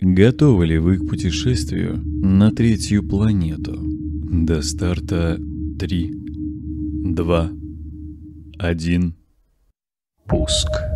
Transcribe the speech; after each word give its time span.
Готовы 0.00 0.66
ли 0.66 0.78
вы 0.78 0.98
к 0.98 1.08
путешествию 1.08 1.98
на 1.98 2.50
третью 2.50 3.06
планету? 3.06 3.78
До 3.80 4.60
старта 4.60 5.38
3, 5.78 6.10
2, 7.14 7.52
1. 8.58 9.14
Пуск. 10.26 10.93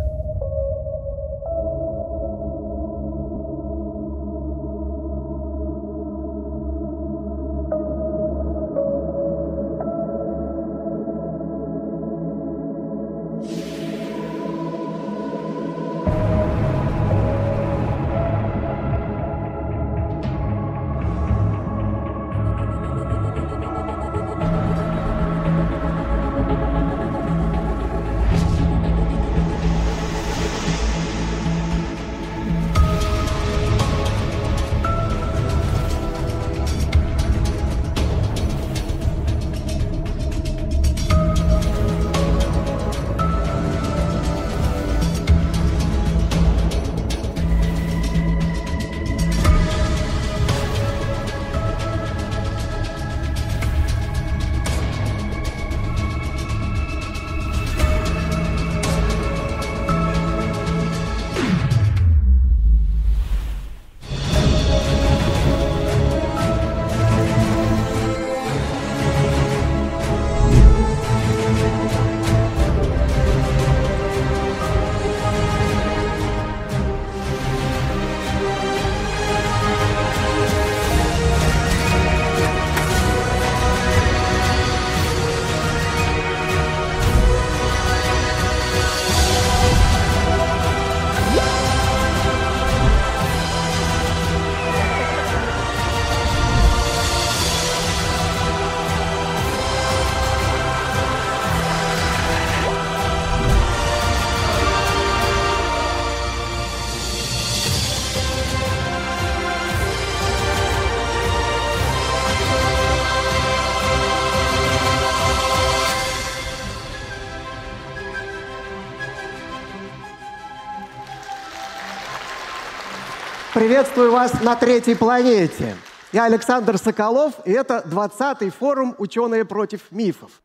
Приветствую 123.59 124.13
вас 124.13 124.41
на 124.41 124.55
третьей 124.55 124.95
планете. 124.95 125.75
Я 126.13 126.23
Александр 126.23 126.77
Соколов, 126.77 127.33
и 127.45 127.51
это 127.51 127.83
20-й 127.85 128.51
форум 128.51 128.95
«Ученые 128.97 129.43
против 129.43 129.91
мифов». 129.91 130.41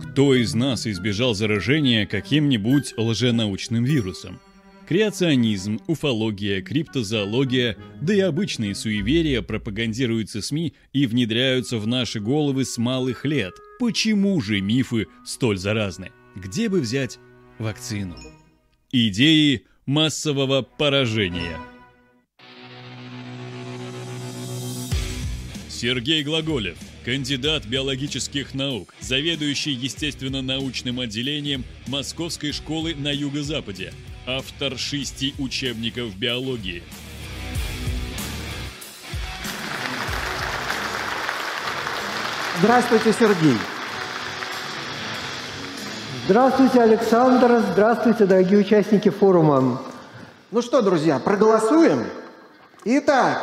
Кто 0.00 0.34
из 0.34 0.54
нас 0.54 0.86
избежал 0.86 1.34
заражения 1.34 2.06
каким-нибудь 2.06 2.94
лженаучным 2.96 3.84
вирусом? 3.84 4.40
Креационизм, 4.88 5.78
уфология, 5.86 6.62
криптозоология, 6.62 7.76
да 8.00 8.14
и 8.14 8.20
обычные 8.20 8.74
суеверия 8.74 9.42
пропагандируются 9.42 10.40
СМИ 10.40 10.72
и 10.94 11.06
внедряются 11.06 11.76
в 11.76 11.86
наши 11.86 12.18
головы 12.18 12.64
с 12.64 12.78
малых 12.78 13.26
лет. 13.26 13.52
Почему 13.78 14.40
же 14.40 14.62
мифы 14.62 15.06
столь 15.26 15.58
заразны? 15.58 16.12
Где 16.34 16.70
бы 16.70 16.80
взять 16.80 17.18
вакцину? 17.58 18.16
Идеи 18.90 19.66
массового 19.88 20.60
поражения. 20.60 21.58
Сергей 25.70 26.22
Глаголев, 26.22 26.76
кандидат 27.06 27.64
биологических 27.64 28.52
наук, 28.52 28.94
заведующий 29.00 29.70
естественно-научным 29.70 31.00
отделением 31.00 31.64
Московской 31.86 32.52
школы 32.52 32.94
на 32.94 33.10
Юго-Западе, 33.10 33.94
автор 34.26 34.76
шести 34.76 35.34
учебников 35.38 36.14
биологии. 36.18 36.82
Здравствуйте, 42.60 43.14
Сергей. 43.18 43.56
Здравствуйте, 46.28 46.82
Александр. 46.82 47.62
Здравствуйте, 47.72 48.26
дорогие 48.26 48.58
участники 48.58 49.08
форума. 49.08 49.80
Ну 50.50 50.60
что, 50.60 50.82
друзья, 50.82 51.18
проголосуем? 51.18 52.04
Итак, 52.84 53.38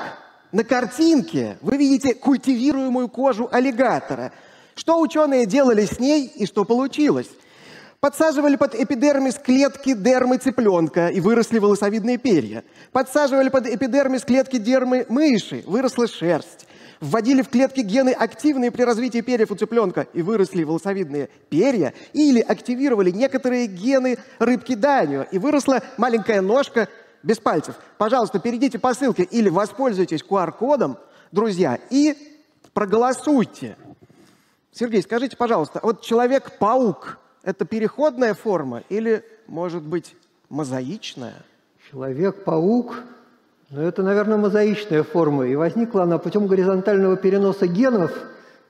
на 0.52 0.64
картинке 0.64 1.58
вы 1.62 1.78
видите 1.78 2.14
культивируемую 2.14 3.10
кожу 3.10 3.50
аллигатора. 3.52 4.32
Что 4.76 5.00
ученые 5.00 5.48
делали 5.48 5.84
с 5.84 6.00
ней 6.00 6.28
и 6.28 6.46
что 6.46 6.64
получилось? 6.64 7.32
Подсаживали 8.02 8.56
под 8.56 8.76
эпидермис 8.76 9.40
клетки 9.44 9.96
дермы 9.96 10.38
цыпленка 10.38 11.08
и 11.08 11.20
выросли 11.22 11.58
волосовидные 11.58 12.20
перья. 12.20 12.64
Подсаживали 12.92 13.50
под 13.50 13.66
эпидермис 13.66 14.22
клетки 14.22 14.58
дермы 14.58 15.08
мыши, 15.10 15.64
выросла 15.66 16.06
шерсть 16.06 16.68
вводили 17.00 17.42
в 17.42 17.50
клетки 17.50 17.82
гены, 17.82 18.10
активные 18.10 18.72
при 18.72 18.84
развитии 18.84 19.22
перьев 19.22 19.52
у 19.52 19.56
цыпленка, 19.56 20.08
и 20.14 20.22
выросли 20.22 20.64
волосовидные 20.64 21.30
перья, 21.50 21.94
или 22.14 22.40
активировали 22.40 23.12
некоторые 23.12 23.68
гены 23.68 24.18
рыбки 24.40 24.76
Данио, 24.76 25.24
и 25.24 25.38
выросла 25.38 25.82
маленькая 25.98 26.42
ножка 26.42 26.88
без 27.24 27.40
пальцев. 27.40 27.76
Пожалуйста, 27.98 28.40
перейдите 28.40 28.80
по 28.80 28.94
ссылке 28.94 29.24
или 29.24 29.50
воспользуйтесь 29.50 30.24
QR-кодом, 30.24 30.98
друзья, 31.32 31.80
и 31.90 32.16
проголосуйте. 32.74 33.78
Сергей, 34.72 35.02
скажите, 35.02 35.38
пожалуйста, 35.38 35.80
вот 35.82 36.02
Человек-паук– 36.02 37.18
это 37.44 37.66
переходная 37.66 38.34
форма 38.34 38.84
или, 38.90 39.24
может 39.48 39.84
быть, 39.84 40.16
мозаичная? 40.50 41.36
Человек-паук 41.90 43.04
но 43.72 43.82
это, 43.82 44.04
наверное, 44.04 44.38
мозаичная 44.38 45.04
форма, 45.04 45.48
и 45.48 45.56
возникла 45.56 46.04
она 46.04 46.18
путем 46.18 46.48
горизонтального 46.48 47.18
переноса 47.18 47.66
генов 47.68 48.12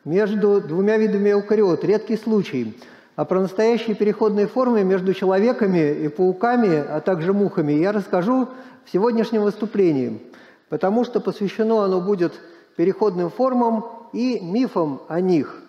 между 0.06 0.62
двумя 0.62 0.98
видами 0.98 1.32
эукариот, 1.32 1.84
редкий 1.84 2.16
случай. 2.16 2.78
А 3.16 3.26
про 3.26 3.42
настоящие 3.42 3.96
переходные 3.96 4.48
формы 4.48 4.84
между 4.84 5.14
человеками 5.14 5.94
и 5.94 6.08
пауками, 6.08 6.78
а 6.78 7.02
также 7.02 7.34
мухами, 7.34 7.74
я 7.74 7.92
расскажу 7.92 8.50
в 8.86 8.92
сегодняшнем 8.92 9.44
выступлении, 9.44 10.22
потому 10.70 11.04
что 11.04 11.20
посвящено 11.20 11.84
оно 11.84 12.02
будет 12.02 12.34
переходным 12.76 13.30
формам 13.30 13.86
и 14.14 14.40
мифам 14.42 15.02
о 15.08 15.22
них. 15.22 15.62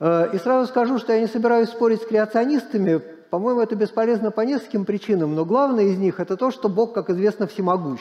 Э, 0.00 0.28
и 0.32 0.38
сразу 0.38 0.68
скажу, 0.68 0.98
что 0.98 1.12
я 1.12 1.20
не 1.20 1.26
собираюсь 1.26 1.70
спорить 1.70 2.02
с 2.02 2.06
креационистами, 2.06 3.00
по-моему, 3.30 3.60
это 3.60 3.74
бесполезно 3.74 4.30
по 4.30 4.42
нескольким 4.42 4.84
причинам, 4.84 5.34
но 5.34 5.44
главное 5.44 5.84
из 5.84 5.98
них– 5.98 6.20
это 6.20 6.36
то, 6.36 6.50
что 6.50 6.68
Бог, 6.68 6.92
как 6.92 7.10
известно, 7.10 7.46
всемогущ. 7.46 8.00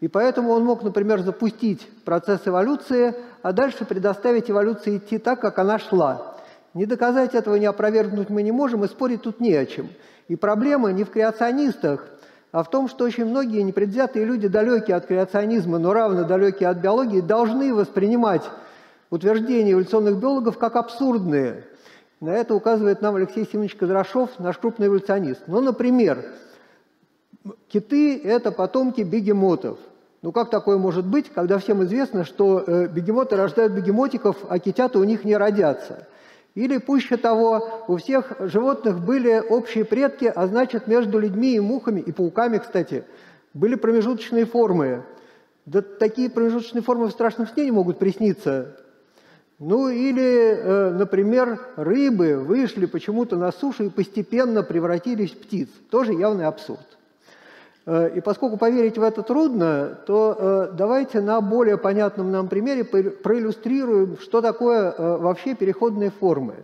И 0.00 0.08
поэтому 0.08 0.50
он 0.50 0.64
мог, 0.64 0.82
например, 0.82 1.20
запустить 1.20 1.86
процесс 2.04 2.40
эволюции, 2.46 3.14
а 3.42 3.52
дальше 3.52 3.84
предоставить 3.84 4.50
эволюции 4.50 4.96
идти 4.96 5.18
так, 5.18 5.40
как 5.40 5.58
она 5.58 5.78
шла. 5.78 6.36
Не 6.72 6.86
доказать 6.86 7.34
этого, 7.34 7.56
не 7.56 7.66
опровергнуть 7.66 8.30
мы 8.30 8.42
не 8.42 8.52
можем, 8.52 8.84
и 8.84 8.88
спорить 8.88 9.22
тут 9.22 9.40
не 9.40 9.54
о 9.54 9.66
чем. 9.66 9.88
И 10.28 10.36
проблема 10.36 10.92
не 10.92 11.04
в 11.04 11.10
креационистах, 11.10 12.06
а 12.52 12.62
в 12.62 12.70
том, 12.70 12.88
что 12.88 13.04
очень 13.04 13.26
многие 13.26 13.62
непредвзятые 13.62 14.24
люди, 14.24 14.48
далекие 14.48 14.96
от 14.96 15.06
креационизма, 15.06 15.78
но 15.78 15.92
равно 15.92 16.24
далекие 16.24 16.68
от 16.68 16.78
биологии, 16.78 17.20
должны 17.20 17.74
воспринимать 17.74 18.42
утверждения 19.10 19.72
эволюционных 19.72 20.16
биологов 20.16 20.56
как 20.56 20.76
абсурдные. 20.76 21.64
На 22.20 22.30
это 22.30 22.54
указывает 22.54 23.02
нам 23.02 23.16
Алексей 23.16 23.46
Семенович 23.46 23.76
Кадрашов, 23.76 24.30
наш 24.38 24.56
крупный 24.58 24.86
эволюционист. 24.86 25.42
Ну, 25.46 25.60
например, 25.60 26.24
киты– 27.68 28.18
это 28.24 28.50
потомки 28.52 29.02
бегемотов. 29.02 29.78
Ну 30.22 30.32
как 30.32 30.50
такое 30.50 30.76
может 30.76 31.06
быть, 31.06 31.30
когда 31.32 31.58
всем 31.58 31.82
известно, 31.84 32.24
что 32.24 32.62
э, 32.66 32.88
бегемоты 32.88 33.36
рождают 33.36 33.72
бегемотиков, 33.72 34.36
а 34.48 34.58
китята 34.58 34.98
у 34.98 35.04
них 35.04 35.24
не 35.24 35.36
родятся? 35.36 36.06
Или 36.54 36.76
пуще 36.78 37.16
того, 37.16 37.84
у 37.88 37.96
всех 37.96 38.32
животных 38.40 39.00
были 39.00 39.42
общие 39.48 39.84
предки, 39.84 40.30
а 40.34 40.46
значит 40.46 40.86
между 40.86 41.18
людьми 41.18 41.54
и 41.54 41.60
мухами, 41.60 42.00
и 42.00 42.12
пауками, 42.12 42.58
кстати, 42.58 43.04
были 43.54 43.76
промежуточные 43.76 44.44
формы. 44.44 45.04
Да 45.64 45.80
такие 45.80 46.28
промежуточные 46.28 46.82
формы 46.82 47.06
в 47.06 47.12
страшном 47.12 47.46
сне 47.46 47.64
не 47.64 47.70
могут 47.70 47.98
присниться. 47.98 48.76
Ну 49.58 49.88
или, 49.88 50.22
э, 50.22 50.90
например, 50.90 51.60
рыбы 51.76 52.36
вышли 52.36 52.84
почему-то 52.84 53.36
на 53.36 53.52
сушу 53.52 53.84
и 53.84 53.90
постепенно 53.90 54.62
превратились 54.62 55.32
в 55.32 55.38
птиц. 55.38 55.68
Тоже 55.90 56.12
явный 56.12 56.46
абсурд. 56.46 56.99
Э, 57.86 58.10
и 58.14 58.20
поскольку 58.20 58.56
поверить 58.56 58.98
в 58.98 59.02
это 59.02 59.22
трудно, 59.22 59.98
то 60.06 60.36
э, 60.38 60.76
давайте 60.76 61.20
на 61.20 61.40
более 61.40 61.78
понятном 61.78 62.30
нам 62.30 62.48
примере 62.48 62.84
проиллюстрируем, 62.84 64.18
что 64.18 64.40
такое 64.40 64.94
вообще 64.96 65.54
переходные 65.54 66.10
формы. 66.10 66.54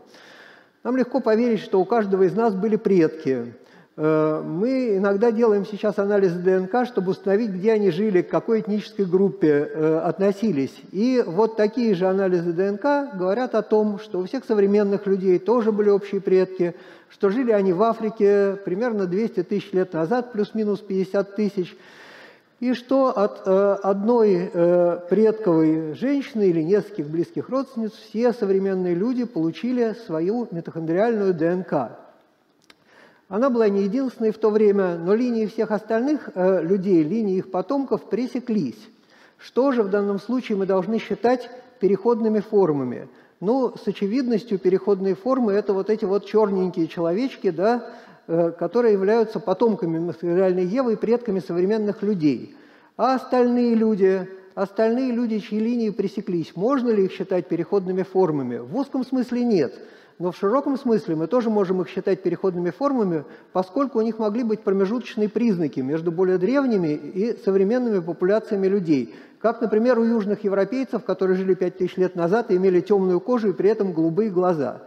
Нам 0.85 0.97
легко 0.97 1.21
поверить, 1.21 1.61
что 1.61 1.81
у 1.81 1.85
каждого 1.85 2.23
из 2.23 2.35
нас 2.35 2.55
были 2.55 2.77
предки, 2.77 3.55
Э, 3.57 3.66
мы 3.99 4.99
иногда 4.99 5.31
делаем 5.31 5.65
сейчас 5.65 5.99
анализ 5.99 6.33
ДНК, 6.33 6.87
чтобы 6.87 7.13
установить, 7.13 7.51
где 7.51 7.73
они 7.73 7.91
жили, 7.91 8.21
к 8.21 8.29
какой 8.29 8.61
этнической 8.61 9.07
группе 9.07 9.49
э, 9.49 9.99
относились. 10.05 10.75
И 10.93 11.25
вот 11.27 11.57
такие 11.57 11.95
же 11.95 12.07
анализы 12.07 12.53
ДНК 12.53 13.17
говорят 13.17 13.55
о 13.55 13.63
том, 13.63 13.99
что 13.99 14.19
у 14.19 14.27
всех 14.27 14.45
современных 14.45 15.07
людей 15.07 15.39
тоже 15.39 15.73
были 15.73 15.89
общие 15.89 16.21
предки, 16.21 16.75
что 17.09 17.31
жили 17.31 17.53
они 17.53 17.73
в 17.73 17.83
Африке 17.83 18.59
примерно 18.67 19.07
200 19.07 19.45
тысяч 19.45 19.73
лет 19.73 19.95
назад, 19.95 20.31
плюс-минус 20.31 20.81
50 20.81 21.35
тысяч, 21.35 21.75
и 22.61 22.75
что 22.75 23.17
от 23.19 23.47
э, 23.47 23.77
одной 23.83 24.51
предковой 25.09 25.95
женщины 25.95 26.49
или 26.51 26.61
нескольких 26.61 27.07
близких 27.07 27.49
родственниц 27.49 27.93
все 27.93 28.35
современные 28.35 28.95
люди 28.95 29.25
получили 29.25 29.97
свою 30.07 30.49
митохондриальную 30.51 31.33
ДНК. 31.33 32.06
Она 33.29 33.51
была 33.51 33.69
не 33.69 33.83
единственной 33.83 34.31
в 34.31 34.39
то 34.39 34.51
время, 34.51 34.97
но 34.97 35.15
линии 35.15 35.47
всех 35.47 35.73
остальных 35.73 36.31
э, 36.35 36.63
людей, 36.63 37.03
линии 37.03 37.39
их 37.39 37.51
потомков 37.51 38.09
пресеклись. 38.09 38.79
Что 39.37 39.73
же 39.73 39.83
в 39.83 39.91
данном 39.91 40.21
случае 40.21 40.57
мы 40.57 40.67
должны 40.67 40.99
считать 41.01 41.51
переходными 41.81 42.39
формами? 42.39 43.09
Ну, 43.41 43.75
с 43.77 43.87
очевидностью 43.87 44.59
переходные 44.59 45.17
формы– 45.17 45.53
это 45.55 45.75
вот 45.75 45.91
эти 45.91 46.05
вот 46.05 46.25
черненькие 46.25 46.87
человечки, 46.87 47.51
да, 47.51 47.91
э, 48.29 48.53
которые 48.53 48.93
являются 48.93 49.41
потомками 49.41 49.99
материальной 49.99 50.65
Евы 50.65 50.93
и 50.93 50.97
предками 50.97 51.41
современных 51.41 52.03
людей. 52.03 52.55
А 52.97 53.17
остальные 53.17 53.75
люди, 53.75 54.29
остальные 54.55 55.11
люди, 55.11 55.41
чьи 55.41 55.59
линии 55.59 55.91
пресеклись, 55.91 56.55
можно 56.55 56.91
ли 56.91 57.07
их 57.07 57.13
считать 57.13 57.49
переходными 57.49 58.05
формами? 58.05 58.59
В 58.59 58.77
узком 58.77 59.05
смысле 59.05 59.45
нет– 59.45 59.75
но 60.19 60.33
в 60.33 60.37
широком 60.37 60.79
смысле 60.79 61.15
мы 61.15 61.27
тоже 61.27 61.51
можем 61.51 61.83
их 61.83 61.89
считать 61.89 62.23
переходными 62.23 62.71
формами, 62.71 63.25
поскольку 63.53 63.99
у 63.99 64.03
них 64.03 64.19
могли 64.19 64.45
быть 64.45 64.63
промежуточные 64.63 65.29
признаки 65.29 65.81
между 65.81 66.11
более 66.11 66.39
древними 66.39 66.95
и 66.95 67.37
современными 67.45 68.01
популяциями 68.01 68.67
людей. 68.67 69.15
Как, 69.41 69.61
например, 69.61 69.99
у 69.99 70.05
южных 70.05 70.43
европейцев, 70.45 71.05
которые 71.05 71.37
жили 71.37 71.55
5000 71.55 71.99
лет 71.99 72.17
назад 72.17 72.51
и 72.51 72.57
имели 72.57 72.81
темную 72.81 73.21
кожу 73.21 73.51
и 73.51 73.53
при 73.53 73.69
этом 73.69 73.93
голубые 73.93 74.31
глаза. 74.31 74.83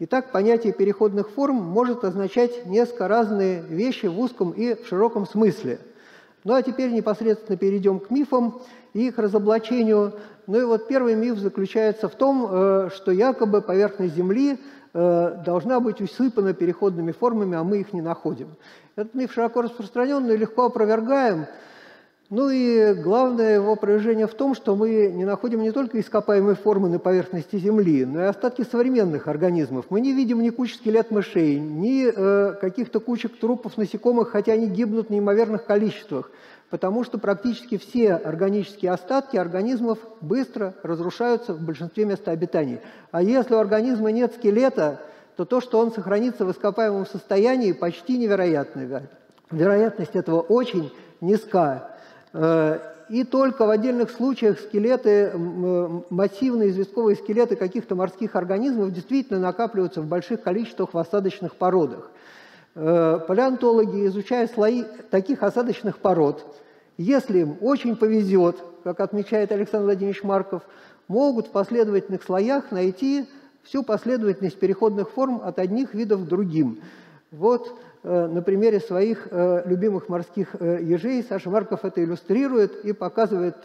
Итак, 0.00 0.32
понятие 0.32 0.72
переходных 0.72 1.30
форм 1.30 1.56
может 1.56 2.02
означать 2.02 2.66
несколько 2.66 3.06
разные 3.06 3.62
вещи 3.62 4.06
в 4.06 4.18
узком 4.18 4.50
и 4.50 4.74
в 4.74 4.88
широком 4.88 5.26
смысле. 5.26 5.78
Ну 6.44 6.54
а 6.54 6.62
теперь 6.62 6.90
непосредственно 6.90 7.56
перейдем 7.56 8.00
к 8.00 8.10
мифам 8.10 8.60
и 8.94 9.06
их 9.08 9.18
разоблачению. 9.18 10.14
Ну 10.46 10.60
и 10.60 10.64
вот 10.64 10.88
первый 10.88 11.14
миф 11.14 11.38
заключается 11.38 12.08
в 12.08 12.14
том, 12.16 12.48
э, 12.50 12.90
что 12.94 13.12
якобы 13.12 13.62
поверхность 13.62 14.16
Земли 14.16 14.58
э, 14.92 15.42
должна 15.44 15.78
быть 15.78 16.00
усыпана 16.00 16.52
переходными 16.52 17.12
формами, 17.12 17.56
а 17.56 17.62
мы 17.62 17.78
их 17.78 17.92
не 17.92 18.00
находим. 18.00 18.48
Этот 18.96 19.14
миф 19.14 19.32
широко 19.32 19.62
распространен, 19.62 20.26
но 20.26 20.34
легко 20.34 20.64
опровергаем. 20.64 21.46
Ну 22.34 22.48
и 22.48 22.94
главное 22.94 23.56
его 23.56 23.76
проявление 23.76 24.26
в 24.26 24.32
том, 24.32 24.54
что 24.54 24.74
мы 24.74 25.12
не 25.12 25.26
находим 25.26 25.60
не 25.60 25.70
только 25.70 26.00
ископаемые 26.00 26.56
формы 26.56 26.88
на 26.88 26.98
поверхности 26.98 27.56
Земли, 27.56 28.06
но 28.06 28.22
и 28.22 28.24
остатки 28.24 28.62
современных 28.62 29.28
организмов. 29.28 29.84
Мы 29.90 30.00
не 30.00 30.14
видим 30.14 30.40
ни 30.40 30.48
куч 30.48 30.76
скелет 30.76 31.10
мышей, 31.10 31.60
ни 31.60 32.10
э, 32.10 32.54
каких-то 32.54 33.00
кучек 33.00 33.36
трупов 33.38 33.76
насекомых, 33.76 34.30
хотя 34.30 34.54
они 34.54 34.66
гибнут 34.66 35.08
в 35.08 35.10
неимоверных 35.10 35.66
количествах 35.66 36.30
потому 36.70 37.04
что 37.04 37.18
практически 37.18 37.76
все 37.76 38.14
органические 38.14 38.92
остатки 38.92 39.36
организмов 39.36 39.98
быстро 40.22 40.72
разрушаются 40.82 41.52
в 41.52 41.60
большинстве 41.60 42.06
мест 42.06 42.26
обитания. 42.26 42.80
А 43.10 43.22
если 43.22 43.54
у 43.54 43.58
организма 43.58 44.10
нет 44.10 44.32
скелета, 44.36 45.02
то 45.36 45.44
то, 45.44 45.60
что 45.60 45.78
он 45.78 45.92
сохранится 45.92 46.46
в 46.46 46.50
ископаемом 46.50 47.04
состоянии, 47.04 47.72
почти 47.72 48.16
невероятно. 48.16 49.02
Вероятность 49.50 50.16
этого 50.16 50.40
очень 50.40 50.90
низка. 51.20 51.91
Э, 52.32 52.78
и 53.08 53.24
только 53.24 53.66
в 53.66 53.70
отдельных 53.70 54.10
случаях 54.10 54.58
скелеты, 54.58 55.32
массивные 56.08 56.70
известковые 56.70 57.16
скелеты 57.16 57.56
каких-то 57.56 57.94
морских 57.94 58.36
организмов 58.36 58.92
действительно 58.92 59.38
накапливаются 59.38 60.00
в 60.00 60.06
больших 60.06 60.42
количествах 60.42 60.94
в 60.94 60.98
осадочных 60.98 61.56
породах. 61.56 62.10
Э, 62.74 63.18
палеонтологи, 63.26 64.06
изучая 64.06 64.48
слои 64.48 64.84
таких 65.10 65.42
осадочных 65.42 65.98
пород, 65.98 66.56
если 66.96 67.40
им 67.40 67.56
очень 67.60 67.96
повезет, 67.96 68.56
как 68.82 69.00
отмечает 69.00 69.52
Александр 69.52 69.86
Владимирович 69.86 70.22
Марков, 70.22 70.62
могут 71.08 71.48
в 71.48 71.50
последовательных 71.50 72.22
слоях 72.22 72.70
найти 72.70 73.26
всю 73.62 73.82
последовательность 73.82 74.58
переходных 74.58 75.10
форм 75.10 75.42
от 75.44 75.58
одних 75.58 75.92
видов 75.94 76.24
к 76.24 76.28
другим. 76.28 76.80
Вот 77.30 77.78
на 78.02 78.42
примере 78.42 78.80
своих 78.80 79.28
э, 79.30 79.62
любимых 79.64 80.08
морских 80.08 80.56
э, 80.58 80.80
ежей 80.82 81.24
Саша 81.28 81.50
Марков 81.50 81.84
это 81.84 82.02
иллюстрирует 82.02 82.84
и 82.84 82.92
показывает, 82.92 83.56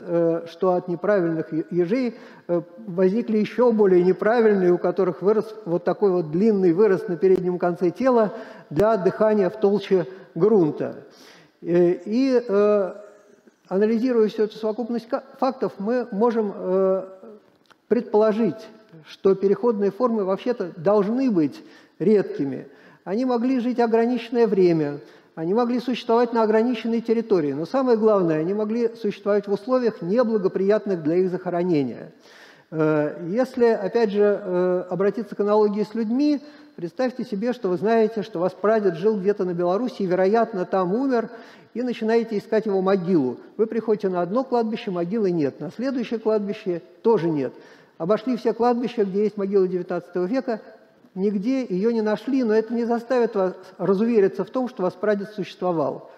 что 0.50 0.74
от 0.74 0.88
неправильных 0.88 1.52
ежей 1.72 2.16
возникли 2.48 3.38
еще 3.38 3.72
более 3.72 4.04
неправильные, 4.04 4.72
у 4.72 4.78
которых 4.78 5.22
вырос 5.22 5.56
вот 5.66 5.84
такой 5.84 6.12
вот 6.12 6.32
длинный 6.32 6.74
вырос 6.74 7.08
на 7.08 7.18
переднем 7.18 7.58
конце 7.58 7.90
тела 7.90 8.34
для 8.70 8.98
дыхания 8.98 9.50
в 9.50 9.60
толще 9.60 10.06
грунта. 10.36 11.04
И 11.62 12.44
анализируя 13.70 14.28
всю 14.28 14.44
эту 14.44 14.58
совокупность 14.58 15.08
фактов, 15.40 15.74
мы 15.78 16.08
можем 16.12 16.54
э, 16.56 17.06
предположить, 17.88 18.68
что 19.06 19.36
переходные 19.36 19.92
формы 19.92 20.24
вообще-то 20.24 20.72
должны 20.78 21.30
быть 21.32 21.64
редкими. 22.00 22.68
Они 23.08 23.24
могли 23.24 23.62
жить 23.62 23.80
ограниченное 23.80 24.48
время, 24.48 25.00
они 25.34 25.54
могли 25.54 25.80
существовать 25.80 26.34
на 26.34 26.44
ограниченной 26.44 27.00
территории, 27.00 27.54
но 27.54 27.66
самое 27.66 27.98
главное, 27.98 28.42
они 28.42 28.54
могли 28.54 28.94
существовать 28.96 29.48
в 29.48 29.54
условиях 29.54 30.02
неблагоприятных 30.02 31.02
для 31.04 31.16
их 31.16 31.30
захоронения. 31.30 32.12
Э, 32.70 33.18
если, 33.30 33.68
опять 33.68 34.12
же, 34.12 34.42
э, 34.44 34.84
обратиться 34.90 35.38
к 35.38 35.40
аналогии 35.40 35.88
с 35.90 35.96
людьми, 35.96 36.42
представьте 36.76 37.24
себе, 37.24 37.54
что 37.54 37.70
вы 37.70 37.78
знаете, 37.78 38.24
что 38.24 38.40
ваш 38.40 38.52
прадед 38.52 38.98
жил 38.98 39.18
где-то 39.18 39.46
на 39.46 39.54
Беларуси, 39.54 40.02
и, 40.02 40.06
вероятно, 40.06 40.66
там 40.66 40.94
умер, 40.94 41.30
и 41.74 41.84
начинаете 41.84 42.38
искать 42.38 42.66
его 42.66 42.82
могилу. 42.82 43.38
Вы 43.56 43.68
приходите 43.68 44.10
на 44.10 44.22
одно 44.22 44.44
кладбище, 44.44 44.92
могилы 44.92 45.32
нет, 45.32 45.62
на 45.62 45.72
следующее 45.72 46.20
кладбище 46.20 46.82
тоже 47.04 47.30
нет. 47.30 47.54
Обошли 47.98 48.36
все 48.36 48.52
кладбища, 48.52 49.06
где 49.06 49.24
есть 49.24 49.38
могилы 49.38 49.68
XIX 49.68 50.28
века, 50.28 50.60
нигде 51.18 51.66
ее 51.66 51.94
не 51.94 52.02
нашли, 52.02 52.44
но 52.44 52.54
это 52.54 52.74
не 52.74 52.86
заставит 52.86 53.36
вас 53.36 53.56
разувериться 53.78 54.46
в 54.46 54.50
том, 54.50 54.70
что 54.70 54.84
вас 54.84 54.94
прадед 54.94 55.32
существовал. 55.32 56.10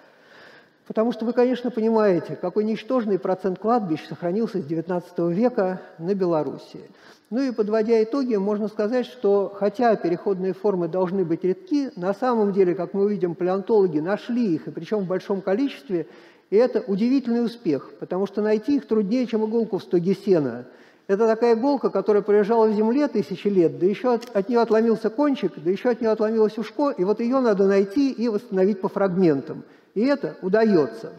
Потому 0.85 1.11
что 1.11 1.25
вы, 1.25 1.33
конечно, 1.33 1.71
понимаете, 1.71 2.35
какой 2.35 2.63
ничтожный 2.63 3.19
процент 3.19 3.59
кладбищ 3.59 4.07
сохранился 4.07 4.59
с 4.59 4.65
XIX 4.65 5.31
века 5.31 5.81
на 5.99 6.15
Белоруссии. 6.15 6.89
Ну 7.29 7.41
и 7.41 7.51
подводя 7.51 8.01
итоги, 8.03 8.35
можно 8.35 8.67
сказать, 8.67 9.05
что 9.05 9.53
хотя 9.55 9.95
переходные 9.95 10.53
формы 10.53 10.87
должны 10.87 11.23
быть 11.23 11.43
редки, 11.43 11.91
на 11.95 12.15
самом 12.15 12.53
деле, 12.53 12.73
как 12.73 12.95
мы 12.95 13.03
увидим, 13.03 13.35
палеонтологи 13.35 13.99
нашли 13.99 14.55
их, 14.55 14.67
и 14.67 14.71
причем 14.71 15.01
в 15.01 15.07
большом 15.07 15.41
количестве, 15.41 16.07
и 16.49 16.55
это 16.55 16.83
удивительный 16.87 17.45
успех, 17.45 17.91
потому 17.99 18.25
что 18.25 18.41
найти 18.41 18.77
их 18.77 18.87
труднее, 18.87 19.27
чем 19.27 19.45
иголку 19.45 19.77
в 19.77 19.83
стоге 19.83 20.15
сена. 20.15 20.65
Это 21.09 21.25
такая 21.25 21.55
иголка, 21.55 21.89
которая 21.89 22.21
пролежала 22.21 22.67
в 22.67 22.73
земле 22.75 23.07
тысячи 23.07 23.47
лет, 23.47 23.79
да 23.79 23.87
еще 23.87 24.13
от, 24.13 24.29
от 24.31 24.47
нее 24.47 24.59
отломился 24.61 25.09
кончик, 25.09 25.53
да 25.55 25.71
еще 25.71 25.89
от 25.89 26.01
нее 26.01 26.11
отломилось 26.11 26.55
ушко, 26.59 26.91
и 26.91 27.03
вот 27.03 27.19
ее 27.19 27.39
надо 27.39 27.65
найти 27.65 28.11
и 28.11 28.29
восстановить 28.29 28.79
по 28.79 28.89
фрагментам. 28.89 29.63
И 29.95 30.05
это 30.05 30.35
удается. 30.43 31.11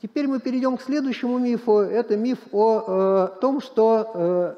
Теперь 0.00 0.28
мы 0.28 0.40
перейдем 0.40 0.78
к 0.78 0.80
следующему 0.80 1.36
мифу. 1.36 1.80
Это 1.80 2.16
миф 2.16 2.38
о 2.50 2.84
э, 3.36 3.40
том, 3.42 3.60
что 3.60 4.12
э, 4.14 4.54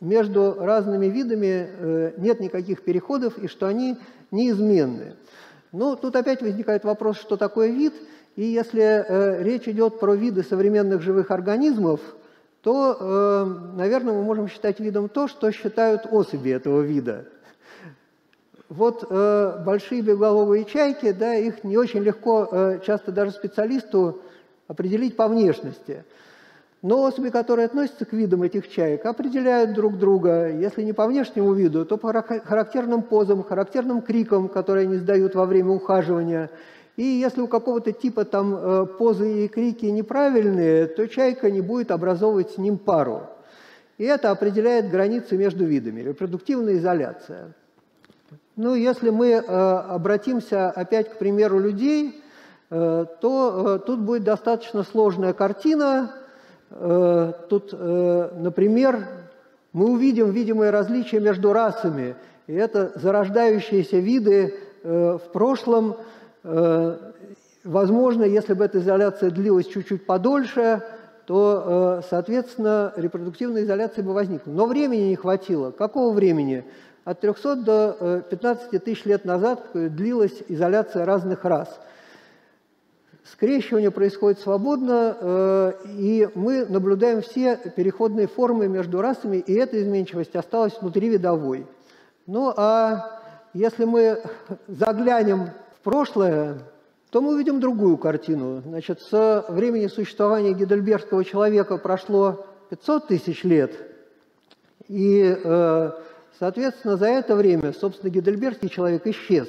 между 0.00 0.54
разными 0.58 1.04
видами 1.04 1.68
э, 1.68 2.12
нет 2.16 2.40
никаких 2.40 2.82
переходов 2.82 3.36
и 3.36 3.46
что 3.46 3.66
они 3.66 3.98
неизменны. 4.30 5.16
Ну, 5.72 5.96
тут 5.96 6.16
опять 6.16 6.40
возникает 6.40 6.84
вопрос, 6.84 7.18
что 7.18 7.36
такое 7.36 7.68
вид, 7.68 7.92
и 8.36 8.44
если 8.44 8.80
э, 8.82 9.42
речь 9.42 9.68
идет 9.68 10.00
про 10.00 10.14
виды 10.14 10.42
современных 10.42 11.02
живых 11.02 11.30
организмов, 11.30 12.00
то, 12.62 12.96
э, 13.00 13.76
наверное, 13.76 14.14
мы 14.14 14.22
можем 14.22 14.48
считать 14.48 14.80
видом 14.80 15.08
то, 15.08 15.28
что 15.28 15.50
считают 15.50 16.06
особи 16.10 16.50
этого 16.50 16.82
вида. 16.82 17.26
Вот 18.68 19.04
э, 19.08 19.62
большие 19.64 20.02
беглоловые 20.02 20.64
чайки, 20.64 21.10
да, 21.12 21.34
их 21.34 21.64
не 21.64 21.76
очень 21.76 22.00
легко, 22.00 22.48
э, 22.50 22.80
часто 22.86 23.10
даже 23.12 23.32
специалисту, 23.32 24.20
определить 24.68 25.16
по 25.16 25.26
внешности. 25.26 26.04
Но 26.82 27.02
особи, 27.04 27.30
которые 27.30 27.66
относятся 27.66 28.04
к 28.04 28.12
видам 28.12 28.42
этих 28.42 28.68
чаек, 28.68 29.04
определяют 29.04 29.74
друг 29.74 29.98
друга, 29.98 30.48
если 30.48 30.82
не 30.82 30.92
по 30.92 31.06
внешнему 31.06 31.52
виду, 31.52 31.84
то 31.84 31.98
по 31.98 32.12
характерным 32.12 33.02
позам, 33.02 33.42
характерным 33.42 34.00
крикам, 34.00 34.48
которые 34.48 34.86
они 34.86 34.96
издают 34.96 35.34
во 35.34 35.44
время 35.44 35.72
ухаживания. 35.72 36.50
И 37.00 37.02
если 37.02 37.40
у 37.40 37.46
какого-то 37.46 37.92
типа 37.92 38.26
там 38.26 38.54
э, 38.54 38.84
позы 38.84 39.46
и 39.46 39.48
крики 39.48 39.86
неправильные, 39.86 40.86
то 40.86 41.08
чайка 41.08 41.50
не 41.50 41.62
будет 41.62 41.92
образовывать 41.92 42.50
с 42.50 42.58
ним 42.58 42.76
пару. 42.76 43.22
И 43.96 44.04
это 44.04 44.30
определяет 44.30 44.90
границы 44.90 45.38
между 45.38 45.64
видами, 45.64 46.02
репродуктивная 46.02 46.74
изоляция. 46.74 47.54
Ну, 48.54 48.74
если 48.74 49.08
мы 49.08 49.28
э, 49.28 49.40
обратимся 49.40 50.68
опять 50.68 51.08
к 51.08 51.16
примеру 51.16 51.58
людей, 51.58 52.22
э, 52.68 53.06
то 53.22 53.78
тут 53.78 54.00
будет 54.00 54.24
достаточно 54.24 54.82
сложная 54.82 55.32
картина, 55.32 56.12
тут, 57.48 57.72
например, 57.72 59.08
мы 59.72 59.90
увидим 59.90 60.30
видимые 60.30 60.70
различия 60.70 61.18
между 61.18 61.52
расами, 61.52 62.14
и 62.46 62.52
это 62.52 62.92
зарождающиеся 62.94 63.96
виды 63.96 64.54
в 64.84 65.22
прошлом. 65.32 65.96
Возможно, 66.42 68.24
если 68.24 68.54
бы 68.54 68.64
эта 68.64 68.78
изоляция 68.78 69.30
длилась 69.30 69.66
чуть-чуть 69.66 70.06
подольше, 70.06 70.82
то, 71.26 72.02
соответственно, 72.08 72.92
репродуктивная 72.96 73.62
изоляция 73.64 74.02
бы 74.02 74.14
возникла. 74.14 74.50
Но 74.50 74.66
времени 74.66 75.08
не 75.08 75.16
хватило. 75.16 75.70
Какого 75.70 76.12
времени? 76.12 76.64
От 77.04 77.20
300 77.20 77.56
до 77.56 78.24
15 78.30 78.82
тысяч 78.82 79.04
лет 79.04 79.24
назад 79.24 79.62
длилась 79.74 80.42
изоляция 80.48 81.04
разных 81.04 81.44
рас– 81.44 81.68
Скрещивание 83.32 83.92
происходит 83.92 84.40
свободно, 84.40 85.16
э, 85.20 85.72
и 85.84 86.28
мы 86.34 86.64
наблюдаем 86.66 87.22
все 87.22 87.56
переходные 87.76 88.26
формы 88.26 88.66
между 88.66 89.00
расами, 89.00 89.36
и 89.36 89.54
эта 89.54 89.80
изменчивость 89.80 90.34
осталась 90.34 90.76
внутривидовой. 90.80 91.66
Ну 92.26 92.52
а 92.56 93.20
если 93.52 93.84
мы 93.84 94.20
заглянем 94.66 95.50
прошлое, 95.82 96.58
то 97.10 97.20
мы 97.20 97.34
увидим 97.34 97.60
другую 97.60 97.96
картину. 97.96 98.62
Значит, 98.62 99.00
со 99.00 99.44
времени 99.48 99.86
существования 99.86 100.52
гидельбергского 100.52 101.24
человека 101.24 101.76
прошло 101.76 102.46
500 102.70 103.08
тысяч 103.08 103.44
лет, 103.44 103.74
и, 104.88 105.36
э, 105.42 105.90
соответственно, 106.38 106.96
за 106.96 107.06
это 107.06 107.34
время, 107.34 107.72
собственно, 107.72 108.10
гидельбергский 108.10 108.68
человек 108.68 109.06
исчез. 109.06 109.48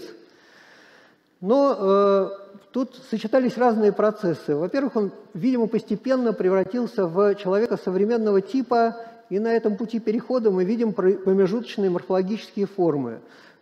Но 1.39 1.75
э, 1.79 2.29
Тут 2.71 2.95
сочетались 3.09 3.57
разные 3.57 3.91
процессы. 3.91 4.55
Во-первых, 4.55 4.95
он, 4.95 5.11
видимо, 5.33 5.67
постепенно 5.67 6.31
превратился 6.31 7.05
в 7.05 7.35
человека 7.35 7.75
современного 7.75 8.39
типа, 8.41 8.95
и 9.29 9.39
на 9.39 9.53
этом 9.53 9.75
пути 9.75 9.99
перехода 9.99 10.51
мы 10.51 10.63
видим 10.63 10.93
промежуточные 10.93 11.89
морфологические 11.89 12.67
формы. 12.67 13.19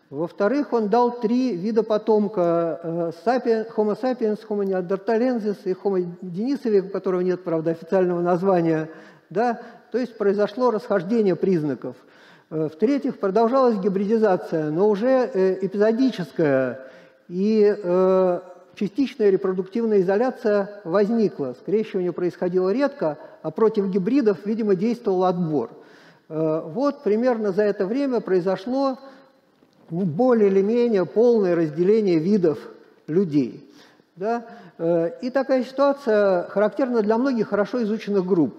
Во-вторых, 0.09 0.73
он 0.73 0.89
дал 0.89 1.19
три 1.19 1.55
вида 1.55 1.83
потомка 1.83 2.79
э, 2.81 3.11
Homo 3.25 3.95
sapiens, 4.01 4.39
Homo 4.49 4.63
neanderthalensis 4.63 5.57
и 5.65 5.73
Homo 5.73 6.03
denisovi, 6.21 6.79
у 6.79 6.89
которого 6.89 7.21
нет, 7.21 7.43
правда, 7.43 7.71
официального 7.71 8.19
названия. 8.19 8.89
Да? 9.29 9.61
То 9.91 9.99
есть 9.99 10.17
произошло 10.17 10.71
расхождение 10.71 11.35
признаков. 11.35 11.95
Э, 12.49 12.69
в-третьих, 12.73 13.19
продолжалась 13.19 13.77
гибридизация, 13.77 14.71
но 14.71 14.89
уже 14.89 15.29
э, 15.31 15.63
эпизодическая. 15.63 16.87
И 17.27 17.71
частичная 18.73 19.29
репродуктивная 19.29 20.01
изоляция 20.01 20.81
возникла. 20.83 21.55
Скрещивание 21.61 22.11
происходило 22.11 22.71
редко, 22.71 23.19
а 23.43 23.51
против 23.51 23.87
гибридов, 23.89 24.39
видимо, 24.45 24.73
действовал 24.73 25.25
отбор. 25.25 25.69
Вот 26.27 27.03
примерно 27.03 27.51
за 27.51 27.61
это 27.61 27.85
время 27.85 28.19
произошло 28.19 28.97
более 29.89 30.49
или 30.49 30.61
менее 30.61 31.05
полное 31.05 31.55
разделение 31.55 32.19
видов 32.19 32.59
людей. 33.07 33.69
Да? 34.15 34.45
Э, 34.77 35.11
и 35.21 35.29
такая 35.29 35.63
ситуация 35.63 36.43
характерна 36.49 37.01
для 37.01 37.17
многих 37.17 37.49
хорошо 37.49 37.81
изученных 37.83 38.25
групп. 38.25 38.55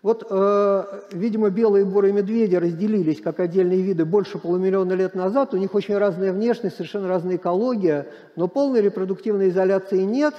Вот, 0.00 0.26
э, 0.30 0.84
видимо, 1.12 1.50
белые 1.50 1.84
бурые 1.84 2.12
медведи 2.12 2.54
разделились 2.54 3.20
как 3.20 3.40
отдельные 3.40 3.82
виды 3.82 4.04
больше 4.04 4.38
полумиллиона 4.38 4.92
лет 4.92 5.14
назад. 5.14 5.54
У 5.54 5.56
них 5.56 5.74
очень 5.74 5.96
разная 5.96 6.32
внешность, 6.32 6.76
совершенно 6.76 7.08
разная 7.08 7.36
экология, 7.36 8.06
но 8.36 8.46
полной 8.46 8.80
репродуктивной 8.80 9.48
изоляции 9.48 10.02
нет. 10.02 10.34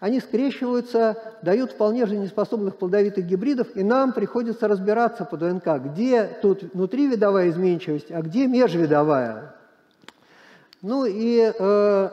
Они 0.00 0.18
скрещиваются, 0.18 1.16
дают 1.42 1.72
вполне 1.72 2.06
жизнеспособных 2.06 2.76
плодовитых 2.76 3.24
гибридов, 3.24 3.68
и 3.76 3.84
нам 3.84 4.12
приходится 4.12 4.66
разбираться 4.66 5.24
по 5.24 5.36
ДНК, 5.36 5.78
где 5.84 6.28
тут 6.40 6.62
внутривидовая 6.74 7.50
изменчивость, 7.50 8.10
а 8.10 8.20
где 8.22 8.46
межвидовая. 8.46 9.54
Ну 10.82 11.04
и 11.06 11.52
э, 11.56 12.08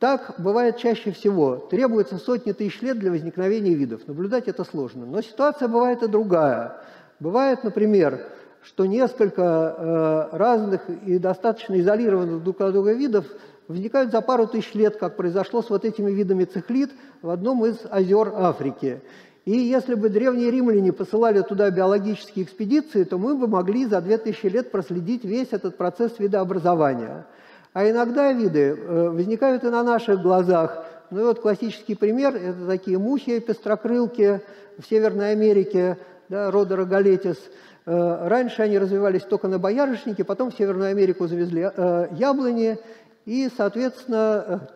так 0.00 0.34
бывает 0.38 0.78
чаще 0.78 1.12
всего. 1.12 1.56
Требуется 1.70 2.18
сотни 2.18 2.50
тысяч 2.50 2.82
лет 2.82 2.98
для 2.98 3.12
возникновения 3.12 3.72
видов. 3.74 4.00
Наблюдать 4.08 4.48
это 4.48 4.64
сложно. 4.64 5.06
Но 5.06 5.22
ситуация 5.22 5.68
бывает 5.68 6.02
и 6.02 6.08
другая. 6.08 6.76
Бывает, 7.20 7.62
например, 7.62 8.26
что 8.64 8.84
несколько 8.86 10.32
э, 10.32 10.36
разных 10.36 10.82
и 11.06 11.18
достаточно 11.18 11.78
изолированных 11.78 12.42
друг 12.42 12.60
от 12.62 12.72
друга 12.72 12.94
видов 12.94 13.26
возникают 13.68 14.10
за 14.10 14.20
пару 14.22 14.48
тысяч 14.48 14.74
лет, 14.74 14.96
как 14.96 15.16
произошло 15.16 15.62
с 15.62 15.70
вот 15.70 15.84
этими 15.84 16.10
видами 16.10 16.44
цихлит 16.44 16.90
в 17.22 17.30
одном 17.30 17.64
из 17.64 17.78
озер 17.88 18.32
Африки. 18.34 19.02
И 19.44 19.52
если 19.52 19.94
бы 19.94 20.08
древние 20.08 20.50
римляне 20.50 20.92
посылали 20.92 21.42
туда 21.42 21.70
биологические 21.70 22.44
экспедиции, 22.44 23.04
то 23.04 23.18
мы 23.18 23.36
бы 23.36 23.46
могли 23.46 23.86
за 23.86 24.00
2000 24.00 24.46
лет 24.46 24.72
проследить 24.72 25.24
весь 25.24 25.48
этот 25.52 25.76
процесс 25.76 26.18
видообразования. 26.18 27.26
А 27.74 27.90
иногда 27.90 28.32
виды 28.32 28.76
э, 28.78 29.08
возникают 29.08 29.64
и 29.64 29.68
на 29.68 29.82
наших 29.82 30.22
глазах. 30.22 30.86
Ну 31.10 31.22
и 31.22 31.24
вот 31.24 31.40
классический 31.40 31.96
пример– 31.96 32.36
это 32.36 32.66
такие 32.68 32.98
мухи, 32.98 33.40
пестрокрылки 33.40 34.40
в 34.78 34.86
Северной 34.88 35.32
Америке, 35.32 35.98
да, 36.28 36.52
рода 36.52 36.76
рогалетис. 36.76 37.36
Э, 37.84 38.28
раньше 38.28 38.62
они 38.62 38.78
развивались 38.78 39.22
только 39.22 39.48
на 39.48 39.58
боярышнике, 39.58 40.22
потом 40.22 40.52
в 40.52 40.54
Северную 40.54 40.90
Америку 40.90 41.26
завезли 41.26 41.68
э, 41.76 42.06
яблони, 42.12 42.78
и, 43.24 43.50
соответственно, 43.56 44.68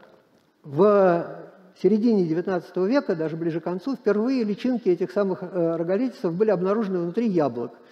в 0.64 1.25
середине 1.81 2.26
XIX 2.26 2.88
века, 2.88 3.14
даже 3.14 3.37
ближе 3.37 3.61
к 3.61 3.64
концу, 3.64 3.95
впервые 3.95 4.43
личинки 4.43 4.88
этих 4.88 5.12
самых 5.12 5.43
рогалетисов 5.43 6.35
были 6.35 6.50
обнаружены 6.50 6.99
внутри 6.99 7.28
яблок– 7.28 7.71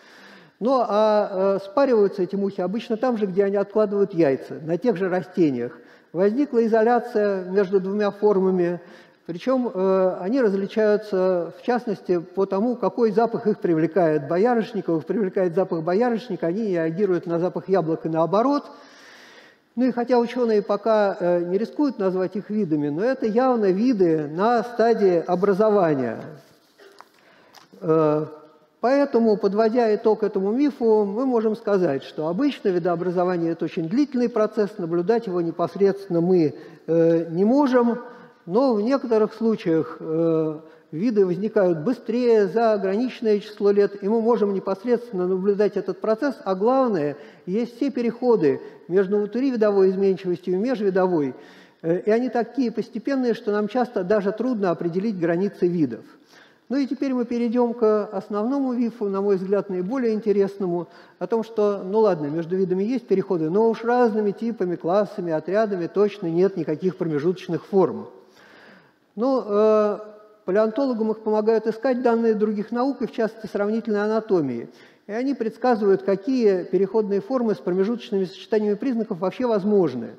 ну, 0.58 0.82
а 0.86 1.58
спариваются 1.62 2.22
эти 2.22 2.36
мухи 2.36 2.60
обычно 2.60 2.96
там 2.96 3.18
же, 3.18 3.26
где 3.26 3.44
они 3.44 3.56
откладывают 3.56 4.14
яйца, 4.14 4.54
на 4.62 4.78
тех 4.78 4.96
же 4.96 5.08
растениях. 5.08 5.72
Возникла 6.12 6.64
изоляция 6.66 7.44
между 7.44 7.78
двумя 7.78 8.10
формами, 8.10 8.80
причем 9.26 9.68
э, 9.68 10.16
они 10.20 10.40
различаются, 10.40 11.52
в 11.58 11.62
частности, 11.66 12.18
по 12.20 12.46
тому, 12.46 12.76
какой 12.76 13.10
запах 13.10 13.48
их 13.48 13.58
привлекает. 13.58 14.28
Боярышников 14.28 15.04
привлекает 15.04 15.54
запах 15.54 15.82
боярышника, 15.82 16.46
они 16.46 16.68
реагируют 16.68 17.26
на 17.26 17.40
запах 17.40 17.68
яблок 17.68 18.06
и 18.06 18.08
наоборот. 18.08 18.70
Ну 19.74 19.84
и 19.84 19.90
хотя 19.90 20.18
ученые 20.18 20.62
пока 20.62 21.16
э, 21.18 21.40
не 21.40 21.58
рискуют 21.58 21.98
назвать 21.98 22.36
их 22.36 22.50
видами, 22.50 22.88
но 22.88 23.04
это 23.04 23.26
явно 23.26 23.72
виды 23.72 24.28
на 24.28 24.62
стадии 24.62 25.22
образования. 25.26 26.20
Э, 27.80 28.26
Поэтому, 28.86 29.36
подводя 29.36 29.92
итог 29.96 30.22
этому 30.22 30.52
мифу, 30.52 31.04
мы 31.04 31.26
можем 31.26 31.56
сказать, 31.56 32.04
что 32.04 32.28
обычно 32.28 32.68
видообразование– 32.68 33.50
это 33.54 33.64
очень 33.64 33.88
длительный 33.88 34.28
процесс, 34.28 34.78
наблюдать 34.78 35.26
его 35.26 35.40
непосредственно 35.40 36.20
мы 36.20 36.54
э, 36.86 37.26
не 37.30 37.44
можем, 37.44 37.98
но 38.46 38.74
в 38.74 38.82
некоторых 38.82 39.34
случаях 39.34 39.96
э, 39.98 40.60
виды 40.92 41.26
возникают 41.26 41.80
быстрее 41.80 42.46
за 42.46 42.74
ограниченное 42.74 43.40
число 43.40 43.72
лет, 43.72 44.04
и 44.04 44.08
мы 44.08 44.20
можем 44.20 44.54
непосредственно 44.54 45.26
наблюдать 45.26 45.76
этот 45.76 46.00
процесс, 46.00 46.36
а 46.44 46.54
главное, 46.54 47.16
есть 47.44 47.74
все 47.74 47.90
переходы 47.90 48.60
между 48.86 49.16
внутривидовой 49.16 49.90
изменчивостью 49.90 50.54
и 50.54 50.58
межвидовой, 50.58 51.34
э, 51.82 52.02
и 52.02 52.10
они 52.12 52.28
такие 52.28 52.70
постепенные, 52.70 53.34
что 53.34 53.50
нам 53.50 53.66
часто 53.66 54.04
даже 54.04 54.30
трудно 54.30 54.70
определить 54.70 55.18
границы 55.18 55.66
видов. 55.66 56.04
Ну 56.68 56.76
и 56.76 56.86
теперь 56.86 57.14
мы 57.14 57.24
перейдем 57.24 57.74
к 57.74 58.06
основному 58.06 58.72
ВИФу, 58.72 59.08
на 59.08 59.20
мой 59.20 59.36
взгляд, 59.36 59.70
наиболее 59.70 60.14
интересному, 60.14 60.88
о 61.20 61.26
том, 61.28 61.44
что, 61.44 61.82
ну 61.84 62.00
ладно, 62.00 62.26
между 62.26 62.56
видами 62.56 62.82
есть 62.82 63.06
переходы, 63.06 63.50
но 63.50 63.70
уж 63.70 63.84
разными 63.84 64.32
типами, 64.32 64.74
классами, 64.74 65.32
отрядами 65.32 65.86
точно 65.86 66.26
нет 66.26 66.56
никаких 66.56 66.96
промежуточных 66.96 67.64
форм. 67.64 68.08
Ну, 69.14 69.44
э, 69.46 69.98
палеонтологам 70.44 71.12
их 71.12 71.20
помогают 71.20 71.68
искать 71.68 72.02
данные 72.02 72.34
других 72.34 72.72
наук, 72.72 73.00
и 73.00 73.06
в 73.06 73.12
частности 73.12 73.46
сравнительной 73.46 74.02
анатомии. 74.02 74.68
И 75.06 75.12
они 75.12 75.34
предсказывают, 75.34 76.02
какие 76.02 76.64
переходные 76.64 77.20
формы 77.20 77.54
с 77.54 77.58
промежуточными 77.58 78.24
сочетаниями 78.24 78.74
признаков 78.74 79.20
вообще 79.20 79.46
возможны. 79.46 80.16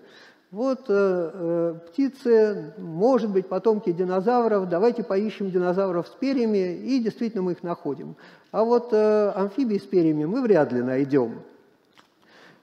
Вот 0.52 0.86
э, 0.88 1.32
э, 1.34 1.76
птицы, 1.90 2.74
может 2.78 3.30
быть, 3.30 3.48
потомки 3.48 3.92
динозавров, 3.92 4.70
давайте 4.70 5.04
поищем 5.04 5.52
динозавров 5.52 6.08
с 6.08 6.12
перьями, 6.12 6.74
и 6.74 7.00
действительно 7.00 7.44
мы 7.44 7.52
их 7.52 7.64
находим. 7.64 8.16
А 8.52 8.64
вот 8.64 8.94
э, 8.94 9.32
амфибии 9.36 9.78
с 9.78 9.82
перьями 9.82 10.24
мы 10.24 10.42
вряд 10.42 10.72
ли 10.72 10.82
найдем. 10.82 11.42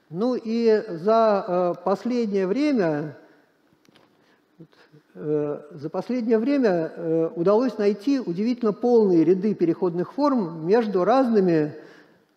Ну 0.09 0.35
и 0.35 0.83
за 0.89 1.45
э, 1.47 1.83
последнее 1.83 2.47
время, 2.47 3.17
э, 5.13 5.61
за 5.71 5.89
последнее 5.89 6.39
время 6.39 6.91
э, 6.95 7.29
удалось 7.35 7.77
найти 7.77 8.19
удивительно 8.19 8.73
полные 8.73 9.23
ряды 9.23 9.53
переходных 9.53 10.13
форм 10.13 10.65
между 10.65 11.03
разными 11.03 11.75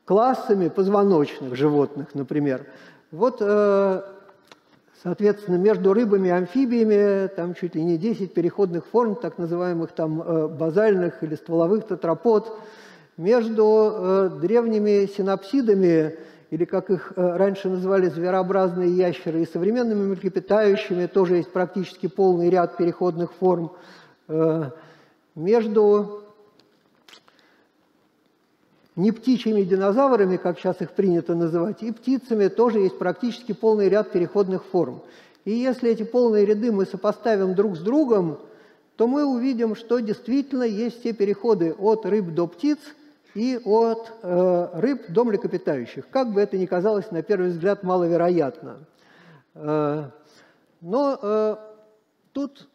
классами 0.04 0.68
позвоночных 0.68 1.56
животных, 1.56 2.14
например. 2.14 2.66
Вот 3.10 3.40
Соответственно, 5.02 5.56
между 5.56 5.92
рыбами 5.92 6.28
и 6.28 6.32
амфибиями 6.32 7.28
там 7.28 7.54
чуть 7.54 7.76
ли 7.76 7.84
не 7.84 7.98
10 7.98 8.34
переходных 8.34 8.84
форм, 8.86 9.14
так 9.14 9.38
называемых 9.38 9.92
там 9.92 10.20
э, 10.20 10.48
базальных 10.48 11.22
или 11.22 11.36
стволовых 11.36 11.86
тетрапод. 11.86 12.58
Между 13.16 13.92
э, 13.92 14.30
древними 14.40 15.06
синапсидами, 15.06 16.16
или 16.50 16.64
как 16.64 16.90
их 16.90 17.12
э, 17.14 17.36
раньше 17.36 17.68
называли 17.68 18.08
зверообразные 18.08 18.90
ящеры, 18.90 19.42
и 19.42 19.46
современными 19.46 20.08
млекопитающими 20.08 21.06
тоже 21.06 21.36
есть 21.36 21.52
практически 21.52 22.08
полный 22.08 22.50
ряд 22.50 22.76
переходных 22.76 23.32
форм. 23.34 23.72
Между 25.34 26.27
не 28.98 29.12
птичьими 29.12 29.62
динозаврами, 29.62 30.36
как 30.36 30.58
сейчас 30.58 30.80
их 30.80 30.90
принято 30.90 31.36
называть, 31.36 31.82
и 31.84 31.92
птицами 31.92 32.48
тоже 32.48 32.80
есть 32.80 32.98
практически 32.98 33.52
полный 33.52 33.88
ряд 33.88 34.10
переходных 34.10 34.64
форм. 34.64 35.02
И 35.44 35.52
если 35.52 35.90
эти 35.90 36.02
полные 36.02 36.44
ряды 36.44 36.72
мы 36.72 36.84
сопоставим 36.84 37.54
друг 37.54 37.76
с 37.76 37.80
другом, 37.80 38.40
то 38.96 39.06
мы 39.06 39.24
увидим, 39.24 39.76
что 39.76 40.00
действительно 40.00 40.64
есть 40.64 40.98
все 41.00 41.12
переходы 41.12 41.72
от 41.78 42.04
рыб 42.06 42.34
до 42.34 42.48
птиц 42.48 42.78
и 43.34 43.60
от 43.64 44.12
э, 44.22 44.68
рыб 44.74 45.02
до 45.08 45.24
млекопитающих. 45.24 46.08
Как 46.10 46.32
бы 46.32 46.40
это 46.40 46.58
ни 46.58 46.66
казалось 46.66 47.12
на 47.12 47.22
первый 47.22 47.50
взгляд 47.50 47.84
маловероятно. 47.84 48.80
Э, 49.54 50.10
но 50.80 51.18
э, 51.22 51.56
тут 52.32 52.66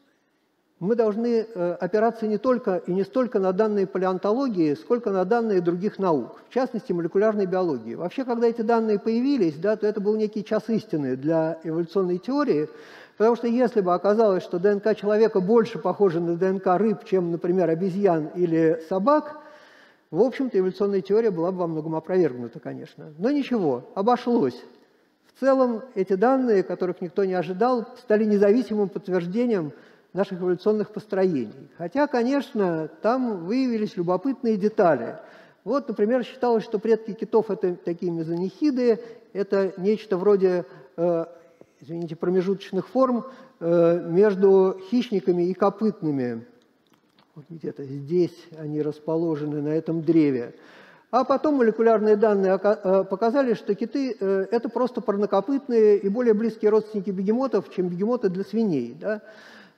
мы 0.83 0.95
должны 0.95 1.47
э, 1.47 1.77
опираться 1.79 2.27
не 2.27 2.37
только 2.37 2.75
и 2.75 2.91
не 2.93 3.03
столько 3.03 3.39
на 3.39 3.53
данные 3.53 3.87
палеонтологии, 3.87 4.73
сколько 4.73 5.11
на 5.11 5.23
данные 5.23 5.61
других 5.61 5.97
наук, 5.97 6.41
в 6.49 6.53
частности, 6.53 6.91
молекулярной 6.91 7.45
биологии. 7.45 7.95
Вообще, 7.95 8.25
когда 8.25 8.47
эти 8.47 8.63
данные 8.63 8.99
появились, 8.99 9.55
да, 9.55 9.77
то 9.77 9.87
это 9.87 10.01
был 10.01 10.17
некий 10.17 10.43
час 10.43 10.63
истины 10.67 11.15
для 11.15 11.57
эволюционной 11.63 12.17
теории, 12.17 12.67
потому 13.17 13.37
что 13.37 13.47
если 13.47 13.79
бы 13.79 13.93
оказалось, 13.93 14.43
что 14.43 14.59
ДНК 14.59 14.93
человека 14.97 15.39
больше 15.39 15.79
похожа 15.79 16.19
на 16.19 16.35
ДНК 16.35 16.67
рыб, 16.75 17.05
чем, 17.05 17.31
например, 17.31 17.69
обезьян 17.69 18.31
или 18.35 18.83
собак, 18.89 19.37
в 20.11 20.19
общем-то, 20.21 20.59
эволюционная 20.59 20.99
теория 20.99 21.31
была 21.31 21.53
бы 21.53 21.59
во 21.59 21.67
многом 21.67 21.95
опровергнута, 21.95 22.59
конечно. 22.59 23.13
Но 23.17 23.31
ничего, 23.31 23.85
обошлось. 23.95 24.61
В 25.33 25.39
целом, 25.39 25.81
эти 25.95 26.13
данные, 26.13 26.61
которых 26.61 26.99
никто 26.99 27.23
не 27.23 27.35
ожидал, 27.35 27.87
стали 27.99 28.25
независимым 28.25 28.89
подтверждением 28.89 29.71
наших 30.13 30.39
эволюционных 30.39 30.91
построений. 30.91 31.69
Хотя, 31.77 32.07
конечно, 32.07 32.87
там 33.01 33.45
выявились 33.45 33.97
любопытные 33.97 34.57
детали. 34.57 35.17
Вот, 35.63 35.87
например, 35.87 36.23
считалось, 36.23 36.63
что 36.63 36.77
предки 36.77 37.13
китов– 37.13 37.49
это 37.49 37.75
такие 37.75 38.11
мезонихиды, 38.11 38.99
это 39.33 39.73
нечто 39.77 40.17
вроде, 40.17 40.65
э, 40.97 41.25
извините, 41.79 42.15
промежуточных 42.15 42.87
форм 42.89 43.25
э, 43.59 44.07
между 44.09 44.79
хищниками 44.89 45.43
и 45.43 45.53
копытными. 45.53 46.45
Вот 47.35 47.45
где-то 47.49 47.83
здесь 47.83 48.37
они 48.57 48.81
расположены, 48.81 49.61
на 49.61 49.69
этом 49.69 50.01
древе. 50.01 50.53
А 51.09 51.23
потом 51.23 51.55
молекулярные 51.55 52.15
данные 52.15 52.59
э, 52.61 53.03
показали, 53.09 53.53
что 53.53 53.73
киты 53.73 54.17
э,– 54.19 54.47
это 54.51 54.67
просто 54.67 54.99
парнокопытные 54.99 55.97
и 55.97 56.09
более 56.09 56.33
близкие 56.33 56.71
родственники 56.71 57.11
бегемотов, 57.11 57.71
чем 57.73 57.87
бегемоты 57.87 58.29
для 58.29 58.43
свиней. 58.43 58.97
Да? 58.99 59.21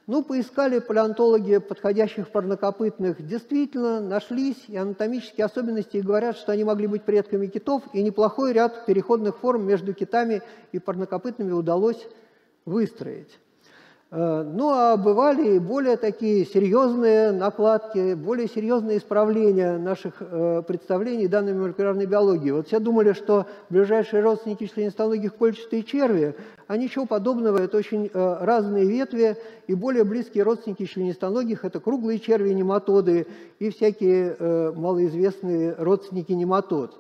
Ну, 0.07 0.23
поискали 0.23 0.77
палеонтологи 0.79 1.57
подходящих 1.57 2.29
парнокопытных. 2.29 3.25
Действительно, 3.25 3.99
нашлись 3.99 4.63
и 4.67 4.77
анатомические 4.77 5.45
особенности, 5.45 5.97
и 5.97 6.01
говорят, 6.01 6.37
что 6.37 6.51
они 6.51 6.63
могли 6.63 6.85
быть 6.85 7.03
предками 7.03 7.47
китов, 7.47 7.81
и 7.91 8.03
неплохой 8.03 8.53
ряд 8.53 8.85
переходных 8.85 9.37
форм 9.37 9.65
между 9.65 9.95
китами 9.95 10.43
и 10.71 10.77
парнокопытными 10.77 11.51
удалось 11.51 12.07
выстроить. 12.65 13.39
Э, 14.17 14.43
ну 14.43 14.69
а 14.69 14.95
бывали 14.95 15.56
и 15.56 15.60
более 15.60 15.97
такие 15.97 16.45
серьезные 16.45 17.34
накладки, 17.34 18.13
более 18.13 18.47
серьезные 18.47 18.99
исправления 18.99 19.78
наших 19.78 20.13
э, 20.21 20.63
представлений 20.65 21.28
данными 21.28 21.60
молекулярной 21.60 22.06
биологии. 22.06 22.51
Вот 22.51 22.67
все 22.67 22.80
думали, 22.80 23.12
что 23.12 23.45
ближайшие 23.69 24.23
родственники 24.23 24.67
членистоногих 24.67 25.36
кольчатые 25.36 25.84
черви, 25.84 26.34
а 26.67 26.78
ничего 26.78 27.06
подобного, 27.06 27.58
это 27.58 27.75
очень 27.75 28.10
э, 28.13 28.38
разные 28.39 28.86
ветви, 28.86 29.36
и 29.67 29.75
более 29.75 30.06
близкие 30.06 30.45
родственники 30.45 30.86
членистоногих– 30.86 31.60
это 31.65 31.82
круглые 31.82 32.19
черви, 32.19 32.51
нематоды 32.51 33.28
и 33.60 33.69
всякие 33.69 34.38
малоизвестные 34.71 35.75
родственники 35.78 36.32
нематод. 36.32 36.97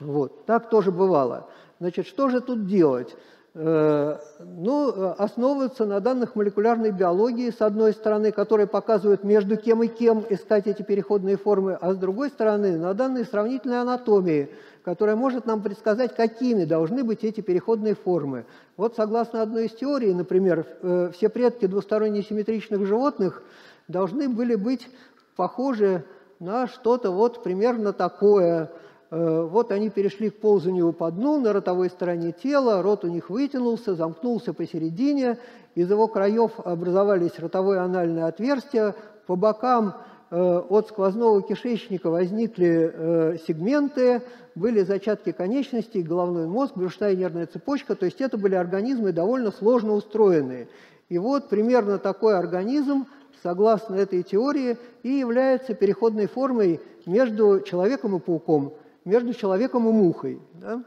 Вот, 0.00 0.44
так 0.44 0.68
тоже 0.68 0.90
бывало. 0.90 1.48
Значит, 1.80 2.06
что 2.06 2.28
же 2.28 2.42
тут 2.42 2.66
делать? 2.66 3.16
Э, 3.56 4.18
ну, 4.40 5.14
основываются 5.16 5.84
на 5.84 6.00
данных 6.00 6.34
молекулярной 6.34 6.90
биологии, 6.90 7.50
с 7.50 7.60
одной 7.60 7.92
стороны, 7.92 8.32
которые 8.32 8.66
показывают, 8.66 9.22
между 9.22 9.56
кем 9.56 9.84
и 9.84 9.86
кем 9.86 10.24
искать 10.28 10.66
эти 10.66 10.82
переходные 10.82 11.36
формы, 11.36 11.78
а 11.80 11.92
с 11.92 11.96
другой 11.96 12.30
стороны, 12.30 12.76
на 12.76 12.94
данные 12.94 13.24
сравнительной 13.24 13.80
анатомии, 13.80 14.50
которая 14.82 15.14
может 15.14 15.46
нам 15.46 15.62
предсказать, 15.62 16.16
какими 16.16 16.64
должны 16.64 17.04
быть 17.04 17.22
эти 17.22 17.42
переходные 17.42 17.94
формы. 17.94 18.44
Вот 18.76 18.96
согласно 18.96 19.40
одной 19.40 19.66
из 19.66 19.72
теорий, 19.72 20.12
например, 20.12 20.66
э, 20.82 21.10
все 21.14 21.28
предки 21.28 21.66
двусторонне 21.66 22.24
симметричных 22.24 22.84
животных 22.84 23.44
должны 23.86 24.28
были 24.28 24.56
быть 24.56 24.88
похожи 25.36 26.04
на 26.40 26.66
что-то 26.66 27.12
вот 27.12 27.44
примерно 27.44 27.92
такое– 27.92 28.72
вот 29.14 29.70
они 29.70 29.90
перешли 29.90 30.28
к 30.28 30.40
ползанию 30.40 30.92
по 30.92 31.08
дну 31.12 31.40
на 31.40 31.52
ротовой 31.52 31.88
стороне 31.88 32.32
тела, 32.32 32.82
рот 32.82 33.04
у 33.04 33.08
них 33.08 33.30
вытянулся, 33.30 33.94
замкнулся 33.94 34.52
посередине, 34.52 35.38
из 35.76 35.88
его 35.88 36.08
краев 36.08 36.52
образовались 36.64 37.38
ротовые 37.38 37.80
анальные 37.80 38.24
отверстия, 38.24 38.96
по 39.28 39.36
бокам 39.36 39.94
э, 40.30 40.36
от 40.68 40.88
сквозного 40.88 41.42
кишечника 41.42 42.10
возникли 42.10 42.90
э, 42.92 43.36
сегменты, 43.46 44.22
были 44.56 44.82
зачатки 44.82 45.30
конечностей, 45.30 46.02
головной 46.02 46.48
мозг, 46.48 46.72
брюшная 46.74 47.14
нервная 47.14 47.46
цепочка, 47.46 47.94
то 47.94 48.06
есть 48.06 48.20
это 48.20 48.36
были 48.36 48.56
организмы 48.56 49.12
довольно 49.12 49.52
сложно 49.52 49.92
устроенные. 49.92 50.66
И 51.08 51.18
вот 51.18 51.48
примерно 51.48 51.98
такой 51.98 52.36
организм, 52.36 53.06
согласно 53.44 53.94
этой 53.94 54.24
теории, 54.24 54.76
и 55.04 55.10
является 55.10 55.74
переходной 55.74 56.26
формой 56.26 56.80
между 57.06 57.60
человеком 57.60 58.16
и 58.16 58.18
пауком– 58.18 58.72
между 59.04 59.34
человеком 59.34 59.88
и 59.88 59.92
мухой. 59.92 60.40
Да? 60.54 60.82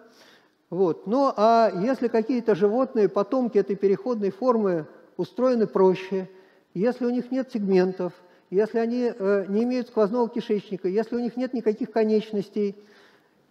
Вот. 0.69 1.07
Ну 1.07 1.31
а 1.35 1.71
если 1.81 2.07
какие-то 2.07 2.55
животные, 2.55 3.09
потомки 3.09 3.57
этой 3.57 3.75
переходной 3.75 4.31
формы 4.31 4.87
устроены 5.15 5.67
проще, 5.67 6.29
если 6.73 7.05
у 7.05 7.09
них 7.09 7.31
нет 7.31 7.49
сегментов, 7.51 8.13
если 8.49 8.79
они 8.79 9.11
э, 9.17 9.45
не 9.49 9.63
имеют 9.63 9.87
сквозного 9.87 10.29
кишечника, 10.29 10.87
если 10.87 11.15
у 11.15 11.19
них 11.19 11.35
нет 11.35 11.53
никаких 11.53 11.91
конечностей, 11.91 12.75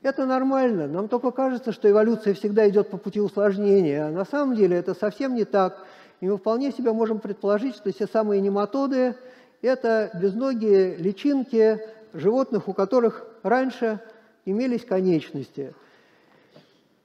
это 0.02 0.24
нормально. 0.26 0.86
Нам 0.86 1.08
только 1.08 1.30
кажется, 1.30 1.72
что 1.72 1.90
эволюция 1.90 2.34
всегда 2.34 2.68
идет 2.68 2.90
по 2.90 2.96
пути 2.96 3.20
усложнения, 3.20 4.06
а 4.06 4.10
на 4.10 4.24
самом 4.24 4.54
деле 4.54 4.76
это 4.76 4.94
совсем 4.94 5.34
не 5.34 5.44
так. 5.44 5.84
И 6.20 6.28
мы 6.28 6.38
вполне 6.38 6.70
себе 6.70 6.92
можем 6.92 7.18
предположить, 7.18 7.76
что 7.76 7.92
все 7.92 8.06
самые 8.06 8.40
нематоды– 8.40 9.16
это 9.62 10.10
безногие 10.20 10.96
личинки 10.96 11.80
животных, 12.12 12.68
у 12.68 12.72
которых 12.72 13.26
раньше 13.42 14.00
имелись 14.46 14.84
конечности. 14.84 15.74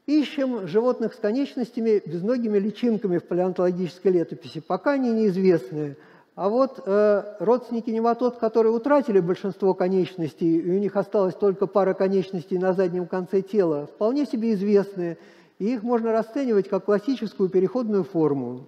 Ищем 0.05 0.67
животных 0.67 1.13
с 1.13 1.17
конечностями, 1.17 2.01
безногими 2.05 2.57
личинками 2.57 3.17
в 3.17 3.23
палеонтологической 3.25 4.11
летописи. 4.11 4.61
Пока 4.61 4.93
они 4.93 5.11
неизвестны. 5.11 5.97
А 6.35 6.49
вот 6.49 6.81
э, 6.85 7.23
родственники 7.39 7.89
нематод, 7.89 8.37
которые 8.37 8.73
утратили 8.73 9.19
большинство 9.19 9.73
конечностей, 9.73 10.59
и 10.59 10.71
у 10.71 10.79
них 10.79 10.95
осталась 10.95 11.35
только 11.35 11.67
пара 11.67 11.93
конечностей 11.93 12.57
на 12.57 12.73
заднем 12.73 13.05
конце 13.05 13.41
тела, 13.41 13.87
вполне 13.87 14.25
себе 14.25 14.53
известны, 14.53 15.17
и 15.59 15.73
их 15.73 15.83
можно 15.83 16.13
расценивать 16.13 16.69
как 16.69 16.85
классическую 16.85 17.49
переходную 17.49 18.03
форму. 18.03 18.61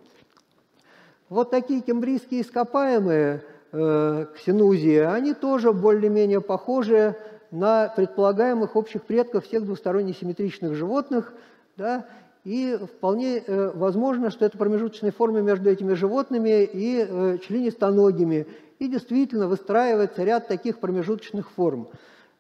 Вот 1.30 1.52
такие 1.52 1.82
кембрийские 1.82 2.42
ископаемые 2.42 3.42
э, 3.72 4.26
ксенузии, 4.36 4.98
они 4.98 5.34
тоже 5.34 5.72
более-менее 5.72 6.42
похожи 6.42 7.16
на 7.54 7.88
предполагаемых 7.96 8.76
общих 8.76 9.04
предков 9.04 9.46
всех 9.46 9.64
двусторонне 9.64 10.14
симметричных 10.14 10.74
животных, 10.74 11.34
да, 11.78 12.08
и 12.44 12.78
вполне 12.98 13.38
э, 13.38 13.72
возможно, 13.76 14.32
что 14.32 14.44
это 14.44 14.58
промежуточные 14.58 15.12
формы 15.12 15.44
между 15.44 15.70
этими 15.70 15.94
животными 15.94 16.64
и 16.64 17.06
э, 17.08 17.38
членистоногими. 17.48 18.48
И 18.80 18.88
действительно 18.88 19.48
выстраивается 19.48 20.24
ряд 20.24 20.48
таких 20.48 20.80
промежуточных 20.80 21.52
форм. 21.52 21.90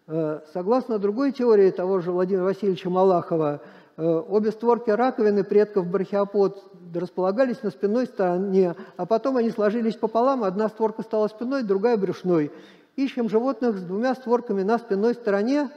Э, 0.07 0.39
согласно 0.51 0.97
другой 0.97 1.31
теории 1.31 1.69
того 1.69 1.99
же 1.99 2.11
Владимира 2.11 2.45
Васильевича 2.45 2.89
Малахова, 2.89 3.61
обе 3.95 4.51
створки 4.51 4.89
раковины 4.89 5.43
предков 5.43 5.85
брахиопод 5.85 6.63
располагались 6.95 7.61
на 7.61 7.69
спинной 7.69 8.07
стороне, 8.07 8.75
а 8.97 9.05
потом 9.05 9.37
они 9.37 9.51
сложились 9.51 9.95
пополам, 9.95 10.43
одна 10.43 10.67
створка 10.69 11.03
стала 11.03 11.27
спиной, 11.27 11.61
другая 11.61 11.95
брюшной. 11.95 12.51
Ищем 12.95 13.29
животных 13.29 13.77
с 13.77 13.81
двумя 13.81 14.15
створками 14.15 14.63
на 14.63 14.77
спинной 14.77 15.13
стороне 15.15 15.69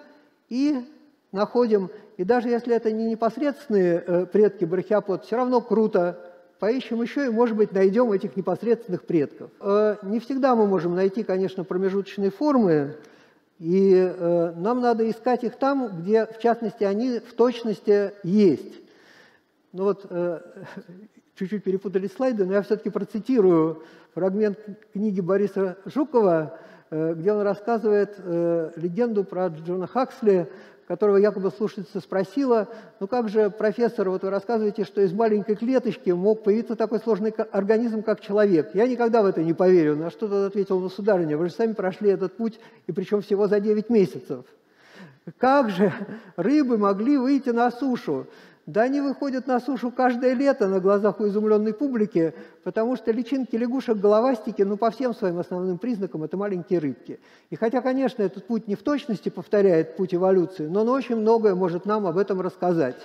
и 0.49 0.85
находим 1.33 1.91
и 2.17 2.25
даже 2.25 2.49
если 2.49 2.75
это 2.75 2.91
не 2.93 3.05
непосредственные 3.05 4.03
э, 4.07 4.27
предки 4.27 4.65
брахиопод, 4.65 5.25
все 5.25 5.37
равно 5.37 5.61
круто. 5.61 6.19
Поищем 6.59 7.03
еще 7.03 7.27
и, 7.27 7.31
может 7.31 7.57
быть, 7.57 7.73
найдем 7.73 8.11
этих 8.13 8.37
непосредственных 8.37 9.05
предков. 9.05 9.51
Э, 9.61 9.97
не 10.03 10.19
всегда 10.21 10.55
мы 10.55 10.67
можем 10.67 10.95
найти, 10.95 11.23
конечно, 11.23 11.65
промежуточные 11.65 12.31
формы, 12.31 12.97
и 13.59 13.93
э, 13.95 14.53
нам 14.57 14.81
надо 14.81 15.09
искать 15.11 15.45
их 15.45 15.57
там, 15.57 16.01
где, 16.01 16.27
в 16.27 16.39
частности, 16.39 16.85
они 16.85 17.19
в 17.19 17.35
точности 17.35 18.13
есть. 18.23 18.81
Ну 19.73 19.85
вот, 19.85 20.11
чуть-чуть 21.39 21.63
перепутали 21.63 22.09
слайды, 22.09 22.47
но 22.47 22.55
я 22.55 22.63
все-таки 22.63 22.89
процитирую 22.89 23.83
фрагмент 24.15 24.59
книги 24.95 25.21
Бориса 25.21 25.77
Жукова, 25.85 26.59
где 26.91 27.33
он 27.33 27.43
рассказывает 27.43 28.19
легенду 28.77 29.25
про 29.25 29.49
Джона 29.49 29.87
Хаксли, 29.87 30.49
которого 30.87 31.17
якобы 31.17 31.51
слушательница 31.51 31.99
спросила, 31.99 32.69
ну 33.01 33.09
как 33.09 33.29
же, 33.29 33.51
профессор, 33.51 34.09
вот 34.09 34.23
вы 34.23 34.31
рассказываете, 34.31 34.85
что 34.85 35.01
из 35.01 35.13
маленькой 35.13 35.57
клеточки 35.57 36.11
мог 36.11 36.45
появиться 36.45 36.77
такой 36.77 37.01
сложный 37.01 37.31
организм, 37.31 38.05
как 38.05 38.21
человек. 38.21 38.71
Я 38.73 38.87
никогда 38.87 39.23
в 39.23 39.27
это 39.27 39.43
не 39.43 39.53
поверю. 39.53 39.97
На 39.97 40.11
что 40.11 40.29
тот 40.29 40.47
ответил, 40.47 40.79
ну, 40.79 40.89
сударыня, 40.89 41.37
вы 41.37 41.49
же 41.49 41.55
сами 41.55 41.73
прошли 41.73 42.11
этот 42.11 42.37
путь, 42.37 42.61
и 42.87 42.93
причем 42.93 43.21
всего 43.21 43.49
за 43.49 43.59
9 43.59 43.91
месяцев. 43.91 44.45
Как 45.39 45.71
же 45.71 45.93
рыбы 46.37 46.79
могли 46.79 47.17
выйти 47.17 47.51
на 47.51 47.73
сушу? 47.73 48.29
Да 48.67 48.83
они 48.83 49.01
выходят 49.01 49.47
на 49.47 49.61
сушу 49.61 49.93
каждое 49.93 50.35
лето 50.35 50.67
на 50.67 50.81
глазах 50.81 51.21
у 51.21 51.29
изумленной 51.29 51.73
публики, 51.73 52.35
потому 52.65 52.97
что 52.97 53.13
личинки 53.13 53.55
лягушек-головастики, 53.55 54.63
ну, 54.63 54.77
по 54.77 54.91
всем 54.91 55.15
своим 55.15 55.39
основным 55.39 55.79
признакам, 55.79 56.25
это 56.25 56.37
маленькие 56.37 56.81
рыбки. 56.81 57.21
И 57.51 57.55
хотя, 57.55 57.81
конечно, 57.81 58.25
этот 58.25 58.45
путь 58.45 58.67
не 58.67 58.75
в 58.75 58.83
точности 58.83 59.29
повторяет 59.29 59.97
путь 59.97 60.17
эволюции, 60.17 60.67
но 60.67 60.81
он 60.81 60.89
очень 60.89 61.15
многое 61.15 61.55
может 61.55 61.87
нам 61.87 62.09
об 62.09 62.19
этом 62.19 62.41
рассказать. 62.41 62.97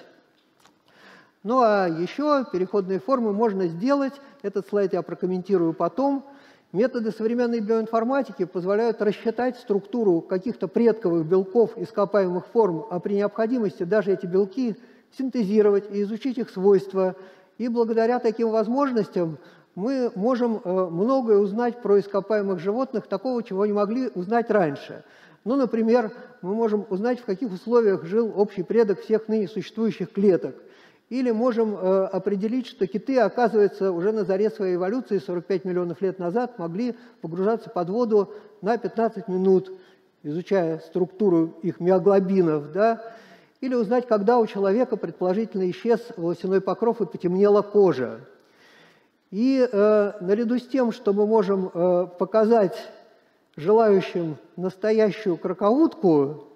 Ну 1.44 1.62
а 1.62 1.88
еще 1.88 2.44
переходные 2.52 3.00
формы 3.00 3.32
можно 3.32 3.68
сделать, 3.68 4.14
этот 4.42 4.68
слайд 4.68 4.94
я 4.94 5.04
прокомментирую 5.04 5.74
потом. 5.74 6.26
Методы 6.72 7.12
современной 7.12 7.60
биоинформатики 7.60 8.46
позволяют 8.46 9.02
рассчитать 9.02 9.58
структуру 9.58 10.22
каких-то 10.22 10.68
предковых 10.68 11.26
белков 11.26 11.78
ископаемых 11.78 12.48
форм, 12.48 12.86
а 12.90 13.00
при 13.00 13.14
необходимости 13.14 13.84
даже 13.84 14.12
эти 14.12 14.26
белки– 14.26 14.76
синтезировать 15.18 15.86
и 15.92 16.02
изучить 16.04 16.38
их 16.38 16.50
свойства. 16.50 17.16
И 17.58 17.68
благодаря 17.68 18.20
таким 18.20 18.50
возможностям 18.50 19.38
мы 19.76 20.12
можем 20.16 20.62
э, 20.64 20.88
многое 20.90 21.38
узнать 21.38 21.82
про 21.82 22.00
ископаемых 22.00 22.60
животных, 22.60 23.08
такого, 23.08 23.44
чего 23.44 23.66
не 23.66 23.74
могли 23.74 24.10
узнать 24.16 24.50
раньше. 24.50 25.04
Ну, 25.44 25.56
например, 25.56 26.12
мы 26.42 26.54
можем 26.54 26.86
узнать, 26.90 27.20
в 27.20 27.26
каких 27.26 27.52
условиях 27.52 28.06
жил 28.06 28.32
общий 28.36 28.64
предок 28.64 29.02
всех 29.02 29.28
ныне 29.28 29.48
существующих 29.48 30.12
клеток. 30.12 30.56
Или 31.10 31.32
можем 31.32 31.76
э, 31.76 32.06
определить, 32.06 32.68
что 32.68 32.88
киты, 32.88 33.20
оказывается, 33.20 33.92
уже 33.92 34.12
на 34.12 34.24
заре 34.24 34.50
своей 34.50 34.76
эволюции 34.76 35.18
45 35.18 35.66
миллионов 35.66 36.02
лет 36.02 36.20
назад 36.20 36.58
могли 36.58 36.96
погружаться 37.22 37.70
под 37.70 37.90
воду 37.90 38.34
на 38.62 38.78
15 38.78 39.28
минут, 39.28 39.72
изучая 40.24 40.80
структуру 40.80 41.58
их 41.64 41.80
миоглобинов. 41.80 42.72
Да? 42.72 43.02
Или 43.62 43.76
узнать, 43.76 44.08
когда 44.08 44.40
у 44.40 44.48
человека 44.48 44.98
предположительно 44.98 45.70
исчез 45.70 46.02
волосяной 46.18 46.62
покров 46.62 47.00
и 47.00 47.06
потемнела 47.06 47.62
кожа. 47.62 48.22
И 49.30 49.66
э, 49.72 50.12
наряду 50.20 50.58
с 50.58 50.68
тем, 50.68 50.92
что 50.92 51.14
мы 51.14 51.26
можем 51.26 51.72
э, 51.74 52.08
показать 52.20 52.76
желающим 53.56 54.38
настоящую 54.58 55.38
крокоутку, 55.38 56.48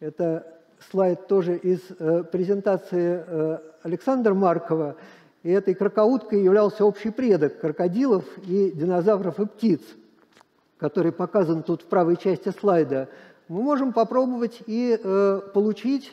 это 0.00 0.46
слайд 0.90 1.26
тоже 1.26 1.56
из 1.56 1.80
э, 1.98 2.22
презентации 2.30 3.24
э, 3.26 3.58
Александра 3.82 4.32
Маркова, 4.32 4.96
и 5.42 5.50
этой 5.50 5.74
крокоуткой 5.74 6.42
являлся 6.42 6.84
общий 6.84 7.10
предок 7.10 7.60
крокодилов 7.60 8.24
и 8.46 8.70
динозавров 8.70 9.40
и 9.40 9.46
птиц, 9.46 9.80
который 10.78 11.10
показан 11.12 11.62
тут 11.62 11.82
в 11.82 11.86
правой 11.86 12.16
части 12.16 12.50
слайда, 12.58 13.08
мы 13.48 13.62
можем 13.62 13.92
попробовать 13.92 14.62
и 14.66 14.98
э, 15.02 15.40
получить 15.52 16.12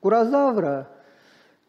курозавра, 0.00 0.88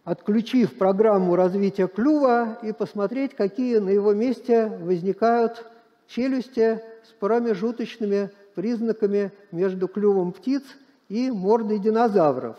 отключив 0.03 0.77
программу 0.77 1.35
развития 1.35 1.87
клюва 1.87 2.59
и 2.63 2.71
посмотреть, 2.71 3.35
какие 3.35 3.77
на 3.77 3.89
его 3.89 4.13
месте 4.13 4.67
возникают 4.81 5.65
челюсти 6.07 6.81
с 7.03 7.11
промежуточными 7.19 8.29
признаками 8.55 9.31
между 9.51 9.87
клювом 9.87 10.31
птиц 10.31 10.63
и 11.09 11.29
мордой 11.29 11.79
динозавров. 11.79 12.57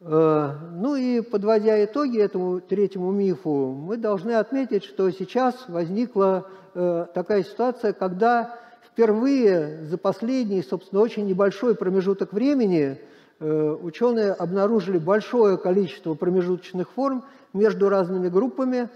Э, 0.00 0.52
ну 0.72 0.96
и 0.96 1.20
подводя 1.20 1.82
итоги 1.84 2.18
этому 2.18 2.60
третьему 2.60 3.10
мифу, 3.10 3.72
мы 3.72 3.96
должны 3.96 4.32
отметить, 4.32 4.84
что 4.84 5.10
сейчас 5.10 5.54
возникла 5.68 6.48
э, 6.74 7.06
такая 7.12 7.42
ситуация, 7.42 7.92
когда 7.92 8.56
впервые 8.86 9.84
за 9.84 9.98
последний, 9.98 10.62
собственно, 10.62 11.02
очень 11.02 11.26
небольшой 11.26 11.74
промежуток 11.74 12.32
времени 12.32 12.98
ученые 13.40 14.32
обнаружили 14.32 14.98
большое 14.98 15.56
количество 15.56 16.14
промежуточных 16.14 16.90
форм 16.90 17.24
между 17.52 17.88
разными 17.88 18.28
группами. 18.28 18.88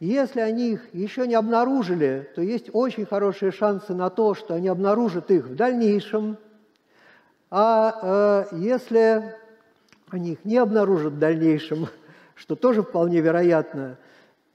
Если 0.00 0.40
они 0.40 0.72
их 0.72 0.94
еще 0.94 1.26
не 1.26 1.34
обнаружили, 1.34 2.30
то 2.34 2.40
есть 2.40 2.70
очень 2.72 3.04
хорошие 3.04 3.52
шансы 3.52 3.92
на 3.92 4.08
то, 4.08 4.34
что 4.34 4.54
они 4.54 4.68
обнаружат 4.68 5.30
их 5.30 5.46
в 5.46 5.54
дальнейшем. 5.54 6.38
А 7.50 8.46
э, 8.50 8.56
если 8.56 9.34
они 10.08 10.32
их 10.32 10.44
не 10.44 10.56
обнаружат 10.56 11.12
в 11.12 11.18
дальнейшем, 11.18 11.88
что 12.34 12.56
тоже 12.56 12.82
вполне 12.82 13.20
вероятно, 13.20 13.98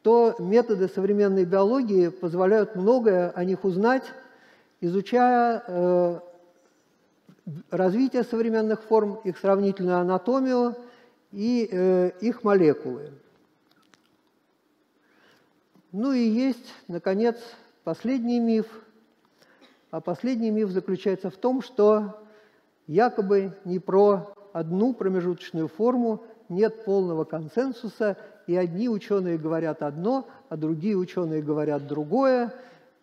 то 0.01 0.35
методы 0.39 0.87
современной 0.87 1.45
биологии 1.45 2.07
позволяют 2.07 2.75
многое 2.75 3.29
о 3.29 3.43
них 3.43 3.63
узнать, 3.65 4.03
изучая 4.81 5.63
э, 5.67 6.19
развитие 7.69 8.23
современных 8.23 8.83
форм, 8.83 9.19
их 9.23 9.37
сравнительную 9.37 9.97
анатомию 9.97 10.75
и 11.31 11.67
э, 11.71 12.11
их 12.21 12.43
молекулы. 12.43 13.11
Ну 15.91 16.11
и 16.11 16.23
есть, 16.23 16.73
наконец, 16.87 17.37
последний 17.83 18.39
миф. 18.39 18.65
А 19.91 20.01
последний 20.01 20.51
миф 20.51 20.69
заключается 20.71 21.29
в 21.29 21.37
том, 21.37 21.61
что 21.61 22.19
якобы 22.87 23.53
не 23.63 23.79
про 23.79 24.33
одну 24.51 24.93
промежуточную 24.93 25.67
форму 25.67 26.23
нет 26.49 26.83
полного 26.83 27.23
консенсуса, 27.23 28.17
и 28.47 28.55
одни 28.55 28.89
ученые 28.89 29.37
говорят 29.37 29.81
одно, 29.81 30.27
а 30.49 30.57
другие 30.57 30.95
ученые 30.95 31.41
говорят 31.41 31.87
другое, 31.87 32.53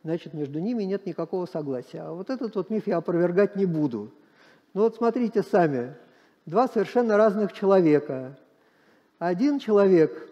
значит, 0.05 0.35
между 0.35 0.61
ними 0.61 0.85
нет 0.85 1.07
никакого 1.07 1.47
согласия. 1.47 2.03
А 2.03 2.13
вот 2.13 2.31
этот 2.31 2.55
вот 2.55 2.71
миф 2.71 2.87
я 2.87 2.99
опровергать 2.99 3.57
не 3.57 3.67
буду. 3.67 4.13
Ну 4.75 4.85
вот 4.85 4.97
смотрите 4.97 5.43
сами, 5.43 5.93
два 6.47 6.67
совершенно 6.67 7.19
разных 7.19 7.53
человека. 7.53 8.39
Один 9.19 9.59
человек 9.59 10.31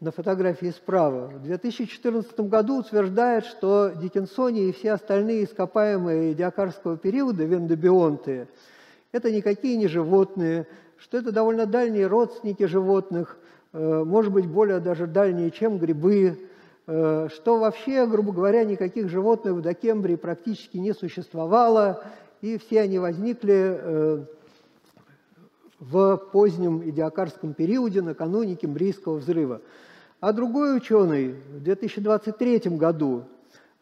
на 0.00 0.10
фотографии 0.10 0.70
справа 0.70 1.28
в 1.28 1.42
2014 1.44 2.40
году 2.40 2.80
утверждает, 2.80 3.44
что 3.44 3.90
Диккенсони 3.90 4.68
и 4.68 4.72
все 4.72 4.94
остальные 4.94 5.44
ископаемые 5.44 6.34
диакарского 6.34 6.96
периода, 6.96 7.44
вендобионты, 7.44 8.48
это 9.12 9.30
никакие 9.30 9.76
не 9.76 9.86
животные, 9.86 10.66
что 10.98 11.18
это 11.18 11.30
довольно 11.30 11.64
дальние 11.64 12.08
родственники 12.08 12.64
животных, 12.64 13.38
э, 13.72 14.02
может 14.04 14.32
быть, 14.32 14.48
более 14.48 14.80
даже 14.80 15.06
дальние, 15.06 15.52
чем 15.52 15.78
грибы, 15.78 16.48
э, 16.88 17.28
что 17.32 17.58
вообще, 17.60 18.06
грубо 18.08 18.32
говоря, 18.32 18.64
никаких 18.64 19.08
животных 19.08 19.54
в 19.54 19.60
Докембрии 19.60 20.16
практически 20.16 20.78
не 20.78 20.92
существовало, 20.94 22.02
и 22.42 22.58
все 22.58 22.80
они 22.80 22.98
возникли 22.98 23.54
э, 23.54 24.24
в 25.78 26.16
позднем 26.32 26.88
идиокарском 26.88 27.54
периоде, 27.54 28.02
накануне 28.02 28.56
Кембрийского 28.56 29.16
взрыва. 29.18 29.62
А 30.20 30.32
другой 30.32 30.76
ученый 30.76 31.36
в 31.52 31.62
2023 31.62 32.76
году 32.76 33.24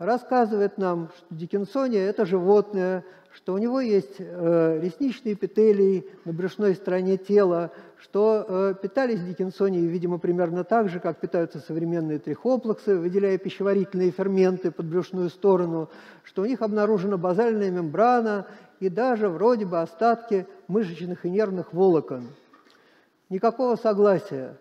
рассказывает 0.01 0.79
нам, 0.79 1.11
что 1.15 1.27
Диккенсония– 1.31 2.01
это 2.09 2.25
животное, 2.25 3.05
что 3.33 3.55
у 3.55 3.59
него 3.59 3.81
есть 3.81 4.17
э, 4.19 4.81
ресничный 4.83 5.35
эпителий 5.35 6.07
на 6.25 6.33
брюшной 6.33 6.75
стороне 6.75 7.19
тела, 7.19 7.71
что 7.99 8.45
э, 8.49 8.75
питались 8.81 9.23
Диккенсонии, 9.23 9.83
видимо, 9.83 10.19
примерно 10.19 10.65
так 10.65 10.89
же, 10.89 11.01
как 11.01 11.21
питаются 11.21 11.61
современные 11.61 12.19
трихоплаксы, 12.19 12.97
выделяя 12.97 13.37
пищеварительные 13.37 14.11
ферменты 14.11 14.71
под 14.71 14.87
брюшную 14.87 15.29
сторону, 15.29 15.91
что 16.25 16.43
у 16.43 16.47
них 16.47 16.63
обнаружена 16.63 17.19
базальная 17.19 17.71
мембрана 17.71 18.47
и 18.81 18.89
даже 18.89 19.29
вроде 19.29 19.67
бы 19.67 19.81
остатки 19.81 20.47
мышечных 20.67 21.27
и 21.27 21.31
нервных 21.31 21.75
волокон. 21.75 22.29
Никакого 23.29 23.77
согласия. 23.77 24.57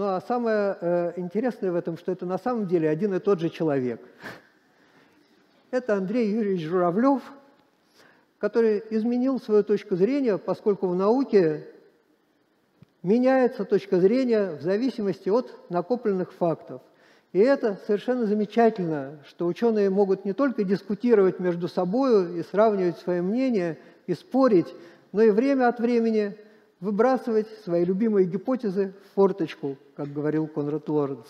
Ну 0.00 0.06
а 0.06 0.20
самое 0.22 0.78
э, 0.80 1.12
интересное 1.16 1.70
в 1.70 1.74
этом, 1.74 1.98
что 1.98 2.10
это 2.10 2.24
на 2.24 2.38
самом 2.38 2.66
деле 2.66 2.88
один 2.88 3.12
и 3.12 3.18
тот 3.18 3.38
же 3.38 3.50
человек. 3.50 4.00
Это 5.70 5.92
Андрей 5.92 6.30
Юрьевич 6.30 6.62
Журавлев, 6.62 7.20
который 8.38 8.82
изменил 8.88 9.38
свою 9.38 9.62
точку 9.62 9.96
зрения, 9.96 10.38
поскольку 10.38 10.86
в 10.86 10.96
науке 10.96 11.66
меняется 13.02 13.66
точка 13.66 14.00
зрения 14.00 14.52
в 14.52 14.62
зависимости 14.62 15.28
от 15.28 15.54
накопленных 15.68 16.32
фактов. 16.32 16.80
И 17.34 17.38
это 17.38 17.78
совершенно 17.86 18.24
замечательно, 18.24 19.18
что 19.28 19.46
ученые 19.46 19.90
могут 19.90 20.24
не 20.24 20.32
только 20.32 20.64
дискутировать 20.64 21.40
между 21.40 21.68
собой 21.68 22.40
и 22.40 22.42
сравнивать 22.42 22.96
свои 23.00 23.20
мнения, 23.20 23.76
и 24.06 24.14
спорить, 24.14 24.74
но 25.12 25.20
и 25.20 25.28
время 25.28 25.68
от 25.68 25.78
времени 25.78 26.38
выбрасывать 26.80 27.46
свои 27.64 27.84
любимые 27.84 28.26
гипотезы 28.26 28.94
в 29.10 29.14
форточку, 29.14 29.76
как 29.96 30.12
говорил 30.12 30.46
Конрад 30.46 30.88
Лоренц. 30.88 31.26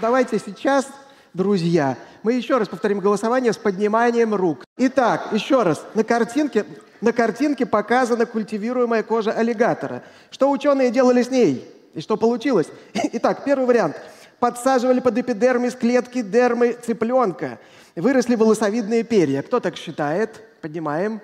Давайте 0.00 0.38
сейчас, 0.38 0.86
друзья, 1.34 1.98
мы 2.22 2.34
еще 2.34 2.56
раз 2.56 2.68
повторим 2.68 3.00
голосование 3.00 3.52
с 3.52 3.58
подниманием 3.58 4.34
рук. 4.34 4.64
Итак, 4.78 5.28
еще 5.32 5.62
раз, 5.62 5.84
на 5.94 6.04
картинке, 6.04 6.64
на 7.00 7.12
картинке 7.12 7.66
показана 7.66 8.26
культивируемая 8.26 9.02
кожа 9.02 9.32
аллигатора. 9.32 10.02
Что 10.30 10.50
ученые 10.50 10.90
делали 10.90 11.22
с 11.22 11.30
ней? 11.30 11.68
И 11.94 12.00
что 12.00 12.16
получилось? 12.16 12.68
Итак, 12.94 13.44
первый 13.44 13.66
вариант. 13.66 13.96
Подсаживали 14.38 15.00
под 15.00 15.18
эпидермис 15.18 15.74
клетки 15.74 16.22
дермы 16.22 16.72
цыпленка. 16.72 17.58
Выросли 17.96 18.36
волосовидные 18.36 19.02
перья. 19.02 19.42
Кто 19.42 19.60
так 19.60 19.76
считает? 19.76 20.40
Поднимаем. 20.62 21.20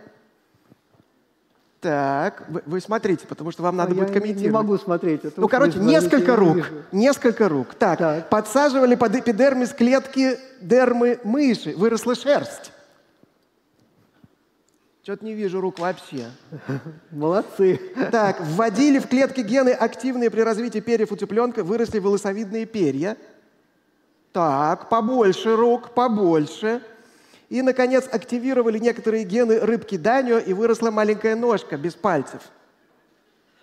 Так, 1.80 2.44
вы, 2.48 2.62
вы 2.66 2.80
смотрите, 2.80 3.26
потому 3.26 3.50
что 3.50 3.62
вам 3.62 3.76
надо 3.76 3.92
а 3.92 3.94
будет 3.94 4.08
я 4.08 4.14
комментировать. 4.14 4.42
Не 4.42 4.50
могу 4.50 4.78
смотреть. 4.78 5.24
Это 5.24 5.40
ну, 5.40 5.48
короче, 5.48 5.78
несколько 5.78 6.34
рук. 6.34 6.56
Вижу. 6.56 6.68
Несколько 6.90 7.48
рук. 7.48 7.74
Так, 7.74 7.98
так, 7.98 8.28
подсаживали 8.28 8.94
под 8.94 9.14
эпидермис 9.14 9.72
клетки 9.72 10.38
дермы 10.60 11.20
мыши. 11.22 11.74
Выросла 11.76 12.14
шерсть. 12.14 12.72
Что-то 15.02 15.24
не 15.24 15.34
вижу 15.34 15.60
рук 15.60 15.78
вообще. 15.78 16.30
Молодцы. 17.12 17.80
Так, 18.10 18.40
вводили 18.40 18.98
в 18.98 19.06
клетки 19.06 19.40
гены, 19.40 19.70
активные 19.70 20.30
при 20.30 20.40
развитии 20.40 20.80
перьев 20.80 21.12
у 21.12 21.16
цыпленка, 21.16 21.62
выросли 21.62 22.00
волосовидные 22.00 22.66
перья. 22.66 23.16
Так, 24.32 24.88
побольше 24.88 25.54
рук, 25.54 25.94
побольше. 25.94 26.82
И, 27.48 27.62
наконец, 27.62 28.08
активировали 28.10 28.78
некоторые 28.78 29.24
гены 29.24 29.60
рыбки 29.60 29.96
Данио, 29.96 30.38
и 30.38 30.52
выросла 30.52 30.90
маленькая 30.90 31.36
ножка 31.36 31.76
без 31.76 31.94
пальцев. 31.94 32.42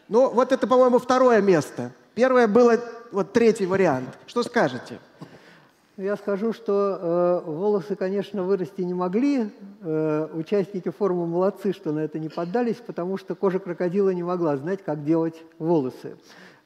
Ну, 0.08 0.30
вот 0.30 0.52
это, 0.52 0.68
по-моему, 0.68 1.00
второе 1.00 1.42
место. 1.42 1.92
Первое 2.16 2.48
было 2.48 2.80
вот 3.12 3.34
третий 3.34 3.66
вариант. 3.66 4.10
Что 4.28 4.44
скажете? 4.44 5.00
Я 5.98 6.16
скажу, 6.16 6.54
что 6.54 7.44
э, 7.46 7.50
волосы, 7.50 7.96
конечно, 7.96 8.42
вырасти 8.44 8.82
не 8.82 8.96
могли. 8.96 9.52
Э, 9.82 10.28
участники 10.34 10.90
форума 10.90 11.28
молодцы, 11.28 11.72
что 11.72 11.92
на 11.92 12.00
это 12.00 12.18
не 12.18 12.30
поддались, 12.30 12.78
потому 12.78 13.18
что 13.18 13.36
кожа 13.36 13.60
крокодила 13.60 14.10
не 14.10 14.24
могла 14.24 14.58
знать, 14.58 14.84
как 14.84 15.04
делать 15.04 15.36
волосы. 15.60 16.16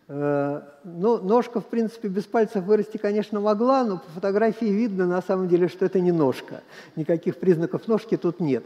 Э, 0.10 0.62
ну, 0.86 1.17
ножка, 1.22 1.60
в 1.60 1.65
принципе, 1.65 2.08
без 2.08 2.24
пальцев 2.24 2.63
вырасти, 2.63 2.98
конечно, 2.98 3.41
могла, 3.41 3.84
но 3.84 3.98
по 3.98 4.10
фотографии 4.15 4.65
видно, 4.65 5.06
на 5.06 5.22
самом 5.22 5.50
деле, 5.50 5.67
что 5.67 5.86
это 5.86 6.00
не 6.00 6.12
ножка. 6.12 6.62
Никаких 6.96 7.38
признаков 7.38 7.88
ножки 7.88 8.15
тут 8.15 8.39
нет. 8.39 8.63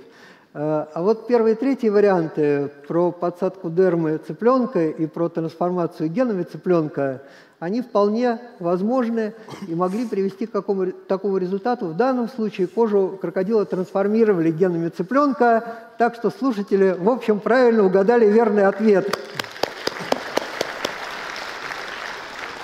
Э, 0.54 0.86
а 0.94 1.02
вот 1.02 1.26
первые 1.26 1.56
и 1.56 1.58
третий 1.58 1.90
варианты 1.90 2.70
про 2.88 3.12
подсадку 3.12 3.72
дермы 3.72 4.20
цыпленка 4.20 4.88
и 4.90 5.08
про 5.08 5.30
трансформацию 5.30 6.10
генами 6.10 6.44
цыпленка, 6.44 7.24
они 7.58 7.82
вполне 7.82 8.40
возможны 8.60 9.34
и 9.68 9.74
могли 9.74 10.08
привести 10.08 10.46
к 10.46 10.52
какому, 10.52 10.92
такому 10.92 11.38
результату. 11.38 11.88
В 11.88 11.96
данном 11.96 12.30
случае 12.30 12.68
кожу 12.68 13.18
крокодила 13.20 13.66
трансформировали 13.66 14.52
генами 14.52 14.90
цыпленка, 14.90 15.64
так 15.98 16.14
что 16.16 16.30
слушатели, 16.30 16.96
в 16.98 17.10
общем, 17.10 17.40
правильно 17.40 17.84
угадали 17.84 18.28
верный 18.28 18.66
ответ. 18.66 19.18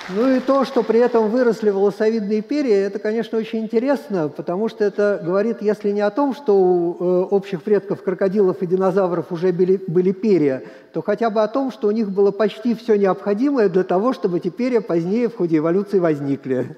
Ну 0.10 0.36
и 0.36 0.40
то, 0.40 0.64
что 0.64 0.84
при 0.84 1.00
этом 1.00 1.30
выросли 1.30 1.70
волосовидные 1.70 2.42
перья, 2.42 2.76
это, 2.76 2.98
конечно, 2.98 3.38
очень 3.38 3.60
интересно, 3.60 4.30
потому 4.30 4.70
что 4.70 4.86
это 4.86 5.22
говорит, 5.22 5.62
если 5.62 5.92
не 5.92 6.00
о 6.00 6.12
том, 6.12 6.34
что 6.34 6.56
у 6.56 6.96
э, 6.98 7.24
общих 7.26 7.62
предков 7.62 8.02
крокодилов 8.04 8.62
и 8.62 8.68
динозавров 8.68 9.34
уже 9.34 9.52
были, 9.52 9.76
были 9.86 10.14
перья, 10.14 10.64
то 10.94 11.02
хотя 11.02 11.30
бы 11.30 11.44
о 11.44 11.48
том, 11.50 11.74
что 11.74 11.90
у 11.90 11.92
них 11.92 12.10
было 12.10 12.32
почти 12.32 12.74
все 12.74 12.96
необходимое 12.96 13.68
для 13.68 13.84
того, 13.84 14.14
чтобы 14.14 14.38
эти 14.38 14.50
перья 14.50 14.80
позднее 14.80 15.28
в 15.28 15.36
ходе 15.36 15.58
эволюции 15.58 16.00
возникли. 16.00 16.78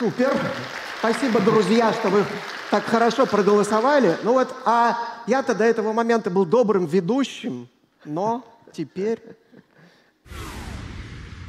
Супер. 0.00 0.36
Спасибо, 0.98 1.40
друзья, 1.40 1.92
что 1.92 2.08
вы 2.08 2.24
так 2.72 2.82
хорошо 2.82 3.24
проголосовали. 3.24 4.16
Ну 4.24 4.32
вот, 4.32 4.48
а 4.64 4.98
я-то 5.28 5.54
до 5.54 5.62
этого 5.62 5.92
момента 5.92 6.28
был 6.28 6.44
добрым 6.44 6.86
ведущим, 6.86 7.68
но 8.04 8.44
теперь... 8.72 9.20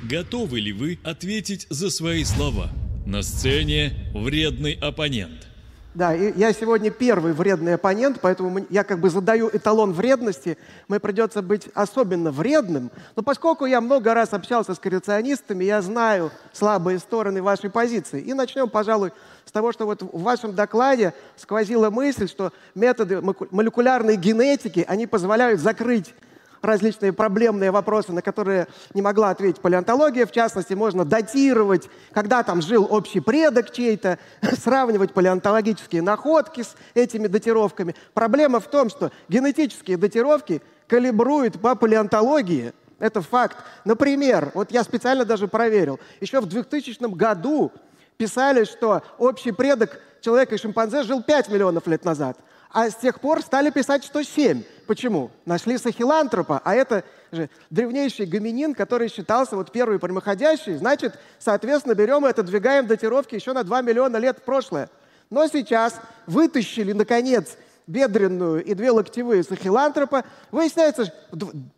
Готовы 0.10 0.60
ли 0.60 0.74
вы 0.74 0.98
ответить 1.04 1.68
за 1.70 1.92
свои 1.92 2.24
слова? 2.24 2.70
На 3.06 3.22
сцене 3.22 3.94
вредный 4.16 4.74
оппонент. 4.74 5.46
Да, 5.94 6.16
и 6.16 6.36
я 6.36 6.52
сегодня 6.52 6.90
первый 6.90 7.34
вредный 7.34 7.76
оппонент, 7.76 8.18
поэтому 8.20 8.66
я 8.72 8.84
как 8.84 9.00
бы 9.02 9.12
задаю 9.12 9.52
эталон 9.54 9.94
вредности. 9.94 10.58
Мне 10.88 11.00
придется 11.00 11.44
быть 11.44 11.68
особенно 11.76 12.32
вредным. 12.32 12.90
Но 13.16 13.22
поскольку 13.22 13.68
я 13.68 13.82
много 13.82 14.16
раз 14.16 14.34
общался 14.34 14.74
с 14.74 14.80
коррекционистами, 14.80 15.66
я 15.66 15.80
знаю 15.84 16.32
слабые 16.54 16.98
стороны 16.98 17.44
вашей 17.44 17.70
позиции. 17.70 18.20
И 18.20 18.34
начнем, 18.34 18.68
пожалуй, 18.68 19.12
с 19.46 19.52
того, 19.52 19.72
что 19.72 19.86
вот 19.86 20.02
в 20.02 20.24
вашем 20.24 20.56
докладе 20.56 21.14
сквозила 21.38 21.92
мысль, 21.92 22.28
что 22.28 22.52
методы 22.74 23.22
молекулярной 23.22 24.16
генетики, 24.16 24.84
они 24.88 25.06
позволяют 25.06 25.62
закрыть 25.62 26.16
различные 26.62 27.14
проблемные 27.14 27.72
вопросы, 27.72 28.12
на 28.12 28.22
которые 28.22 28.68
не 28.94 29.02
могла 29.02 29.30
ответить 29.30 29.62
палеонтология. 29.62 30.26
В 30.26 30.32
частности, 30.32 30.74
можно 30.74 31.06
датировать, 31.06 31.90
когда 32.12 32.44
там 32.44 32.62
жил 32.62 32.88
общий 32.90 33.20
предок 33.20 33.72
чей-то, 33.72 34.20
сравнивать 34.62 35.14
палеонтологические 35.14 36.02
находки 36.02 36.64
с 36.64 36.76
этими 36.94 37.28
датировками. 37.28 37.96
Проблема 38.14 38.60
в 38.60 38.68
том, 38.68 38.90
что 38.90 39.12
генетические 39.28 39.98
датировки 39.98 40.62
калибруют 40.88 41.62
по 41.62 41.76
палеонтологии. 41.76 42.74
Это 43.00 43.22
факт. 43.22 43.58
Например, 43.86 44.52
вот 44.54 44.72
я 44.72 44.84
специально 44.84 45.24
даже 45.24 45.48
проверил, 45.48 46.00
еще 46.20 46.42
в 46.42 46.48
2000 46.48 47.16
году 47.16 47.72
писали, 48.18 48.66
что 48.66 49.02
общий 49.18 49.54
предок 49.54 50.02
человека 50.22 50.56
и 50.56 50.58
шимпанзе 50.58 51.04
жил 51.04 51.24
5 51.24 51.50
миллионов 51.50 51.88
лет 51.88 52.04
назад. 52.04 52.38
А 52.72 52.90
с 52.90 52.96
тех 52.96 53.20
пор 53.20 53.42
стали 53.42 53.72
писать, 53.72 54.04
что 54.04 54.24
7. 54.24 54.64
Почему? 54.86 55.32
Нашли 55.46 55.78
сахилантропа, 55.78 56.62
а 56.64 56.76
это 56.76 57.04
же 57.32 57.50
древнейший 57.70 58.28
гоминин, 58.28 58.76
который 58.76 59.10
считался 59.10 59.56
вот 59.56 59.72
первый 59.72 59.98
прямоходящий. 59.98 60.76
Значит, 60.76 61.18
соответственно, 61.40 61.96
берем 61.96 62.26
и 62.26 62.30
отодвигаем 62.30 62.86
датировки 62.86 63.36
еще 63.36 63.54
на 63.54 63.64
2 63.64 63.82
миллиона 63.82 64.18
лет 64.18 64.38
в 64.40 64.44
прошлое. 64.44 64.90
Но 65.32 65.48
сейчас 65.48 66.00
вытащили, 66.28 66.92
наконец, 66.92 67.58
бедренную 67.88 68.64
и 68.64 68.76
две 68.76 68.92
локтевые 68.92 69.44
сахилантропа. 69.44 70.24
Выясняется, 70.52 71.12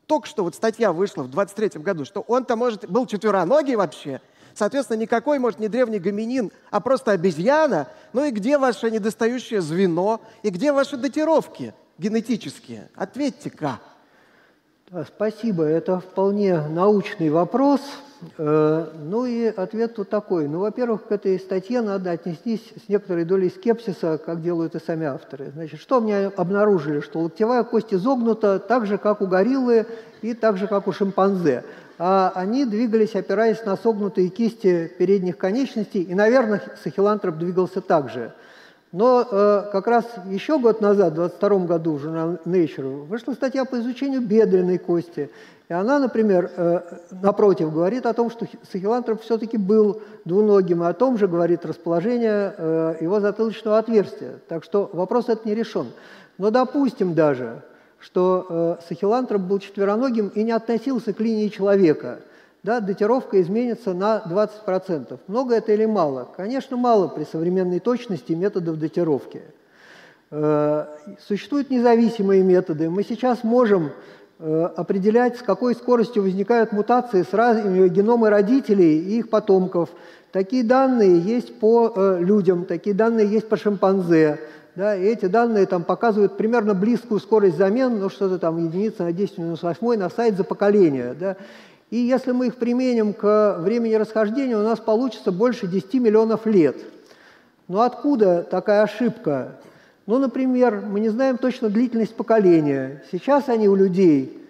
только 0.07 0.27
что 0.27 0.43
вот 0.43 0.55
статья 0.55 0.91
вышла 0.91 1.23
в 1.23 1.29
23 1.29 1.81
году, 1.81 2.03
что 2.03 2.21
он-то, 2.21 2.57
может, 2.57 2.89
был 2.89 3.05
четвероногий 3.05 3.75
вообще– 3.75 4.19
Соответственно, 4.55 4.99
никакой, 4.99 5.39
может, 5.39 5.59
не 5.59 5.67
древний 5.67 5.99
гоминин, 5.99 6.51
а 6.69 6.79
просто 6.79 7.11
обезьяна. 7.11 7.87
Ну 8.13 8.25
и 8.25 8.31
где 8.31 8.57
ваше 8.57 8.91
недостающее 8.91 9.61
звено? 9.61 10.21
И 10.43 10.49
где 10.49 10.71
ваши 10.71 10.97
датировки 10.97 11.73
генетические? 11.97 12.89
Ответьте-ка. 12.95 13.79
Спасибо. 15.07 15.63
Это 15.63 15.99
вполне 16.01 16.67
научный 16.67 17.29
вопрос. 17.29 17.79
Э, 18.37 18.87
ну 19.03 19.25
и 19.25 19.45
ответ 19.45 19.95
тут 19.95 20.09
такой. 20.09 20.47
Ну, 20.47 20.59
во-первых, 20.59 21.07
к 21.07 21.11
этой 21.11 21.39
статье 21.39 21.81
надо 21.81 22.11
отнестись 22.11 22.73
с 22.85 22.89
некоторой 22.89 23.23
долей 23.23 23.49
скепсиса, 23.49 24.17
как 24.17 24.41
делают 24.41 24.75
и 24.75 24.79
сами 24.79 25.05
авторы. 25.05 25.51
Значит, 25.53 25.79
что 25.79 26.01
мне 26.01 26.27
обнаружили? 26.27 26.99
Что 26.99 27.19
локтевая 27.19 27.63
кость 27.63 27.93
изогнута 27.93 28.59
так 28.59 28.85
же, 28.85 28.97
как 28.97 29.21
у 29.21 29.27
гориллы 29.27 29.87
и 30.21 30.33
так 30.33 30.57
же, 30.57 30.67
как 30.67 30.87
у 30.87 30.91
шимпанзе. 30.91 31.63
А 32.03 32.31
они 32.33 32.65
двигались, 32.65 33.13
опираясь 33.13 33.63
на 33.63 33.77
согнутые 33.77 34.29
кисти 34.29 34.91
передних 34.97 35.37
конечностей, 35.37 36.01
и, 36.01 36.15
наверное, 36.15 36.59
сахилантроп 36.83 37.35
двигался 37.35 37.79
так 37.79 38.09
же. 38.09 38.33
Но 38.91 39.21
э, 39.21 39.69
как 39.71 39.85
раз 39.85 40.05
еще 40.25 40.57
год 40.57 40.81
назад, 40.81 41.13
в 41.13 41.15
22 41.17 41.59
году, 41.59 41.93
в 41.93 41.99
журнале 41.99 42.39
Nature, 42.43 43.05
вышла 43.05 43.33
статья 43.33 43.65
по 43.65 43.79
изучению 43.79 44.21
бедренной 44.21 44.79
кости. 44.79 45.29
И 45.69 45.73
она, 45.73 45.99
например, 45.99 46.49
э, 46.57 46.81
напротив, 47.21 47.71
говорит 47.71 48.07
о 48.07 48.13
том, 48.13 48.31
что 48.31 48.47
сахилантроп 48.71 49.21
все-таки 49.21 49.57
был 49.57 50.01
двуногим, 50.25 50.81
и 50.81 50.87
о 50.87 50.93
том 50.93 51.19
же 51.19 51.27
говорит 51.27 51.67
расположение 51.67 52.55
э, 52.57 52.95
его 52.99 53.19
затылочного 53.19 53.77
отверстия. 53.77 54.39
Так 54.47 54.63
что 54.63 54.89
вопрос 54.91 55.29
этот 55.29 55.45
не 55.45 55.53
решен. 55.53 55.91
Но 56.39 56.49
допустим 56.49 57.13
даже, 57.13 57.61
что 58.01 58.77
э, 58.81 58.83
сахилантроп 58.89 59.41
был 59.41 59.59
четвероногим 59.59 60.27
и 60.29 60.43
не 60.43 60.51
относился 60.51 61.13
к 61.13 61.19
линии 61.21 61.47
человека– 61.47 62.19
да, 62.63 62.79
датировка 62.79 63.41
изменится 63.41 63.93
на 63.93 64.21
20%. 64.23 65.19
Много 65.27 65.55
это 65.55 65.71
или 65.71 65.85
мало? 65.85 66.29
Конечно, 66.35 66.77
мало 66.77 67.07
при 67.07 67.23
современной 67.23 67.79
точности 67.79 68.33
методов 68.33 68.77
датировки. 68.77 69.41
Э, 70.29 70.85
существуют 71.27 71.71
независимые 71.71 72.43
методы. 72.43 72.87
Мы 72.91 73.03
сейчас 73.03 73.43
можем 73.43 73.89
э, 74.37 74.69
определять, 74.75 75.37
с 75.37 75.41
какой 75.41 75.73
скоростью 75.73 76.21
возникают 76.21 76.71
мутации 76.71 77.23
с 77.23 77.33
разными 77.33 77.87
геномы 77.87 78.29
родителей 78.29 78.99
и 78.99 79.19
их 79.19 79.31
потомков. 79.31 79.89
Такие 80.31 80.63
данные 80.63 81.19
есть 81.19 81.59
по 81.59 81.91
э, 81.95 82.19
людям, 82.21 82.65
такие 82.65 82.95
данные 82.95 83.27
есть 83.27 83.49
по 83.49 83.57
шимпанзе. 83.57 84.39
Да, 84.75 84.95
и 84.95 85.03
эти 85.03 85.25
данные 85.25 85.65
там 85.65 85.83
показывают 85.83 86.37
примерно 86.37 86.73
близкую 86.73 87.19
скорость 87.19 87.57
замен, 87.57 87.99
ну 87.99 88.09
что-то 88.09 88.39
там 88.39 88.57
единица 88.57 89.03
на 89.03 89.11
10 89.11 89.37
минус 89.37 89.63
8 89.63 89.97
на 89.97 90.09
сайт 90.09 90.37
за 90.37 90.45
поколение. 90.45 91.13
Да. 91.19 91.35
И 91.89 91.97
если 91.97 92.31
мы 92.31 92.47
их 92.47 92.55
применим 92.55 93.13
к 93.13 93.57
времени 93.59 93.95
расхождения, 93.95 94.57
у 94.57 94.63
нас 94.63 94.79
получится 94.79 95.33
больше 95.33 95.67
10 95.67 95.95
миллионов 95.95 96.45
лет. 96.45 96.77
Но 97.67 97.81
откуда 97.81 98.43
такая 98.43 98.83
ошибка? 98.83 99.57
Ну, 100.05 100.19
например, 100.19 100.83
мы 100.87 101.01
не 101.01 101.09
знаем 101.09 101.37
точно 101.37 101.69
длительность 101.69 102.15
поколения. 102.15 103.03
Сейчас 103.11 103.49
они 103.49 103.67
у 103.67 103.75
людей 103.75 104.41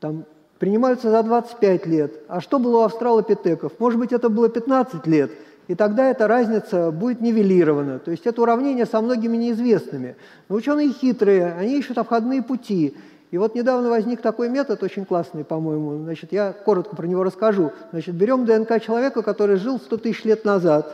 там, 0.00 0.24
принимаются 0.58 1.10
за 1.10 1.22
25 1.22 1.86
лет. 1.86 2.14
А 2.26 2.40
что 2.40 2.58
было 2.58 2.78
у 2.78 2.82
австралопитеков? 2.84 3.78
Может 3.78 3.98
быть, 3.98 4.12
это 4.12 4.30
было 4.30 4.48
15 4.48 5.06
лет. 5.06 5.30
И 5.68 5.74
тогда 5.74 6.10
эта 6.10 6.26
разница 6.26 6.90
будет 6.90 7.20
нивелирована. 7.20 7.98
То 7.98 8.10
есть 8.10 8.26
это 8.26 8.40
уравнение 8.40 8.86
со 8.86 9.02
многими 9.02 9.36
неизвестными. 9.36 10.16
Но 10.48 10.56
ученые 10.56 10.92
хитрые, 10.92 11.52
они 11.52 11.78
ищут 11.78 11.98
обходные 11.98 12.42
пути. 12.42 12.96
И 13.30 13.36
вот 13.36 13.54
недавно 13.54 13.90
возник 13.90 14.22
такой 14.22 14.48
метод, 14.48 14.82
очень 14.82 15.04
классный, 15.04 15.44
по-моему. 15.44 16.02
Значит, 16.04 16.32
я 16.32 16.54
коротко 16.54 16.96
про 16.96 17.06
него 17.06 17.22
расскажу. 17.22 17.72
Значит, 17.90 18.14
берем 18.14 18.46
ДНК 18.46 18.82
человека, 18.82 19.20
который 19.22 19.56
жил 19.56 19.78
100 19.78 19.98
тысяч 19.98 20.24
лет 20.24 20.46
назад, 20.46 20.90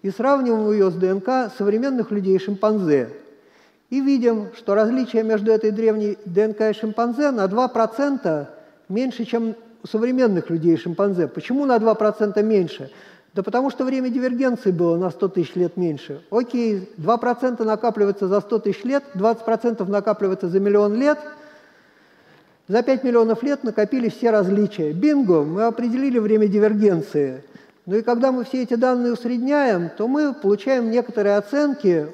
и 0.00 0.10
сравниваем 0.10 0.72
ее 0.72 0.90
с 0.90 0.94
ДНК 0.94 1.52
современных 1.58 2.10
людей 2.10 2.38
шимпанзе. 2.38 3.10
И 3.90 4.00
видим, 4.00 4.46
что 4.56 4.74
различие 4.74 5.24
между 5.24 5.52
этой 5.52 5.72
древней 5.72 6.16
ДНК 6.24 6.70
и 6.70 6.72
шимпанзе 6.72 7.32
на 7.32 7.44
2% 7.44 8.46
меньше, 8.88 9.26
чем 9.26 9.54
у 9.82 9.86
современных 9.86 10.48
людей 10.48 10.78
шимпанзе. 10.78 11.28
Почему 11.28 11.66
на 11.66 11.76
2% 11.76 12.42
меньше? 12.42 12.90
Да 13.34 13.42
потому 13.42 13.70
что 13.70 13.84
время 13.84 14.10
дивергенции 14.10 14.70
было 14.70 14.96
на 14.96 15.10
100 15.10 15.28
тысяч 15.28 15.54
лет 15.54 15.76
меньше. 15.76 16.22
Окей, 16.30 16.88
2% 16.98 17.64
накапливается 17.64 18.26
за 18.28 18.40
100 18.40 18.58
тысяч 18.60 18.84
лет, 18.84 19.04
20% 19.14 19.88
накапливается 19.88 20.48
за 20.48 20.60
миллион 20.60 20.94
лет– 20.94 21.18
за 22.70 22.84
5 22.84 23.02
миллионов 23.02 23.42
лет 23.42 23.64
накопили 23.64 24.08
все 24.08 24.30
различия. 24.30 24.92
Бинго, 24.92 25.42
мы 25.42 25.64
определили 25.64 26.20
время 26.20 26.46
дивергенции. 26.46 27.42
Ну 27.84 27.96
и 27.96 28.02
когда 28.02 28.30
мы 28.30 28.44
все 28.44 28.62
эти 28.62 28.74
данные 28.74 29.12
усредняем, 29.12 29.90
то 29.98 30.06
мы 30.06 30.32
получаем 30.32 30.88
некоторые 30.88 31.36
оценки, 31.36 32.06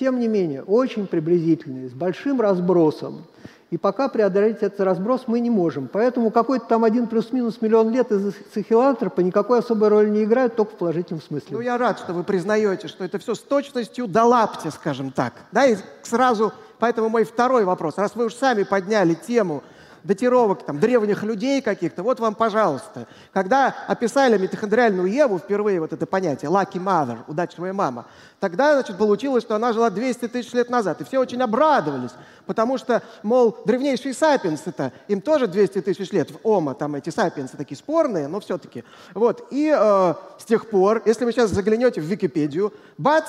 тем 0.00 0.18
не 0.18 0.28
менее, 0.28 0.62
очень 0.62 1.06
приблизительные, 1.06 1.90
с 1.90 1.92
большим 1.92 2.40
разбросом. 2.40 3.26
И 3.72 3.78
пока 3.78 4.08
преодолеть 4.08 4.58
этот 4.60 4.80
разброс 4.80 5.22
мы 5.28 5.40
не 5.40 5.48
можем. 5.48 5.88
Поэтому 5.90 6.30
какой-то 6.30 6.66
там 6.66 6.84
один 6.84 7.06
плюс-минус 7.06 7.62
миллион 7.62 7.88
лет 7.88 8.12
из 8.12 8.34
сахилантропа 8.52 9.22
никакой 9.22 9.60
особой 9.60 9.88
роли 9.88 10.10
не 10.10 10.24
играет, 10.24 10.56
только 10.56 10.72
в 10.72 10.76
положительном 10.76 11.22
смысле. 11.22 11.48
Ну, 11.52 11.60
я 11.60 11.78
рад, 11.78 11.98
что 11.98 12.12
вы 12.12 12.22
признаете, 12.22 12.86
что 12.86 13.02
это 13.02 13.18
все 13.18 13.34
с 13.34 13.38
точностью 13.38 14.06
до 14.06 14.24
лапти, 14.24 14.68
скажем 14.68 15.10
так. 15.10 15.32
Да, 15.52 15.64
и 15.64 15.78
сразу, 16.02 16.52
поэтому 16.78 17.08
мой 17.08 17.24
второй 17.24 17.64
вопрос. 17.64 17.96
Раз 17.96 18.14
вы 18.14 18.26
уж 18.26 18.34
сами 18.34 18.64
подняли 18.64 19.14
тему 19.14 19.62
датировок 20.04 20.64
там, 20.64 20.78
древних 20.78 21.22
людей 21.22 21.60
каких-то, 21.60 22.02
вот 22.02 22.20
вам, 22.20 22.34
пожалуйста. 22.34 23.06
Когда 23.32 23.74
описали 23.86 24.38
митохондриальную 24.38 25.10
Еву, 25.10 25.38
впервые 25.38 25.80
вот 25.80 25.92
это 25.92 26.06
понятие, 26.06 26.50
lucky 26.50 26.82
mother, 26.82 27.18
удачливая 27.26 27.72
мама, 27.72 28.06
тогда, 28.40 28.74
значит, 28.74 28.98
получилось, 28.98 29.44
что 29.44 29.54
она 29.54 29.72
жила 29.72 29.90
200 29.90 30.28
тысяч 30.28 30.52
лет 30.52 30.70
назад. 30.70 31.00
И 31.00 31.04
все 31.04 31.18
очень 31.18 31.40
обрадовались, 31.40 32.12
потому 32.46 32.78
что, 32.78 33.02
мол, 33.22 33.56
древнейшие 33.64 34.14
сапиенсы-то, 34.14 34.92
им 35.08 35.20
тоже 35.20 35.46
200 35.46 35.82
тысяч 35.82 36.10
лет 36.12 36.30
в 36.30 36.38
Ома, 36.42 36.74
там 36.74 36.94
эти 36.94 37.10
сапиенсы 37.10 37.56
такие 37.56 37.76
спорные, 37.76 38.28
но 38.28 38.40
все-таки. 38.40 38.84
Вот, 39.14 39.46
и 39.50 39.74
э, 39.76 40.14
с 40.38 40.44
тех 40.44 40.68
пор, 40.68 41.02
если 41.04 41.24
вы 41.24 41.32
сейчас 41.32 41.50
заглянете 41.50 42.00
в 42.00 42.04
Википедию, 42.04 42.72
бац, 42.98 43.26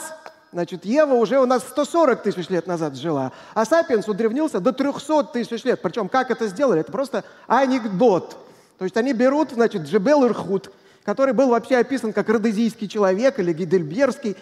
Значит, 0.54 0.86
Ева 0.86 1.16
уже 1.16 1.40
у 1.40 1.48
нас 1.48 1.64
140 1.64 2.22
тысяч 2.22 2.48
лет 2.50 2.68
назад 2.68 2.96
жила, 2.96 3.32
а 3.56 3.66
Сапиенс 3.66 4.08
удревнился 4.08 4.60
до 4.60 4.72
300 4.72 5.24
тысяч 5.34 5.64
лет. 5.64 5.82
Причем, 5.82 6.08
как 6.08 6.30
это 6.30 6.48
сделали? 6.48 6.82
Это 6.82 6.92
просто 6.92 7.24
анекдот. 7.48 8.38
То 8.78 8.86
есть 8.86 8.96
они 8.96 9.14
берут, 9.14 9.50
значит, 9.50 9.82
Джебел 9.82 10.24
Ирхут, 10.26 10.72
который 11.04 11.34
был 11.34 11.50
вообще 11.50 11.78
описан 11.78 12.14
как 12.14 12.30
родезийский 12.30 12.88
человек 12.88 13.40
или 13.40 13.52
Гидельберский, 13.52 14.38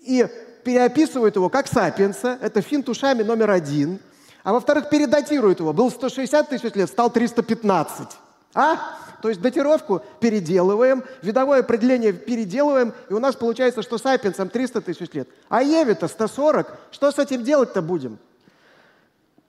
и 0.00 0.26
переописывают 0.64 1.36
его 1.36 1.50
как 1.50 1.66
Сапиенса, 1.66 2.38
это 2.40 2.62
финт 2.62 2.88
ушами 2.88 3.22
номер 3.22 3.50
один, 3.50 4.00
а 4.42 4.54
во-вторых, 4.54 4.88
передатируют 4.88 5.60
его. 5.60 5.74
Был 5.74 5.90
160 5.90 6.48
тысяч 6.48 6.74
лет, 6.74 6.88
стал 6.88 7.10
315. 7.10 8.08
А? 8.54 8.78
То 9.22 9.28
есть 9.28 9.40
датировку 9.40 10.02
переделываем, 10.18 11.04
видовое 11.22 11.60
определение 11.60 12.12
переделываем, 12.12 12.92
и 13.08 13.12
у 13.12 13.18
нас 13.18 13.36
получается, 13.36 13.82
что 13.82 13.98
сапиенсам 13.98 14.48
300 14.48 14.80
тысяч 14.80 15.12
лет. 15.12 15.28
А 15.48 15.62
Еве-то 15.62 16.08
140. 16.08 16.78
Что 16.90 17.10
с 17.10 17.18
этим 17.18 17.44
делать-то 17.44 17.82
будем? 17.82 18.18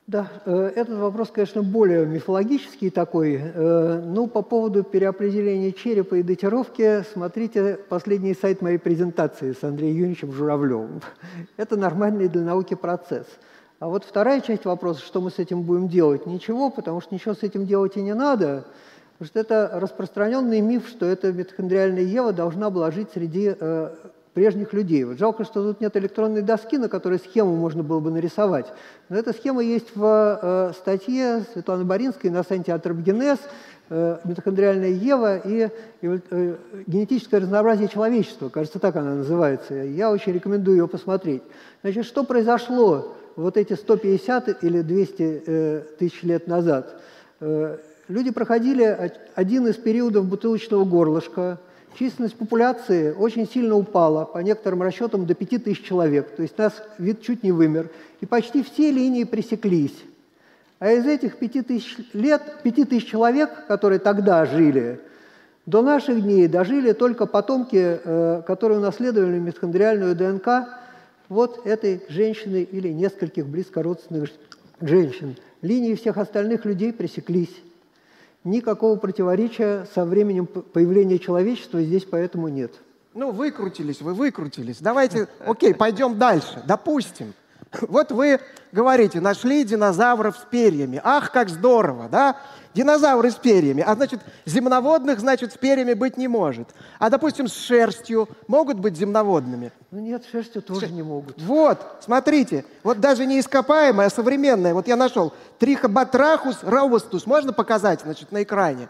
Да, 0.07 0.27
э, 0.45 0.73
этот 0.75 0.99
вопрос, 0.99 1.29
конечно, 1.31 1.63
более 1.63 2.05
мифологический 2.05 2.89
такой. 2.89 3.39
Э, 3.41 4.01
ну, 4.03 4.27
по 4.27 4.41
поводу 4.41 4.83
переопределения 4.83 5.71
черепа 5.71 6.15
и 6.15 6.23
датировки, 6.23 7.05
смотрите 7.13 7.79
последний 7.87 8.33
сайт 8.33 8.61
моей 8.61 8.77
презентации 8.77 9.53
с 9.53 9.63
Андреем 9.63 9.95
Юрьевичем 9.95 10.33
Журавлевым. 10.33 11.01
Это 11.57 11.77
нормальный 11.77 12.27
для 12.27 12.41
науки 12.41 12.73
процесс. 12.73 13.25
А 13.79 13.87
вот 13.87 14.03
вторая 14.03 14.41
часть 14.41 14.65
вопроса, 14.65 15.01
что 15.01 15.21
мы 15.21 15.31
с 15.31 15.39
этим 15.39 15.61
будем 15.61 15.87
делать? 15.87 16.25
Ничего, 16.25 16.69
потому 16.69 16.99
что 16.99 17.15
ничего 17.15 17.33
с 17.33 17.43
этим 17.43 17.65
делать 17.65 17.95
и 17.95 18.01
не 18.01 18.13
надо. 18.13 18.65
Потому 19.21 19.29
что 19.29 19.39
это 19.39 19.79
распространенный 19.79 20.61
миф, 20.61 20.87
что 20.87 21.05
эта 21.05 21.31
митохондриальная 21.31 22.01
Ева 22.01 22.33
должна 22.33 22.71
была 22.71 22.89
жить 22.89 23.09
среди 23.13 23.53
э, 23.55 23.89
прежних 24.33 24.73
людей. 24.73 25.03
Вот 25.03 25.19
жалко, 25.19 25.43
что 25.43 25.61
тут 25.61 25.79
нет 25.79 25.95
электронной 25.95 26.41
доски, 26.41 26.79
на 26.79 26.89
которой 26.89 27.19
схему 27.19 27.55
можно 27.55 27.83
было 27.83 27.99
бы 27.99 28.09
нарисовать. 28.09 28.65
Но 29.09 29.17
эта 29.19 29.31
схема 29.33 29.61
есть 29.61 29.95
в 29.95 30.39
э, 30.41 30.71
статье 30.73 31.45
Светланы 31.53 31.85
Боринской 31.85 32.31
на 32.31 32.41
сайте 32.41 32.73
«Антропогенез», 32.73 33.37
э, 33.91 34.17
митохондриальная 34.23 34.89
Ева 34.89 35.37
и 35.37 35.69
э, 36.01 36.55
генетическое 36.87 37.41
разнообразие 37.41 37.89
человечества, 37.89 38.49
кажется, 38.49 38.79
так 38.79 38.95
она 38.95 39.13
называется. 39.13 39.75
Я 39.75 40.09
очень 40.09 40.33
рекомендую 40.33 40.77
ее 40.77 40.87
посмотреть. 40.87 41.43
Значит, 41.83 42.05
что 42.05 42.23
произошло 42.23 43.15
вот 43.35 43.55
эти 43.55 43.73
150 43.73 44.63
или 44.63 44.81
200 44.81 45.43
э, 45.45 45.83
тысяч 45.99 46.23
лет 46.23 46.47
назад? 46.47 46.95
Э, 47.39 47.77
Люди 48.11 48.29
проходили 48.29 49.13
один 49.35 49.67
из 49.67 49.75
периодов 49.77 50.25
бутылочного 50.25 50.83
горлышка. 50.83 51.59
Численность 51.97 52.35
популяции 52.35 53.13
очень 53.13 53.47
сильно 53.47 53.77
упала, 53.77 54.25
по 54.25 54.39
некоторым 54.39 54.81
расчетам 54.81 55.25
до 55.25 55.33
5000 55.33 55.81
человек. 55.81 56.35
То 56.35 56.41
есть 56.41 56.57
нас 56.57 56.73
вид 56.97 57.21
чуть 57.21 57.41
не 57.41 57.53
вымер. 57.53 57.89
И 58.19 58.25
почти 58.25 58.63
все 58.63 58.91
линии 58.91 59.23
пресеклись. 59.23 59.95
А 60.79 60.91
из 60.91 61.05
этих 61.05 61.37
5000 61.37 62.09
лет, 62.11 62.41
5000 62.63 63.05
человек, 63.05 63.65
которые 63.67 63.99
тогда 63.99 64.45
жили, 64.45 64.99
до 65.65 65.81
наших 65.81 66.21
дней 66.21 66.49
дожили 66.49 66.91
только 66.91 67.25
потомки, 67.25 68.01
э, 68.03 68.41
которые 68.45 68.79
унаследовали 68.79 69.39
митохондриальную 69.39 70.17
ДНК 70.17 70.67
вот 71.29 71.65
этой 71.65 72.03
женщины 72.09 72.63
или 72.63 72.89
нескольких 72.89 73.47
близкородственных 73.47 74.31
женщин. 74.81 75.37
Линии 75.61 75.95
всех 75.95 76.17
остальных 76.17 76.65
людей 76.65 76.91
пресеклись. 76.91 77.55
Никакого 78.43 78.97
противоречия 78.97 79.85
со 79.93 80.03
временем 80.03 80.47
появления 80.47 81.19
человечества 81.19 81.81
здесь 81.81 82.05
поэтому 82.05 82.47
нет. 82.47 82.73
Ну, 83.13 83.31
выкрутились 83.31 84.01
вы, 84.01 84.13
выкрутились. 84.13 84.77
Давайте, 84.79 85.27
окей, 85.45 85.75
пойдем 85.75 86.17
дальше. 86.17 86.63
Допустим, 86.65 87.33
вот 87.81 88.11
вы 88.11 88.39
говорите, 88.71 89.19
нашли 89.21 89.63
динозавров 89.63 90.37
с 90.37 90.45
перьями. 90.49 90.99
Ах, 91.03 91.31
как 91.31 91.49
здорово, 91.49 92.09
да? 92.09 92.37
Динозавры 92.73 93.31
с 93.31 93.35
перьями. 93.35 93.83
А 93.85 93.95
значит, 93.95 94.21
земноводных, 94.45 95.19
значит, 95.19 95.53
с 95.53 95.57
перьями 95.57 95.93
быть 95.93 96.17
не 96.17 96.27
может. 96.27 96.69
А, 96.99 97.09
допустим, 97.09 97.47
с 97.47 97.55
шерстью 97.55 98.29
могут 98.47 98.77
быть 98.77 98.97
земноводными? 98.97 99.71
Ну 99.91 99.99
нет, 99.99 100.23
с 100.23 100.29
шерстью 100.29 100.61
тоже 100.61 100.87
Ш... 100.87 100.93
не 100.93 101.03
могут. 101.03 101.41
Вот, 101.41 101.79
смотрите, 102.01 102.65
вот 102.83 102.99
даже 102.99 103.25
не 103.25 103.39
ископаемое, 103.39 104.07
а 104.07 104.09
современное. 104.09 104.73
Вот 104.73 104.87
я 104.87 104.95
нашел. 104.95 105.33
Трихобатрахус 105.59 106.59
робустус. 106.63 107.25
Можно 107.25 107.53
показать, 107.53 108.01
значит, 108.01 108.31
на 108.31 108.43
экране? 108.43 108.89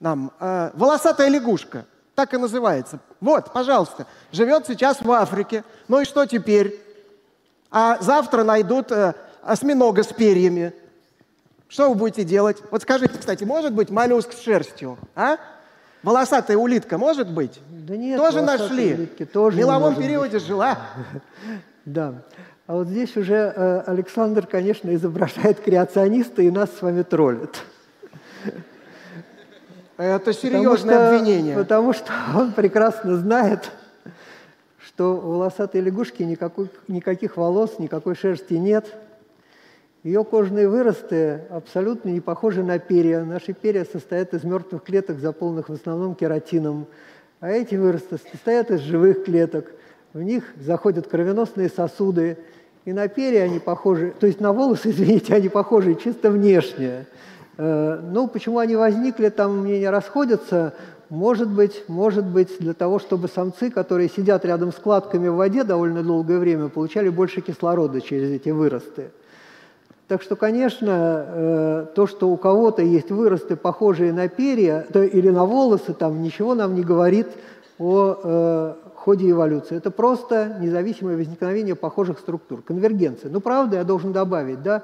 Нам. 0.00 0.32
Э, 0.40 0.70
волосатая 0.74 1.28
лягушка. 1.28 1.86
Так 2.14 2.32
и 2.32 2.38
называется. 2.38 2.98
Вот, 3.20 3.52
пожалуйста. 3.52 4.06
Живет 4.32 4.66
сейчас 4.66 5.02
в 5.02 5.10
Африке. 5.12 5.64
Ну 5.88 6.00
и 6.00 6.04
что 6.06 6.24
теперь? 6.24 6.85
А 7.78 7.98
завтра 8.00 8.42
найдут 8.42 8.90
э, 8.90 9.12
осьминога 9.42 10.02
с 10.02 10.06
перьями. 10.06 10.72
Что 11.68 11.90
вы 11.90 11.94
будете 11.94 12.24
делать? 12.24 12.56
Вот 12.70 12.80
скажите, 12.80 13.18
кстати, 13.18 13.44
может 13.44 13.74
быть 13.74 13.90
моллюск 13.90 14.32
с 14.32 14.40
шерстью? 14.40 14.96
А? 15.14 15.36
Волосатая 16.02 16.56
улитка 16.56 16.96
может 16.96 17.30
быть? 17.30 17.60
Да 17.68 17.94
нет, 17.94 18.18
тоже 18.18 18.40
нашли. 18.40 18.94
Улитки 18.94 19.26
тоже 19.26 19.56
в 19.56 19.58
меловом 19.58 19.94
периоде 19.94 20.38
быть. 20.38 20.46
жила. 20.46 20.78
Да. 21.84 22.14
А 22.66 22.76
вот 22.76 22.88
здесь 22.88 23.14
уже 23.16 23.52
э, 23.54 23.82
Александр, 23.86 24.46
конечно, 24.46 24.92
изображает 24.94 25.60
креациониста 25.60 26.42
и 26.42 26.50
нас 26.50 26.70
с 26.78 26.82
вами 26.82 27.02
троллит. 27.02 27.62
Это 29.98 30.32
серьезное 30.32 30.72
потому 30.74 30.78
что, 30.78 31.08
обвинение. 31.08 31.56
Потому 31.56 31.92
что 31.92 32.12
он 32.34 32.52
прекрасно 32.52 33.16
знает, 33.16 33.70
что 34.96 35.14
у 35.14 35.32
волосатой 35.32 35.82
лягушки 35.82 36.22
никакой, 36.22 36.70
никаких 36.88 37.36
волос, 37.36 37.78
никакой 37.78 38.14
шерсти 38.14 38.54
нет. 38.54 38.96
Ее 40.02 40.24
кожные 40.24 40.70
выросты 40.70 41.42
абсолютно 41.50 42.08
не 42.08 42.20
похожи 42.20 42.62
на 42.64 42.78
перья. 42.78 43.22
Наши 43.22 43.52
перья 43.52 43.84
состоят 43.84 44.32
из 44.32 44.42
мертвых 44.42 44.82
клеток, 44.84 45.18
заполненных 45.18 45.68
в 45.68 45.74
основном 45.74 46.14
кератином. 46.14 46.86
А 47.40 47.50
эти 47.50 47.74
выросты 47.74 48.16
состоят 48.16 48.70
из 48.70 48.80
живых 48.80 49.26
клеток. 49.26 49.70
В 50.14 50.22
них 50.22 50.44
заходят 50.58 51.08
кровеносные 51.08 51.68
сосуды. 51.68 52.38
И 52.86 52.94
на 52.94 53.06
перья 53.08 53.42
они 53.42 53.58
похожи, 53.58 54.14
то 54.18 54.26
есть 54.26 54.40
на 54.40 54.54
волосы, 54.54 54.88
извините, 54.92 55.34
они 55.34 55.50
похожи 55.50 55.94
чисто 55.96 56.30
внешне. 56.30 57.04
Э, 57.58 58.00
ну, 58.02 58.28
почему 58.28 58.60
они 58.60 58.76
возникли, 58.76 59.28
там 59.28 59.58
мнения 59.58 59.90
расходятся. 59.90 60.72
Может 61.08 61.48
быть, 61.48 61.84
может 61.86 62.24
быть, 62.24 62.58
для 62.58 62.74
того, 62.74 62.98
чтобы 62.98 63.28
самцы, 63.28 63.70
которые 63.70 64.08
сидят 64.08 64.44
рядом 64.44 64.72
с 64.72 64.74
кладками 64.74 65.28
в 65.28 65.36
воде 65.36 65.62
довольно 65.62 66.02
долгое 66.02 66.38
время, 66.38 66.68
получали 66.68 67.10
больше 67.10 67.42
кислорода 67.42 68.00
через 68.00 68.30
эти 68.30 68.48
выросты. 68.48 69.10
Так 70.08 70.22
что, 70.22 70.34
конечно, 70.34 71.24
э, 71.28 71.86
то, 71.94 72.08
что 72.08 72.28
у 72.28 72.36
кого-то 72.36 72.82
есть 72.82 73.10
выросты, 73.10 73.54
похожие 73.54 74.12
на 74.12 74.28
перья 74.28 74.84
или 74.94 75.30
на 75.30 75.44
волосы, 75.44 75.94
там 75.94 76.22
ничего 76.22 76.54
нам 76.54 76.74
не 76.74 76.82
говорит 76.82 77.28
о 77.78 78.18
э, 78.22 78.74
ходе 78.96 79.30
эволюции. 79.30 79.76
Это 79.76 79.92
просто 79.92 80.56
независимое 80.60 81.16
возникновение 81.16 81.76
похожих 81.76 82.18
структур, 82.18 82.62
конвергенция. 82.62 83.30
Ну, 83.30 83.40
правда, 83.40 83.76
я 83.76 83.84
должен 83.84 84.12
добавить, 84.12 84.62
да, 84.62 84.82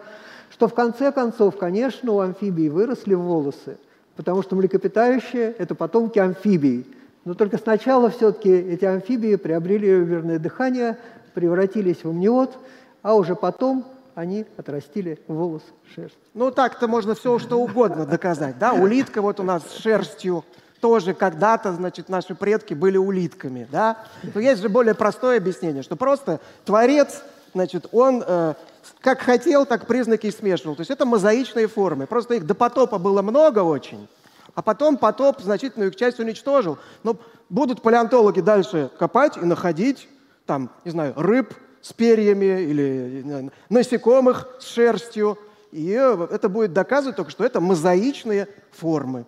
что 0.51 0.68
в 0.68 0.75
конце 0.75 1.11
концов, 1.11 1.57
конечно, 1.57 2.12
у 2.12 2.20
амфибий 2.20 2.68
выросли 2.68 3.14
волосы– 3.14 3.77
потому 4.17 4.43
что 4.43 4.57
млекопитающие– 4.57 5.55
это 5.59 5.75
потомки 5.75 6.19
амфибий. 6.19 6.87
Но 7.25 7.35
только 7.35 7.59
сначала 7.59 8.11
все-таки 8.11 8.51
эти 8.51 8.85
амфибии 8.85 9.37
приобрели 9.37 9.89
реберное 9.89 10.39
дыхание, 10.39 10.99
превратились 11.35 12.05
в 12.05 12.11
амниот, 12.11 12.59
а 13.03 13.15
уже 13.15 13.35
потом 13.37 13.85
они 14.15 14.45
отрастили 14.57 15.19
волос, 15.27 15.63
шерсть. 15.95 16.19
Ну 16.35 16.51
так-то 16.51 16.89
можно 16.89 17.15
все 17.15 17.39
что 17.39 17.59
угодно 17.59 18.07
доказать. 18.07 18.59
Да? 18.59 18.73
Улитка 18.73 19.23
вот 19.23 19.41
у 19.41 19.43
нас 19.43 19.63
с 19.67 19.79
шерстью 19.79 20.45
тоже 20.81 21.15
когда-то, 21.15 21.73
значит, 21.73 22.09
наши 22.09 22.35
предки 22.35 22.75
были 22.75 22.97
улитками. 22.97 23.67
Да? 23.71 23.99
Но 24.35 24.41
есть 24.41 24.61
же 24.61 24.69
более 24.69 24.95
простое 24.95 25.39
объяснение, 25.39 25.83
что 25.83 25.97
просто 25.97 26.41
Творец, 26.65 27.23
значит, 27.55 27.87
он 27.93 28.23
э, 28.27 28.55
как 29.01 29.20
хотел, 29.20 29.66
так 29.66 29.87
признаки 29.87 30.26
и 30.26 30.30
смешивал. 30.30 30.74
То 30.76 30.80
есть 30.80 30.91
это 30.91 31.05
мозаичные 31.05 31.68
формы. 31.68 32.07
Просто 32.07 32.35
их 32.35 32.47
до 32.47 32.55
потопа 32.55 32.99
было 32.99 33.22
много 33.22 33.61
очень, 33.61 34.09
а 34.55 34.62
потом 34.62 34.97
потоп 34.97 35.41
значительную 35.41 35.91
их 35.91 35.97
часть 35.97 36.20
уничтожил. 36.20 36.78
Но 37.03 37.16
будут 37.49 37.83
палеонтологи 37.83 38.41
дальше 38.41 38.91
копать 38.99 39.37
и 39.37 39.45
находить 39.45 40.09
там, 40.47 40.70
не 40.85 40.91
знаю, 40.91 41.14
рыб 41.16 41.55
с 41.80 41.93
перьями 41.93 42.62
или 42.62 43.51
насекомых 43.68 44.49
с 44.59 44.66
шерстью. 44.66 45.39
И 45.70 45.89
это 45.91 46.49
будет 46.49 46.72
доказывать 46.72 47.16
только, 47.16 47.30
что 47.30 47.45
это 47.45 47.61
мозаичные 47.61 48.47
формы, 48.72 49.24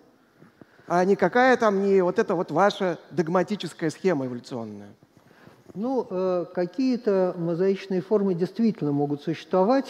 а 0.87 1.03
не 1.03 1.15
какая 1.15 1.57
там 1.57 1.81
не 1.81 2.01
вот 2.01 2.19
эта 2.19 2.35
вот 2.35 2.51
ваша 2.51 2.99
догматическая 3.09 3.89
схема 3.89 4.27
эволюционная. 4.27 4.89
Ну, 5.75 6.07
э, 6.09 6.45
какие-то 6.53 7.35
мозаичные 7.37 7.99
формы 7.99 8.33
действительно 8.33 8.93
могут 8.93 9.21
существовать, 9.21 9.87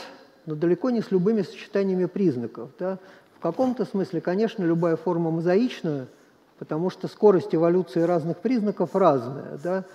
но 0.47 0.55
далеко 0.55 0.89
не 0.89 1.01
с 1.01 1.11
любыми 1.11 1.43
сочетаниями 1.43 2.05
признаков. 2.05 2.71
Да? 2.79 2.97
В 3.38 3.39
каком-то 3.39 3.86
смысле, 3.86 4.19
конечно, 4.19 4.63
любая 4.63 4.95
форма 4.95 5.29
мозаична, 5.29 6.07
потому 6.57 6.89
что 6.89 7.07
скорость 7.07 7.53
эволюции 7.53 8.01
разных 8.01 8.38
признаков 8.38 8.95
разная. 8.95 9.59
Да? 9.63 9.86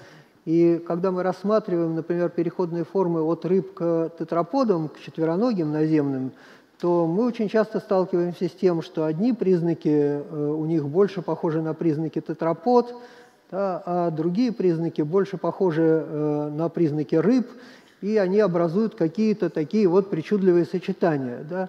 И 0.44 0.82
когда 0.86 1.10
мы 1.10 1.24
рассматриваем, 1.24 1.96
например, 1.96 2.30
переходные 2.30 2.84
формы 2.84 3.22
от 3.22 3.44
рыб 3.44 3.74
к 3.74 4.12
тетраподам, 4.16 4.90
к 4.90 5.00
четвероногим 5.00 5.72
наземным, 5.72 6.30
то 6.80 7.06
мы 7.06 7.26
очень 7.26 7.48
часто 7.48 7.80
сталкиваемся 7.80 8.48
с 8.48 8.52
тем, 8.52 8.80
что 8.80 9.04
одни 9.04 9.32
признаки 9.32 9.88
э, 9.88 10.54
у 10.56 10.64
них 10.66 10.86
больше 10.86 11.20
похожи 11.20 11.60
на 11.60 11.74
признаки 11.74 12.20
тетрапод, 12.20 12.94
да, 13.50 13.82
а 13.84 14.10
другие 14.10 14.52
признаки 14.52 15.02
больше 15.02 15.36
похожи 15.36 15.82
э, 15.82 16.50
на 16.52 16.68
признаки 16.68 17.16
рыб, 17.16 17.48
и 18.00 18.16
они 18.16 18.40
образуют 18.40 18.94
какие-то 18.94 19.50
такие 19.50 19.88
вот 19.88 20.08
причудливые 20.10 20.64
сочетания. 20.64 21.44
Да. 21.48 21.68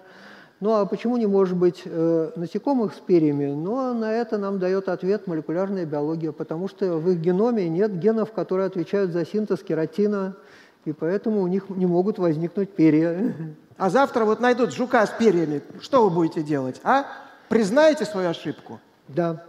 Ну 0.60 0.74
а 0.74 0.86
почему 0.86 1.16
не 1.16 1.26
может 1.26 1.56
быть 1.56 1.82
э, 1.84 2.30
насекомых 2.36 2.94
с 2.94 2.98
перьями? 2.98 3.46
Ну, 3.46 3.94
на 3.94 4.12
это 4.12 4.38
нам 4.38 4.60
дает 4.60 4.88
ответ 4.88 5.26
молекулярная 5.26 5.84
биология, 5.84 6.30
потому 6.30 6.68
что 6.68 6.98
в 6.98 7.10
их 7.10 7.18
геноме 7.18 7.68
нет 7.68 7.98
генов, 7.98 8.32
которые 8.32 8.68
отвечают 8.68 9.10
за 9.10 9.26
синтез 9.26 9.58
кератина, 9.58 10.36
и 10.84 10.92
поэтому 10.92 11.42
у 11.42 11.48
них 11.48 11.68
не 11.68 11.86
могут 11.86 12.18
возникнуть 12.18 12.70
перья. 12.70 13.34
А 13.76 13.90
завтра 13.90 14.24
вот 14.24 14.38
найдут 14.38 14.72
жука 14.72 15.04
с 15.04 15.10
перьями, 15.10 15.62
что 15.80 16.04
вы 16.04 16.10
будете 16.14 16.42
делать, 16.44 16.80
а? 16.84 17.06
Признаете 17.48 18.04
свою 18.04 18.28
ошибку? 18.28 18.78
Да. 19.08 19.44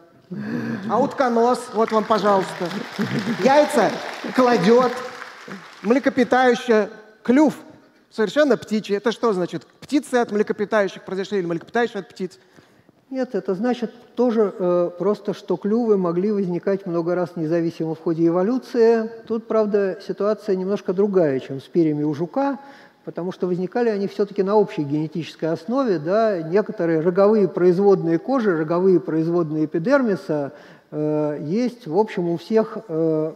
А 0.89 0.99
утконос, 0.99 1.69
вот 1.74 1.91
вам, 1.91 2.03
пожалуйста. 2.03 2.69
Яйца 3.43 3.91
кладет, 4.36 4.91
млекопитающее, 5.82 6.89
клюв 7.24 7.55
совершенно 8.09 8.57
птичий. 8.57 8.95
Это 8.95 9.11
что 9.11 9.34
значит? 9.34 9.65
Птицы 9.80 10.15
от 10.15 10.32
млекопитающих 10.32 11.03
произошли 11.03 11.39
или 11.39 11.45
млекопитающие 11.45 11.99
от 11.99 12.09
птиц? 12.09 12.39
Нет, 13.09 13.36
это 13.36 13.53
значит 13.53 13.91
тоже 14.15 14.53
э, 14.57 14.89
просто, 14.97 15.36
что 15.36 15.55
клювы 15.55 15.97
могли 15.97 16.32
возникать 16.32 16.88
много 16.88 17.13
раз 17.13 17.36
независимо 17.36 17.93
в 17.93 17.99
ходе 17.99 18.28
эволюции. 18.28 19.07
Тут, 19.28 19.47
правда, 19.47 19.99
ситуация 20.05 20.55
немножко 20.55 20.93
другая, 20.93 21.39
чем 21.39 21.61
с 21.61 21.65
перьями 21.65 22.03
у 22.03 22.13
жука 22.15 22.57
потому 23.06 23.32
что 23.32 23.47
возникали 23.47 23.89
они 23.89 24.08
все-таки 24.08 24.43
на 24.43 24.56
общей 24.56 24.84
генетической 24.84 25.45
основе. 25.45 25.99
Да? 25.99 26.41
Некоторые 26.41 27.01
роговые 27.01 27.47
производные 27.47 28.20
кожи, 28.20 28.58
роговые 28.58 28.99
производные 28.99 29.66
эпидермиса 29.66 30.54
э, 30.91 31.39
есть, 31.41 31.88
в 31.88 31.97
общем, 31.97 32.30
у 32.30 32.38
всех, 32.38 32.78
э, 32.88 33.34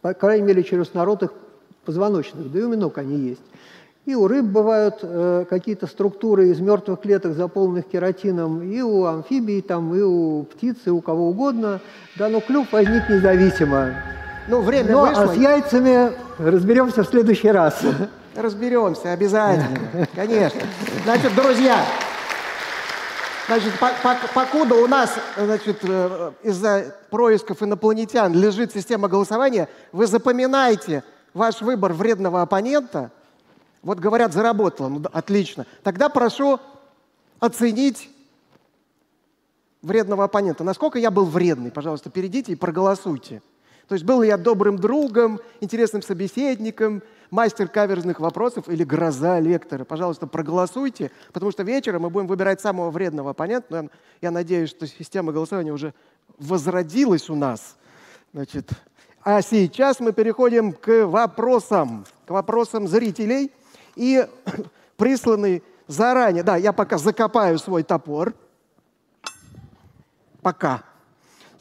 по 0.00 0.14
крайней 0.14 0.46
мере, 0.46 0.62
челюстнородных 0.62 1.32
позвоночных, 1.84 2.50
да 2.52 2.60
и 2.60 2.62
у 2.62 2.68
миног 2.68 2.98
они 2.98 3.16
есть. 3.16 3.42
И 4.04 4.16
у 4.16 4.26
рыб 4.26 4.46
бывают 4.46 4.98
э, 5.02 5.44
какие-то 5.48 5.86
структуры 5.86 6.48
из 6.48 6.58
мертвых 6.58 7.00
клеток, 7.00 7.34
заполненных 7.34 7.86
кератином, 7.86 8.60
и 8.60 8.80
у 8.80 9.04
амфибий, 9.04 9.62
там, 9.62 9.94
и 9.94 10.00
у 10.00 10.42
птиц, 10.42 10.76
и 10.86 10.90
у 10.90 11.00
кого 11.00 11.28
угодно. 11.28 11.80
Да, 12.18 12.28
но 12.28 12.40
клюв 12.40 12.72
возник 12.72 13.08
независимо. 13.08 13.90
Ну, 14.48 14.60
время 14.60 14.90
но, 14.90 15.06
вышло. 15.06 15.22
А 15.22 15.28
с 15.28 15.36
яйцами 15.36 16.10
разберемся 16.38 17.04
в 17.04 17.08
следующий 17.08 17.52
раз. 17.52 17.80
Разберемся, 18.34 19.12
обязательно. 19.12 20.06
Конечно. 20.14 20.60
Значит, 21.04 21.34
друзья, 21.34 21.84
значит, 23.46 23.72
покуда 24.34 24.74
у 24.76 24.86
нас 24.86 25.14
э, 25.36 26.32
из-за 26.42 26.96
происков 27.10 27.62
инопланетян 27.62 28.32
лежит 28.32 28.72
система 28.72 29.08
голосования, 29.08 29.68
вы 29.92 30.06
запоминайте 30.06 31.04
ваш 31.34 31.60
выбор 31.60 31.92
вредного 31.92 32.42
оппонента. 32.42 33.10
Вот 33.82 33.98
говорят, 33.98 34.32
заработало, 34.32 34.88
ну, 34.88 35.02
отлично. 35.12 35.66
Тогда 35.82 36.08
прошу 36.08 36.58
оценить 37.40 38.08
вредного 39.82 40.24
оппонента. 40.24 40.64
Насколько 40.64 40.98
я 40.98 41.10
был 41.10 41.26
вредный? 41.26 41.70
Пожалуйста, 41.70 42.08
перейдите 42.08 42.52
и 42.52 42.56
проголосуйте. 42.56 43.42
То 43.88 43.94
есть 43.94 44.04
был 44.04 44.22
ли 44.22 44.28
я 44.28 44.36
добрым 44.36 44.78
другом, 44.78 45.40
интересным 45.60 46.02
собеседником, 46.02 47.02
мастер 47.30 47.68
каверзных 47.68 48.20
вопросов 48.20 48.68
или 48.68 48.84
гроза 48.84 49.40
лектора? 49.40 49.84
Пожалуйста, 49.84 50.26
проголосуйте, 50.26 51.10
потому 51.32 51.50
что 51.52 51.62
вечером 51.62 52.02
мы 52.02 52.10
будем 52.10 52.26
выбирать 52.26 52.60
самого 52.60 52.90
вредного 52.90 53.30
оппонента. 53.30 53.88
Я 54.20 54.30
надеюсь, 54.30 54.70
что 54.70 54.86
система 54.86 55.32
голосования 55.32 55.72
уже 55.72 55.94
возродилась 56.38 57.28
у 57.28 57.34
нас. 57.34 57.76
Значит, 58.32 58.70
а 59.24 59.40
сейчас 59.42 60.00
мы 60.00 60.12
переходим 60.12 60.72
к 60.72 61.06
вопросам, 61.06 62.04
к 62.26 62.30
вопросам 62.30 62.88
зрителей. 62.88 63.52
И 63.94 64.26
присланный 64.96 65.62
заранее, 65.86 66.42
да, 66.42 66.56
я 66.56 66.72
пока 66.72 66.98
закопаю 66.98 67.58
свой 67.58 67.82
топор. 67.82 68.34
Пока. 70.40 70.82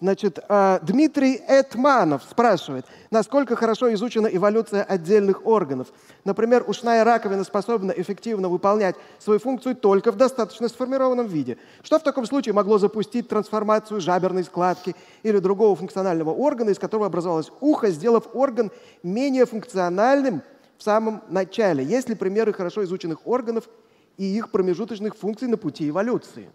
Значит, 0.01 0.39
э, 0.49 0.79
Дмитрий 0.81 1.39
Этманов 1.47 2.23
спрашивает, 2.23 2.87
насколько 3.11 3.55
хорошо 3.55 3.93
изучена 3.93 4.25
эволюция 4.25 4.83
отдельных 4.83 5.45
органов. 5.45 5.89
Например, 6.25 6.63
ушная 6.67 7.03
раковина 7.03 7.43
способна 7.43 7.91
эффективно 7.91 8.49
выполнять 8.49 8.95
свою 9.19 9.39
функцию 9.39 9.75
только 9.75 10.11
в 10.11 10.15
достаточно 10.15 10.69
сформированном 10.69 11.27
виде. 11.27 11.59
Что 11.83 11.99
в 11.99 12.03
таком 12.03 12.25
случае 12.25 12.53
могло 12.53 12.79
запустить 12.79 13.27
трансформацию 13.27 14.01
жаберной 14.01 14.43
складки 14.43 14.95
или 15.21 15.37
другого 15.37 15.75
функционального 15.75 16.31
органа, 16.31 16.71
из 16.71 16.79
которого 16.79 17.05
образовалось 17.05 17.51
ухо, 17.61 17.91
сделав 17.91 18.23
орган 18.33 18.71
менее 19.03 19.45
функциональным 19.45 20.41
в 20.79 20.83
самом 20.83 21.21
начале? 21.29 21.83
Есть 21.83 22.09
ли 22.09 22.15
примеры 22.15 22.53
хорошо 22.53 22.83
изученных 22.85 23.27
органов 23.27 23.69
и 24.17 24.23
их 24.23 24.49
промежуточных 24.49 25.15
функций 25.15 25.47
на 25.47 25.57
пути 25.57 25.89
эволюции? 25.89 26.49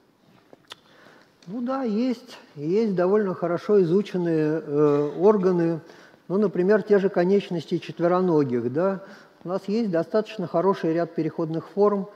Ну 1.48 1.60
да, 1.60 1.84
есть. 1.84 2.38
Есть 2.56 2.96
довольно 2.96 3.32
хорошо 3.32 3.80
изученные 3.82 4.60
э, 4.60 5.10
органы, 5.16 5.78
ну, 6.26 6.38
например, 6.38 6.82
те 6.82 6.98
же 6.98 7.08
конечности 7.08 7.78
четвероногих. 7.78 8.72
Да? 8.72 9.04
У 9.44 9.48
нас 9.48 9.62
есть 9.68 9.92
достаточно 9.92 10.48
хороший 10.48 10.92
ряд 10.92 11.14
переходных 11.14 11.68
форм, 11.68 12.08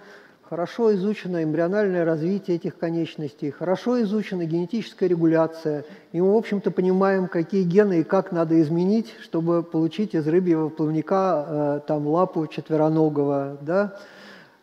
хорошо 0.42 0.92
изучено 0.96 1.44
эмбриональное 1.44 2.04
развитие 2.04 2.56
этих 2.56 2.76
конечностей, 2.76 3.52
хорошо 3.52 4.02
изучена 4.02 4.46
генетическая 4.46 5.06
регуляция, 5.06 5.84
и 6.10 6.20
мы, 6.20 6.32
в 6.32 6.36
общем-то, 6.36 6.72
понимаем, 6.72 7.28
какие 7.28 7.62
гены 7.62 8.00
и 8.00 8.02
как 8.02 8.32
надо 8.32 8.60
изменить, 8.60 9.14
чтобы 9.22 9.62
получить 9.62 10.16
из 10.16 10.26
рыбьего 10.26 10.70
плавника 10.70 11.46
э, 11.46 11.80
там, 11.86 12.08
лапу 12.08 12.48
четвероногого. 12.48 13.58
Да? 13.60 13.96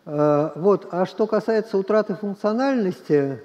Э, 0.05 0.49
вот. 0.55 0.89
А 0.91 1.05
что 1.05 1.25
касается 1.25 1.77
утраты 1.77 2.15
функциональности, 2.15 3.39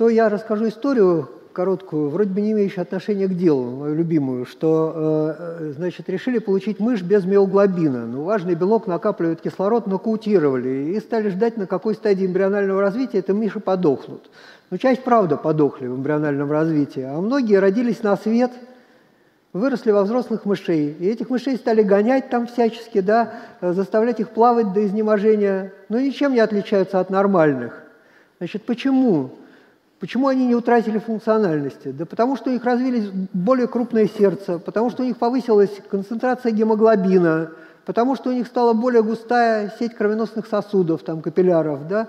то 0.00 0.08
я 0.08 0.30
расскажу 0.30 0.66
историю 0.68 1.28
короткую, 1.52 2.08
вроде 2.08 2.30
бы 2.30 2.40
не 2.40 2.52
имеющую 2.52 2.80
отношения 2.80 3.26
к 3.26 3.34
делу, 3.34 3.70
мою 3.70 3.94
любимую, 3.94 4.46
что, 4.46 5.36
э, 5.38 5.72
значит, 5.76 6.08
решили 6.08 6.38
получить 6.38 6.80
мышь 6.80 7.02
без 7.02 7.26
миоглобина. 7.26 8.06
Ну, 8.06 8.22
важный 8.22 8.54
белок 8.54 8.86
накапливает 8.86 9.42
кислород, 9.42 9.86
нокаутировали 9.86 10.94
и 10.94 11.00
стали 11.00 11.28
ждать, 11.28 11.58
на 11.58 11.66
какой 11.66 11.94
стадии 11.94 12.24
эмбрионального 12.24 12.80
развития 12.80 13.18
эти 13.18 13.32
мыши 13.32 13.60
подохнут. 13.60 14.30
Ну, 14.70 14.78
часть, 14.78 15.04
правда, 15.04 15.36
подохли 15.36 15.86
в 15.86 15.96
эмбриональном 15.96 16.50
развитии, 16.50 17.02
а 17.02 17.20
многие 17.20 17.56
родились 17.56 18.02
на 18.02 18.16
свет, 18.16 18.52
выросли 19.52 19.90
во 19.90 20.04
взрослых 20.04 20.46
мышей. 20.46 20.96
И 20.98 21.08
этих 21.08 21.28
мышей 21.28 21.56
стали 21.56 21.82
гонять 21.82 22.30
там 22.30 22.46
всячески, 22.46 23.02
да, 23.02 23.34
заставлять 23.60 24.18
их 24.18 24.30
плавать 24.30 24.72
до 24.72 24.82
изнеможения, 24.86 25.74
но 25.90 26.00
ничем 26.00 26.32
не 26.32 26.40
отличаются 26.40 27.00
от 27.00 27.10
нормальных. 27.10 27.82
Значит, 28.38 28.62
почему? 28.62 29.32
Почему 30.00 30.28
они 30.28 30.46
не 30.46 30.54
утратили 30.54 30.98
функциональности? 30.98 31.88
Да 31.88 32.06
потому 32.06 32.34
что 32.36 32.48
у 32.48 32.52
них 32.54 32.64
развились 32.64 33.10
более 33.34 33.68
крупное 33.68 34.08
сердце, 34.08 34.58
потому 34.58 34.88
что 34.88 35.02
у 35.02 35.06
них 35.06 35.18
повысилась 35.18 35.70
концентрация 35.90 36.52
гемоглобина, 36.52 37.50
потому 37.84 38.16
что 38.16 38.30
у 38.30 38.32
них 38.32 38.46
стала 38.46 38.72
более 38.72 39.02
густая 39.02 39.74
сеть 39.78 39.94
кровеносных 39.94 40.46
сосудов, 40.46 41.02
там, 41.02 41.20
капилляров. 41.20 41.86
Да? 41.86 42.08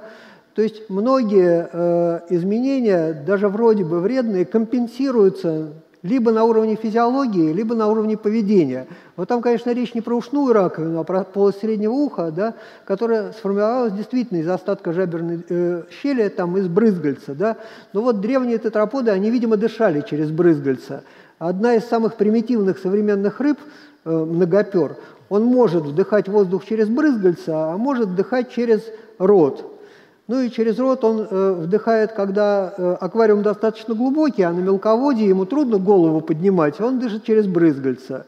То 0.56 0.62
есть 0.62 0.90
многие 0.90 1.70
э, 1.70 2.20
изменения, 2.30 3.12
даже 3.12 3.50
вроде 3.50 3.84
бы 3.84 4.00
вредные, 4.00 4.46
компенсируются 4.46 5.74
либо 6.04 6.32
на 6.32 6.44
уровне 6.46 6.76
физиологии, 6.76 7.52
либо 7.54 7.76
на 7.76 7.88
уровне 7.88 8.18
поведения. 8.18 8.88
Вот 9.16 9.28
там, 9.28 9.42
конечно, 9.42 9.72
речь 9.72 9.94
не 9.94 10.02
про 10.02 10.16
ушную 10.16 10.54
раковину, 10.54 11.00
а 11.00 11.04
про 11.04 11.24
полость 11.24 11.60
среднего 11.60 11.94
уха, 11.94 12.32
да, 12.32 12.56
которая 12.86 13.32
сформировалась 13.34 13.94
действительно 13.94 14.40
из 14.40 14.48
остатка 14.48 14.94
жаберной 14.94 15.44
э, 15.48 15.84
щели, 16.02 16.28
там, 16.30 16.58
из 16.58 16.68
брызгальца. 16.68 17.36
Да. 17.36 17.58
Но 17.94 18.02
вот 18.02 18.20
древние 18.20 18.58
тетраподы, 18.58 19.12
они, 19.12 19.30
видимо, 19.30 19.58
дышали 19.58 20.04
через 20.08 20.32
брызгальца. 20.32 21.04
Одна 21.38 21.76
из 21.76 21.86
самых 21.86 22.16
примитивных 22.16 22.80
современных 22.80 23.40
рыб, 23.40 23.60
э, 24.06 24.10
многопер, 24.12 24.98
он 25.30 25.46
может 25.46 25.84
вдыхать 25.84 26.28
воздух 26.28 26.66
через 26.66 26.90
брызгальца, 26.90 27.72
а 27.72 27.78
может 27.78 28.10
вдыхать 28.10 28.52
через 28.52 28.82
рот. 29.18 29.81
Ну 30.28 30.42
и 30.42 30.50
через 30.50 30.80
рот 30.80 31.04
он 31.04 31.28
э, 31.30 31.52
вдыхает, 31.54 32.14
когда 32.14 32.74
э, 32.78 32.98
аквариум 33.00 33.42
достаточно 33.42 33.96
глубокий, 33.96 34.44
а 34.44 34.52
на 34.52 34.60
мелководье 34.60 35.28
ему 35.28 35.46
трудно 35.46 35.78
голову 35.78 36.22
поднимать, 36.22 36.80
он 36.80 37.00
дышит 37.00 37.24
через 37.26 37.48
брызгальца. 37.48 38.26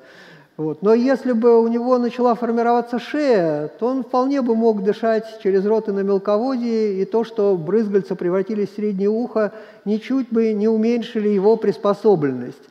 Вот. 0.56 0.84
Но 0.84 0.94
если 0.94 1.32
бы 1.32 1.60
у 1.60 1.68
него 1.68 1.98
начала 1.98 2.36
формироваться 2.36 3.00
шея, 3.00 3.70
то 3.80 3.88
он 3.88 4.04
вполне 4.04 4.42
бы 4.42 4.56
мог 4.56 4.84
дышать 4.84 5.40
через 5.42 5.66
рот 5.66 5.90
и 5.90 5.92
на 5.92 6.02
мелководье, 6.02 7.02
и 7.02 7.06
то, 7.06 7.24
что 7.24 7.58
брызгальца 7.58 8.16
превратились 8.16 8.70
в 8.70 8.76
среднее 8.76 9.10
ухо, 9.10 9.52
ничуть 9.84 10.30
бы 10.30 10.54
не 10.54 10.68
уменьшили 10.68 11.30
его 11.30 11.58
приспособленность. 11.58 12.62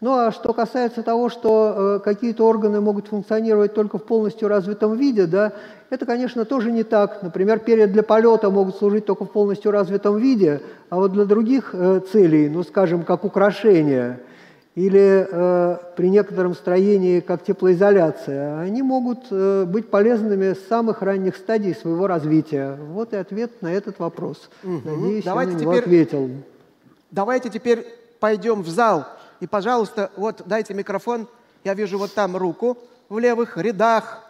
Ну 0.00 0.14
а 0.14 0.30
что 0.30 0.52
касается 0.52 1.02
того, 1.02 1.28
что 1.28 1.74
э, 1.76 2.04
какие-то 2.04 2.46
органы 2.46 2.80
могут 2.80 3.08
функционировать 3.08 3.74
только 3.74 3.98
в 3.98 4.04
полностью 4.04 4.48
развитом 4.48 4.96
виде, 4.96 5.26
да, 5.26 5.52
это, 5.90 6.06
конечно, 6.06 6.44
тоже 6.44 6.70
не 6.70 6.84
так. 6.84 7.22
Например, 7.22 7.58
перья 7.58 7.88
для 7.88 8.04
полета 8.04 8.48
могут 8.48 8.76
служить 8.76 9.06
только 9.06 9.24
в 9.24 9.32
полностью 9.32 9.72
развитом 9.72 10.16
виде, 10.18 10.62
а 10.88 10.96
вот 10.96 11.12
для 11.12 11.24
других 11.24 11.70
э, 11.72 12.00
целей, 12.12 12.48
ну, 12.48 12.62
скажем, 12.62 13.02
как 13.02 13.24
украшение 13.24 14.20
или 14.76 15.26
э, 15.28 15.76
при 15.96 16.08
некотором 16.08 16.54
строении 16.54 17.18
как 17.18 17.42
теплоизоляция, 17.42 18.60
они 18.60 18.82
могут 18.82 19.26
э, 19.32 19.64
быть 19.64 19.90
полезными 19.90 20.52
с 20.52 20.68
самых 20.68 21.02
ранних 21.02 21.34
стадий 21.34 21.74
своего 21.74 22.06
развития. 22.06 22.78
Вот 22.92 23.12
и 23.12 23.16
ответ 23.16 23.60
на 23.60 23.72
этот 23.72 23.98
вопрос. 23.98 24.48
Угу. 24.62 24.82
Надеюсь, 24.84 25.24
Давайте 25.24 25.52
я 25.52 25.58
на 25.58 25.62
него 25.62 25.72
теперь... 25.72 25.82
ответил. 25.82 26.30
Давайте 27.10 27.48
теперь 27.48 27.86
пойдем 28.20 28.62
в 28.62 28.68
зал 28.68 29.04
и, 29.40 29.46
пожалуйста, 29.46 30.10
вот 30.16 30.42
дайте 30.46 30.74
микрофон. 30.74 31.28
Я 31.64 31.74
вижу 31.74 31.98
вот 31.98 32.14
там 32.14 32.36
руку 32.36 32.78
в 33.08 33.18
левых 33.18 33.56
рядах. 33.56 34.24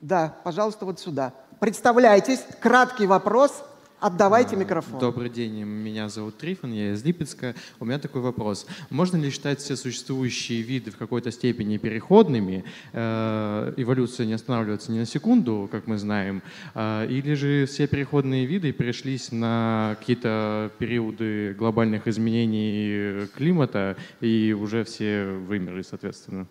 Да, 0.00 0.34
пожалуйста, 0.42 0.84
вот 0.84 1.00
сюда. 1.00 1.32
Представляйтесь, 1.60 2.44
краткий 2.60 3.06
вопрос– 3.06 3.64
Отдавайте 4.02 4.56
микрофон. 4.56 4.98
Добрый 4.98 5.30
день, 5.30 5.62
меня 5.62 6.08
зовут 6.08 6.36
Трифон, 6.36 6.72
я 6.72 6.92
из 6.92 7.04
Липецка. 7.04 7.54
У 7.78 7.84
меня 7.84 8.00
такой 8.00 8.20
вопрос. 8.20 8.66
Можно 8.90 9.16
ли 9.16 9.30
считать 9.30 9.60
все 9.60 9.76
существующие 9.76 10.62
виды 10.62 10.90
в 10.90 10.96
какой-то 10.96 11.30
степени 11.30 11.76
переходными? 11.76 12.64
Э, 12.92 13.72
эволюция 13.76 14.26
не 14.26 14.32
останавливается 14.32 14.90
ни 14.90 14.98
на 14.98 15.06
секунду, 15.06 15.68
как 15.70 15.86
мы 15.86 15.98
знаем. 15.98 16.42
Э, 16.74 17.06
или 17.08 17.34
же 17.34 17.66
все 17.66 17.86
переходные 17.86 18.44
виды 18.44 18.72
перешлись 18.72 19.30
на 19.30 19.94
какие-то 20.00 20.72
периоды 20.80 21.54
глобальных 21.56 22.08
изменений 22.08 23.28
климата 23.36 23.96
и 24.20 24.52
уже 24.52 24.82
все 24.82 25.26
вымерли, 25.46 25.82
соответственно? 25.82 26.48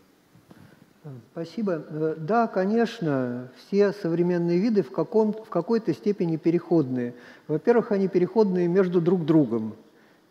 Спасибо. 1.32 1.82
Э, 1.90 2.16
да, 2.16 2.46
конечно, 2.46 3.48
все 3.58 3.92
современные 3.92 4.60
виды 4.60 4.84
в, 4.84 4.92
каком, 4.92 5.34
в 5.34 5.50
какой-то 5.50 5.94
степени 5.94 6.38
переходные. 6.38 7.16
Во-первых, 7.48 7.92
они 7.92 8.08
переходные 8.08 8.68
между 8.68 9.02
друг 9.02 9.26
другом, 9.26 9.74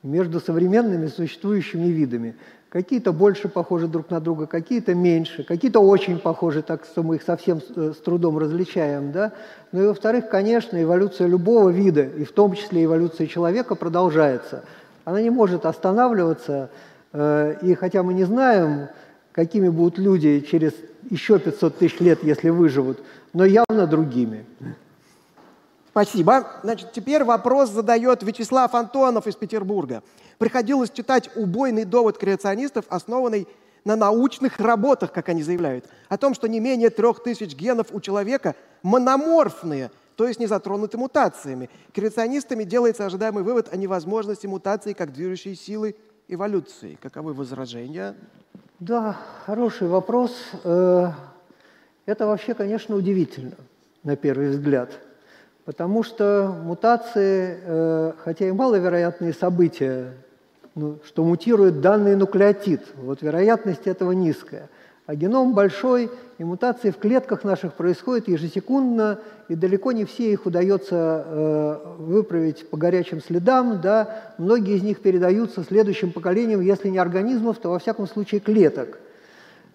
между 0.04 0.38
современными 0.38 1.08
существующими 1.08 1.88
видами. 1.88 2.36
Какие-то 2.68 3.12
больше 3.12 3.48
похожи 3.48 3.88
друг 3.88 4.10
на 4.10 4.20
друга, 4.20 4.46
какие-то 4.46 4.94
меньше, 4.94 5.42
какие-то 5.42 5.80
очень 5.80 6.20
похожи, 6.20 6.62
так 6.62 6.84
что 6.84 7.02
мы 7.02 7.16
их 7.16 7.22
совсем 7.22 7.60
с, 7.60 7.64
э, 7.74 7.92
с 7.92 7.96
трудом 7.96 8.38
различаем. 8.38 9.10
Да? 9.10 9.32
Ну 9.72 9.82
и 9.82 9.86
во-вторых, 9.88 10.28
конечно, 10.28 10.80
эволюция 10.80 11.26
любого 11.26 11.70
вида, 11.70 12.02
и 12.02 12.22
в 12.22 12.30
том 12.30 12.54
числе 12.54 12.84
эволюция 12.84 13.26
человека, 13.26 13.74
продолжается. 13.74 14.62
Она 15.04 15.20
не 15.20 15.30
может 15.30 15.66
останавливаться, 15.66 16.70
э, 17.12 17.56
и 17.62 17.74
хотя 17.74 18.04
мы 18.04 18.14
не 18.14 18.22
знаем, 18.22 18.86
какими 19.32 19.68
будут 19.68 19.98
люди 19.98 20.40
через 20.40 20.72
еще 21.10 21.38
500 21.38 21.78
тысяч 21.78 22.00
лет, 22.00 22.22
если 22.22 22.50
выживут, 22.50 23.00
но 23.32 23.44
явно 23.44 23.86
другими. 23.86 24.44
Спасибо. 25.90 26.46
Значит, 26.62 26.92
теперь 26.92 27.24
вопрос 27.24 27.70
задает 27.70 28.22
Вячеслав 28.22 28.74
Антонов 28.74 29.26
из 29.26 29.34
Петербурга. 29.34 30.02
Приходилось 30.38 30.90
читать 30.90 31.30
убойный 31.36 31.84
довод 31.84 32.16
креационистов, 32.16 32.84
основанный 32.88 33.48
на 33.84 33.96
научных 33.96 34.58
работах, 34.60 35.12
как 35.12 35.28
они 35.28 35.42
заявляют, 35.42 35.86
о 36.08 36.16
том, 36.16 36.34
что 36.34 36.48
не 36.48 36.60
менее 36.60 36.90
трех 36.90 37.22
тысяч 37.22 37.54
генов 37.56 37.88
у 37.92 38.00
человека 38.00 38.54
мономорфные, 38.82 39.90
то 40.16 40.28
есть 40.28 40.38
не 40.38 40.46
затронуты 40.46 40.98
мутациями. 40.98 41.70
Креационистами 41.92 42.64
делается 42.64 43.06
ожидаемый 43.06 43.42
вывод 43.42 43.72
о 43.72 43.76
невозможности 43.76 44.46
мутации 44.46 44.92
как 44.92 45.12
движущей 45.12 45.54
силы 45.54 45.96
эволюции. 46.28 46.98
Каковы 47.00 47.32
возражения? 47.32 48.14
Да, 48.80 49.14
хороший 49.44 49.88
вопрос. 49.88 50.34
Э, 50.64 51.10
это 52.06 52.26
вообще, 52.26 52.54
конечно, 52.54 52.96
удивительно 52.96 53.56
на 54.04 54.16
первый 54.16 54.48
взгляд. 54.48 54.90
Потому 55.66 56.02
что 56.02 56.56
мутации, 56.64 57.58
э, 57.62 58.12
хотя 58.24 58.48
и 58.48 58.52
маловероятные 58.52 59.34
события, 59.34 60.14
ну, 60.74 60.98
что 61.04 61.24
мутирует 61.24 61.82
данный 61.82 62.16
нуклеотид, 62.16 62.80
вот 62.94 63.20
вероятность 63.20 63.86
этого 63.86 64.12
низкая– 64.12 64.70
а 65.10 65.16
геном 65.16 65.54
большой, 65.54 66.08
и 66.38 66.44
мутации 66.44 66.90
в 66.90 66.98
клетках 66.98 67.42
наших 67.42 67.72
происходят 67.72 68.28
ежесекундно, 68.28 69.18
и 69.48 69.56
далеко 69.56 69.90
не 69.90 70.04
все 70.04 70.30
их 70.30 70.46
удается 70.46 71.24
э, 71.26 71.78
выправить 71.98 72.70
по 72.70 72.76
горячим 72.76 73.20
следам. 73.20 73.80
Да? 73.80 74.34
Многие 74.38 74.76
из 74.76 74.84
них 74.84 75.00
передаются 75.00 75.64
следующим 75.64 76.12
поколениям, 76.12 76.60
если 76.60 76.90
не 76.90 76.98
организмов, 76.98 77.58
то 77.58 77.70
во 77.70 77.80
всяком 77.80 78.06
случае 78.06 78.40
клеток. 78.40 79.00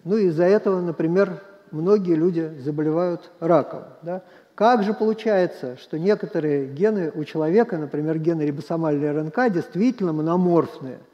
Ну 0.04 0.16
и 0.16 0.28
из-за 0.28 0.44
этого, 0.44 0.80
например, 0.80 1.42
многие 1.70 2.14
люди 2.14 2.50
заболевают 2.64 3.30
раком. 3.38 3.82
Да? 4.00 4.22
Как 4.54 4.84
же 4.84 4.94
получается, 4.94 5.76
что 5.76 5.98
некоторые 5.98 6.66
гены 6.66 7.12
у 7.14 7.24
человека, 7.24 7.76
например, 7.76 8.18
гены 8.18 8.40
рибосомальной 8.40 9.12
РНК, 9.12 9.52
действительно 9.52 10.14
мономорфные– 10.14 10.96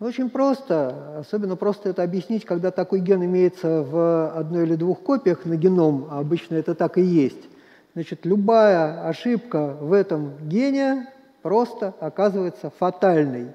очень 0.00 0.30
просто, 0.30 1.18
особенно 1.18 1.56
просто 1.56 1.90
это 1.90 2.02
объяснить, 2.02 2.46
когда 2.46 2.70
такой 2.70 3.00
ген 3.00 3.22
имеется 3.22 3.82
в 3.82 4.30
одной 4.34 4.62
или 4.62 4.74
двух 4.74 5.02
копиях 5.02 5.44
на 5.44 5.56
геном, 5.56 6.08
а 6.10 6.20
обычно 6.20 6.54
это 6.54 6.74
так 6.74 6.96
и 6.96 7.02
есть. 7.02 7.48
Значит, 7.92 8.24
любая 8.24 9.06
ошибка 9.06 9.76
в 9.78 9.92
этом 9.92 10.32
гене 10.48 11.06
просто 11.42 11.92
оказывается 12.00 12.72
фатальной. 12.78 13.48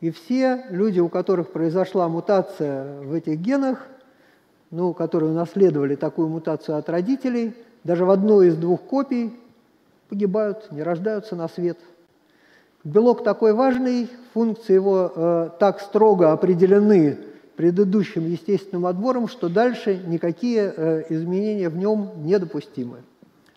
И 0.00 0.10
все 0.10 0.64
люди, 0.70 0.98
у 0.98 1.10
которых 1.10 1.52
произошла 1.52 2.08
мутация 2.08 3.00
в 3.02 3.12
этих 3.12 3.38
генах, 3.38 3.86
ну, 4.70 4.94
которые 4.94 5.30
унаследовали 5.30 5.94
такую 5.94 6.28
мутацию 6.28 6.78
от 6.78 6.88
родителей, 6.88 7.54
даже 7.84 8.06
в 8.06 8.10
одной 8.10 8.48
из 8.48 8.56
двух 8.56 8.80
копий 8.80 9.38
погибают, 10.08 10.72
не 10.72 10.82
рождаются 10.82 11.36
на 11.36 11.48
свет– 11.48 11.78
Белок 12.84 13.22
такой 13.22 13.52
важный, 13.52 14.08
функции 14.34 14.74
его 14.74 15.12
э, 15.14 15.50
так 15.60 15.80
строго 15.80 16.32
определены 16.32 17.18
предыдущим 17.54 18.26
естественным 18.26 18.86
отбором, 18.86 19.28
что 19.28 19.48
дальше 19.48 20.02
никакие 20.06 20.74
э, 20.76 21.04
изменения 21.10 21.68
в 21.68 21.76
нем 21.76 22.10
недопустимы. 22.24 22.98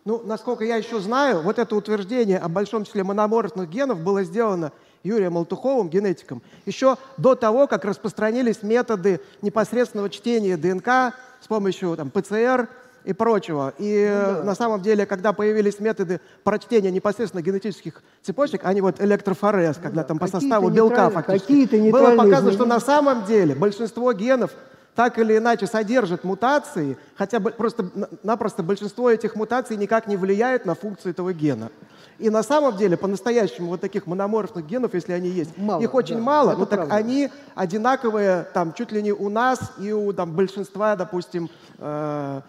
Ну, 0.04 0.22
насколько 0.24 0.64
я 0.64 0.76
еще 0.76 1.00
знаю, 1.00 1.42
вот 1.42 1.58
это 1.58 1.76
утверждение 1.76 2.38
о 2.38 2.50
большом 2.50 2.86
числе 2.86 3.04
мономорфных 3.04 3.68
генов 3.68 4.02
было 4.02 4.24
сделано 4.24 4.72
Юрием 5.02 5.34
Молтуховым, 5.34 5.90
генетиком, 5.90 6.44
еще 6.68 6.98
до 7.18 7.34
того, 7.34 7.66
как 7.66 7.86
распространились 7.86 8.62
методы 8.62 9.22
непосредственного 9.42 10.12
чтения 10.12 10.58
ДНК 10.58 11.16
с 11.42 11.48
помощью 11.48 11.96
там, 11.96 12.12
ПЦР, 12.12 12.70
и 13.06 13.14
прочего. 13.14 13.74
И 13.78 14.08
ну, 14.10 14.36
да. 14.38 14.44
на 14.44 14.56
самом 14.56 14.82
деле, 14.82 15.06
когда 15.06 15.32
появились 15.32 15.80
методы 15.80 16.20
прочтения 16.44 16.92
непосредственно 16.92 17.42
генетических 17.42 18.02
цепочек, 18.22 18.62
они 18.64 18.82
вот 18.82 19.00
электрофорез, 19.00 19.78
когда 19.82 20.02
ну, 20.02 20.08
там 20.08 20.20
по 20.20 20.28
составу 20.28 20.70
белка 20.70 21.10
фактически, 21.10 21.92
было 21.92 22.16
показано, 22.16 22.52
что 22.52 22.66
на 22.66 22.80
самом 22.80 23.26
деле 23.26 23.56
большинство 23.56 24.12
генов 24.14 24.52
так 24.96 25.20
или 25.20 25.38
иначе 25.38 25.68
содержат 25.68 26.24
мутации, 26.24 26.98
хотя 27.16 27.40
бы 27.40 27.52
просто-напросто 27.52 28.64
большинство 28.64 29.12
этих 29.12 29.36
мутаций 29.36 29.76
никак 29.76 30.08
не 30.08 30.16
влияет 30.16 30.66
на 30.66 30.74
функцию 30.74 31.12
этого 31.12 31.34
гена. 31.34 31.70
И 32.18 32.30
на 32.30 32.44
самом 32.44 32.78
деле, 32.78 32.96
по-настоящему, 32.96 33.68
вот 33.68 33.82
таких 33.82 34.08
мономорфных 34.08 34.66
генов, 34.66 34.94
если 34.94 35.12
они 35.12 35.28
есть, 35.28 35.58
мало, 35.58 35.82
их 35.82 35.94
очень 35.94 36.16
да, 36.16 36.22
мало, 36.22 36.56
но 36.56 36.66
так 36.66 36.88
они 36.90 37.30
одинаковые 37.56 38.48
там 38.54 38.74
чуть 38.74 38.94
ли 38.94 39.02
не 39.02 39.12
у 39.12 39.28
нас 39.28 39.74
и 39.78 39.92
у 39.92 40.14
там, 40.14 40.32
большинства, 40.32 40.96
допустим, 40.96 41.50
э, 41.78 42.42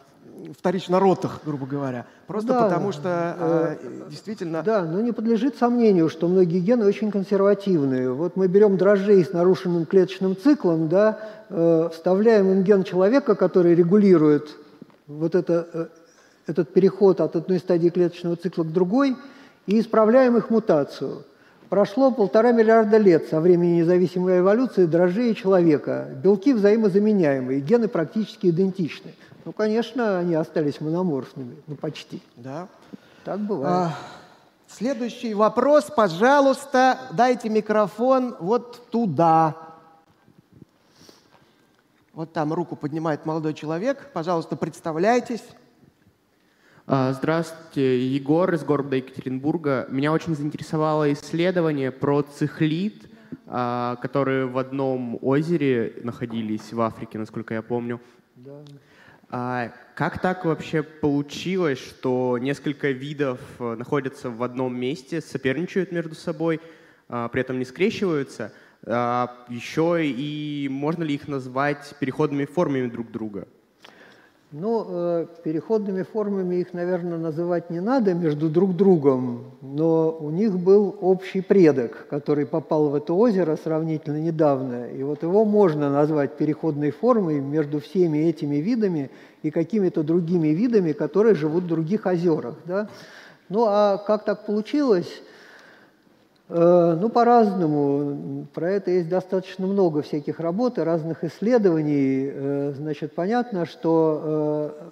вторично 0.59 1.01
ротах, 1.01 1.41
грубо 1.45 1.67
говоря. 1.67 2.07
Просто 2.27 2.49
да, 2.49 2.65
потому 2.65 2.93
что 2.93 3.37
э, 3.39 3.77
э, 3.83 4.11
действительно... 4.11 4.63
Да, 4.63 4.85
но 4.85 5.01
не 5.01 5.13
подлежит 5.13 5.57
сомнению, 5.57 6.09
что 6.09 6.29
многие 6.29 6.61
гены 6.61 6.85
очень 6.85 7.11
консервативные. 7.11 8.13
Вот 8.13 8.37
мы 8.37 8.49
берем 8.49 8.77
дрожжей 8.77 9.25
с 9.25 9.33
нарушенным 9.33 9.87
клеточным 9.87 10.37
циклом, 10.37 10.89
да, 10.89 11.19
э, 11.49 11.89
вставляем 11.93 12.51
им 12.51 12.63
ген 12.63 12.85
человека, 12.85 13.35
который 13.35 13.75
регулирует 13.75 14.57
вот 15.07 15.35
это, 15.35 15.67
э, 15.73 15.87
этот 16.47 16.73
переход 16.73 17.21
от 17.21 17.37
одной 17.37 17.59
стадии 17.59 17.89
клеточного 17.89 18.37
цикла 18.37 18.65
к 18.65 18.73
другой, 18.73 19.17
и 19.67 19.81
исправляем 19.81 20.37
их 20.37 20.51
мутацию. 20.51 21.25
Прошло 21.69 22.13
полтора 22.13 22.53
миллиарда 22.53 22.97
лет 22.97 23.27
со 23.29 23.41
времени 23.41 23.81
независимой 23.81 24.39
эволюции 24.39 24.87
дрожжей 24.87 25.33
и 25.33 25.35
человека. 25.35 26.09
Белки 26.23 26.53
взаимозаменяемые, 26.53 27.61
гены 27.61 27.89
практически 27.89 28.49
идентичны. 28.49 29.15
Ну, 29.47 29.53
конечно, 29.53 30.19
они 30.19 30.35
остались 30.35 30.81
мономорфными, 30.81 31.55
ну, 31.69 31.77
почти. 31.77 32.21
Да. 32.35 32.67
Так 33.23 33.39
бывает. 33.39 33.93
А, 33.93 33.99
следующий 34.67 35.35
вопрос, 35.35 35.85
пожалуйста, 35.85 36.99
дайте 37.13 37.49
микрофон 37.49 38.35
вот 38.41 38.91
туда. 38.91 39.55
Вот 42.13 42.33
там 42.33 42.53
руку 42.53 42.75
поднимает 42.75 43.25
молодой 43.25 43.55
человек. 43.55 44.11
Пожалуйста, 44.13 44.57
представляйтесь. 44.57 45.45
А, 46.89 47.13
здравствуйте, 47.13 48.05
Егор 48.05 48.53
из 48.53 48.65
города 48.65 48.97
Екатеринбурга. 48.97 49.87
Меня 49.91 50.11
очень 50.11 50.35
заинтересовало 50.35 51.13
исследование 51.13 51.93
про 51.93 52.23
цихлит, 52.23 53.09
а, 53.47 53.95
которые 54.03 54.47
в 54.47 54.59
одном 54.59 55.21
озере 55.23 56.01
находились 56.03 56.73
в 56.73 56.81
Африке, 56.81 57.17
насколько 57.17 57.55
я 57.55 57.63
помню. 57.63 58.01
Да. 58.35 58.65
А 59.29 59.73
как 59.97 60.21
так 60.21 60.45
вообще 60.45 60.83
получилось, 60.83 61.79
что 61.79 62.39
несколько 62.39 62.91
видов 62.91 63.41
э, 63.59 63.75
находятся 63.75 64.31
в 64.31 64.43
одном 64.43 64.79
месте, 64.79 65.21
соперничают 65.21 65.91
между 65.91 66.15
собой, 66.15 66.61
а, 67.09 67.29
при 67.29 67.41
этом 67.41 67.59
не 67.59 67.65
скрещиваются? 67.65 68.53
А, 68.85 69.45
еще 69.49 70.07
и 70.07 70.69
можно 70.71 71.03
ли 71.03 71.15
их 71.15 71.27
назвать 71.27 71.95
переходными 71.99 72.45
формами 72.45 72.89
друг 72.89 73.11
друга? 73.11 73.49
Ну, 74.53 74.87
э, 74.89 75.27
переходными 75.43 76.05
формами 76.05 76.57
их, 76.57 76.73
наверное, 76.73 77.19
называть 77.19 77.69
не 77.69 77.81
надо 77.81 78.15
между 78.15 78.49
друг 78.49 78.77
другом, 78.77 79.45
но 79.61 80.17
у 80.21 80.31
них 80.31 80.57
был 80.57 80.97
общий 81.01 81.41
предок, 81.41 82.07
который 82.09 82.47
попал 82.47 82.89
в 82.91 82.95
это 82.95 83.13
озеро 83.13 83.57
сравнительно 83.57 84.19
недавно, 84.19 84.89
и 84.89 85.03
вот 85.03 85.25
его 85.25 85.45
можно 85.45 85.91
назвать 85.91 86.37
переходной 86.37 86.93
формой 86.93 87.41
между 87.41 87.81
всеми 87.81 88.19
этими 88.19 88.57
видами 88.57 89.11
и 89.43 89.51
какими-то 89.51 90.05
другими 90.05 90.49
видами, 90.49 90.93
которые 90.93 91.35
живут 91.35 91.65
в 91.65 91.69
других 91.69 92.07
озерах. 92.07 92.55
Да? 92.67 92.89
Ну, 93.49 93.65
а 93.67 93.99
как 93.99 94.25
так 94.25 94.47
получилось? 94.47 95.23
Э, 96.49 96.97
ну, 97.01 97.09
по-разному. 97.09 98.47
Про 98.55 98.71
это 98.71 98.93
есть 98.93 99.09
достаточно 99.09 99.67
много 99.67 100.03
всяких 100.03 100.39
работ 100.39 100.79
и 100.79 100.83
разных 100.83 101.25
исследований. 101.25 102.31
Э, 102.33 102.73
значит, 102.77 103.15
понятно, 103.15 103.67
что 103.67 104.73
э, 104.83 104.91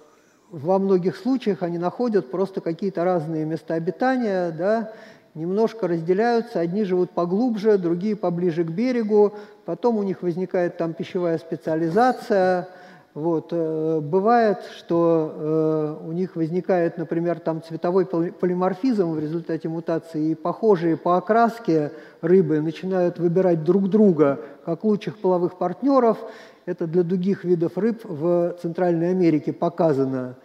во 0.51 0.79
многих 0.79 1.15
случаях 1.15 1.63
они 1.63 1.77
находят 1.77 2.29
просто 2.29 2.59
какие-то 2.59 3.05
разные 3.05 3.45
места 3.45 3.75
обитания, 3.75 4.51
да, 4.51 4.91
немножко 5.33 5.87
разделяются, 5.87 6.59
одни 6.59 6.83
живут 6.83 7.11
поглубже, 7.11 7.77
другие 7.77 8.17
поближе 8.17 8.65
к 8.65 8.69
берегу, 8.69 9.33
потом 9.63 9.97
у 9.97 10.03
них 10.03 10.23
возникает 10.23 10.77
там 10.77 10.93
пищевая 10.93 11.37
специализация– 11.37 12.67
вот. 13.15 13.47
Э, 13.51 14.01
бывает, 14.01 14.57
что 14.77 15.33
э, 15.33 16.05
у 16.05 16.11
них 16.11 16.35
возникает, 16.35 16.97
например, 16.97 17.39
там 17.39 17.63
цветовой 17.63 18.05
полиморфизм 18.05 19.11
в 19.11 19.19
результате 19.19 19.69
мутации, 19.69 20.31
и 20.31 20.35
похожие 20.35 20.97
по 20.97 21.15
окраске 21.15 21.93
рыбы 22.19 22.59
начинают 22.59 23.17
выбирать 23.17 23.63
друг 23.63 23.89
друга 23.89 24.41
как 24.65 24.83
лучших 24.83 25.17
половых 25.19 25.57
партнеров. 25.57 26.17
Это 26.65 26.87
для 26.87 27.03
других 27.03 27.45
видов 27.45 27.77
рыб 27.77 28.01
в 28.03 28.57
Центральной 28.61 29.11
Америке 29.11 29.53
показано. 29.53 30.35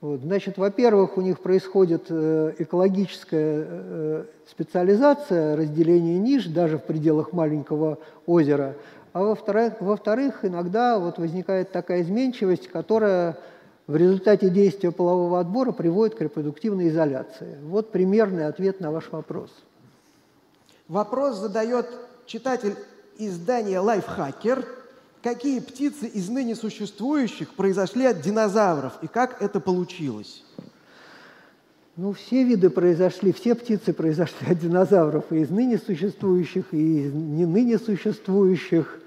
Вот. 0.00 0.20
Значит, 0.22 0.56
во-первых, 0.56 1.18
у 1.18 1.20
них 1.20 1.40
происходит 1.40 2.06
э, 2.08 2.54
экологическая 2.58 4.24
специализация, 4.48 5.54
разделение 5.54 6.18
ниш 6.18 6.46
даже 6.46 6.78
в 6.78 6.82
пределах 6.84 7.34
маленького 7.34 7.98
озера– 8.24 8.74
а 9.16 9.22
во-вторых, 9.22 9.80
во-вторых, 9.80 10.44
иногда 10.44 10.98
вот 10.98 11.16
возникает 11.16 11.72
такая 11.72 12.02
изменчивость, 12.02 12.68
которая 12.68 13.38
в 13.86 13.96
результате 13.96 14.50
действия 14.50 14.92
полового 14.92 15.40
отбора 15.40 15.72
приводит 15.72 16.16
к 16.16 16.20
репродуктивной 16.20 16.90
изоляции. 16.90 17.56
Вот 17.62 17.92
примерный 17.92 18.44
ответ 18.46 18.78
на 18.78 18.90
ваш 18.90 19.10
вопрос. 19.10 19.50
Вопрос 20.86 21.38
задает 21.38 21.86
читатель 22.26 22.74
издания 23.16 23.80
«Лайфхакер». 23.80 24.66
Какие 25.22 25.60
птицы 25.60 26.08
из 26.08 26.28
ныне 26.28 26.54
существующих 26.54 27.54
произошли 27.54 28.04
от 28.04 28.20
динозавров 28.20 28.98
и 29.00 29.06
как 29.06 29.40
это 29.40 29.60
получилось? 29.60 30.44
Ну, 31.96 32.12
все 32.12 32.44
виды 32.44 32.68
произошли, 32.68 33.32
все 33.32 33.54
птицы 33.54 33.94
произошли 33.94 34.48
от 34.50 34.58
динозавров, 34.58 35.32
и 35.32 35.36
из 35.36 35.48
ныне 35.48 35.78
существующих, 35.78 36.66
и 36.72 37.06
из 37.06 37.14
не 37.14 37.46
ныне 37.46 37.78
существующих. 37.78 39.00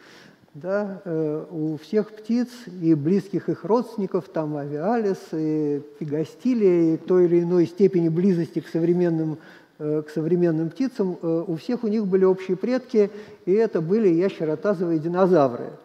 Да, 0.61 1.01
э, 1.05 1.45
у 1.51 1.77
всех 1.77 2.11
птиц 2.11 2.49
и 2.81 2.93
близких 2.93 3.47
их 3.47 3.63
родственников, 3.63 4.27
там 4.27 4.57
авиалис, 4.57 5.17
и 5.31 5.81
пигастилия, 5.99 6.95
и 6.95 6.97
той 6.97 7.25
или 7.25 7.43
иной 7.43 7.65
степени 7.65 8.09
близости 8.09 8.59
к 8.59 8.67
современным, 8.67 9.37
э, 9.77 10.03
к 10.05 10.09
современным 10.09 10.69
птицам, 10.69 11.17
э, 11.21 11.43
у 11.47 11.55
всех 11.55 11.85
у 11.85 11.87
них 11.87 12.05
были 12.07 12.25
общие 12.25 12.57
предки, 12.57 13.09
и 13.45 13.53
это 13.53 13.79
были 13.79 14.09
ящеротазовые 14.09 14.99
динозавры– 14.99 15.69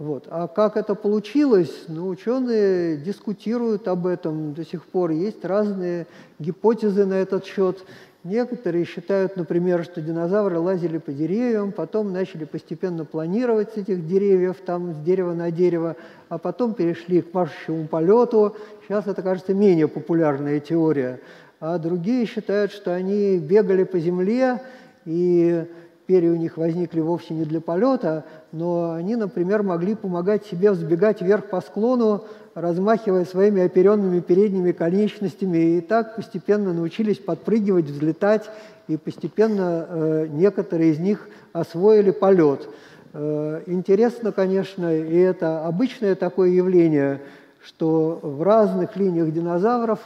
вот. 0.00 0.28
А 0.30 0.48
как 0.48 0.78
это 0.78 0.94
получилось, 0.94 1.84
ну, 1.86 2.08
ученые 2.08 2.96
дискутируют 2.96 3.86
об 3.86 4.06
этом 4.06 4.54
до 4.54 4.64
сих 4.64 4.86
пор. 4.86 5.10
Есть 5.10 5.44
разные 5.44 6.06
гипотезы 6.38 7.04
на 7.04 7.20
этот 7.20 7.44
счет. 7.44 7.84
Некоторые 8.22 8.84
считают, 8.84 9.36
например, 9.36 9.82
что 9.82 10.02
динозавры 10.02 10.58
лазили 10.58 10.98
по 10.98 11.10
деревьям, 11.10 11.72
потом 11.72 12.12
начали 12.12 12.44
постепенно 12.44 13.06
планировать 13.06 13.72
с 13.72 13.76
этих 13.78 14.06
деревьев, 14.06 14.56
там, 14.66 14.92
с 14.92 14.98
дерева 14.98 15.32
на 15.32 15.50
дерево, 15.50 15.96
а 16.28 16.36
потом 16.36 16.74
перешли 16.74 17.22
к 17.22 17.32
маршущему 17.32 17.88
полету. 17.88 18.56
Сейчас 18.86 19.06
это, 19.06 19.22
кажется, 19.22 19.54
менее 19.54 19.88
популярная 19.88 20.60
теория. 20.60 21.20
А 21.60 21.78
другие 21.78 22.26
считают, 22.26 22.72
что 22.72 22.94
они 22.94 23.38
бегали 23.38 23.84
по 23.84 23.98
земле 23.98 24.60
и 25.06 25.64
перья 26.06 26.32
у 26.32 26.36
них 26.36 26.58
возникли 26.58 27.00
вовсе 27.00 27.32
не 27.32 27.44
для 27.44 27.60
полета, 27.60 28.24
но 28.52 28.92
они, 28.92 29.16
например, 29.16 29.62
могли 29.62 29.94
помогать 29.94 30.44
себе 30.44 30.72
взбегать 30.72 31.22
вверх 31.22 31.46
по 31.46 31.60
склону, 31.60 32.24
размахивая 32.54 33.24
своими 33.24 33.62
оперенными 33.62 34.20
передними 34.20 34.72
конечностями, 34.72 35.76
и 35.76 35.80
так 35.80 36.16
постепенно 36.16 36.72
научились 36.72 37.18
подпрыгивать, 37.18 37.86
взлетать, 37.86 38.50
и 38.88 38.96
постепенно 38.96 39.86
э, 39.88 40.26
некоторые 40.30 40.92
из 40.92 40.98
них 40.98 41.28
освоили 41.52 42.10
полет. 42.10 42.68
Э, 43.12 43.62
интересно, 43.66 44.32
конечно, 44.32 44.94
и 44.94 45.16
это 45.16 45.64
обычное 45.64 46.14
такое 46.14 46.50
явление, 46.50 47.20
что 47.62 48.18
в 48.22 48.42
разных 48.42 48.96
линиях 48.96 49.32
динозавров 49.32 50.00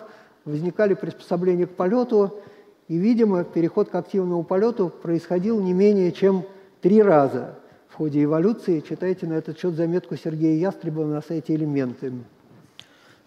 возникали 0.44 0.94
приспособления 0.94 1.66
к 1.66 1.70
полету, 1.70 2.34
и, 2.88 2.98
видимо, 2.98 3.44
переход 3.44 3.88
к 3.88 3.94
активному 3.94 4.44
полету 4.44 4.90
происходил 4.90 5.60
не 5.60 5.72
менее 5.72 6.12
чем 6.12 6.44
три 6.82 7.02
раза 7.02 7.54
в 7.94 7.96
ходе 7.96 8.24
эволюции. 8.24 8.80
Читайте 8.80 9.24
на 9.28 9.34
этот 9.34 9.56
счет 9.56 9.76
заметку 9.76 10.16
Сергея 10.16 10.58
Ястребова 10.58 11.06
на 11.06 11.22
сайте 11.22 11.54
«Элементы». 11.54 12.12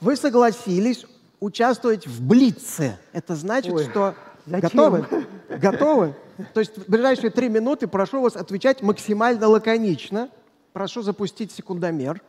Вы 0.01 0.17
согласились 0.17 1.05
участвовать 1.39 2.05
в 2.05 2.21
Блице. 2.21 2.99
Это 3.13 3.35
значит, 3.35 3.71
Ой, 3.71 3.85
что... 3.85 4.13
зачем? 4.45 4.69
Готовы? 4.69 5.05
Готовы? 5.47 6.15
То 6.53 6.59
есть 6.59 6.77
в 6.77 6.91
ближайшие 6.91 7.29
три 7.29 7.47
минуты 7.47 7.87
прошу 7.87 8.21
вас 8.21 8.35
отвечать 8.35 8.81
максимально 8.81 9.47
лаконично. 9.47 10.29
Прошу 10.73 11.01
запустить 11.01 11.53
секундомер. 11.53 12.21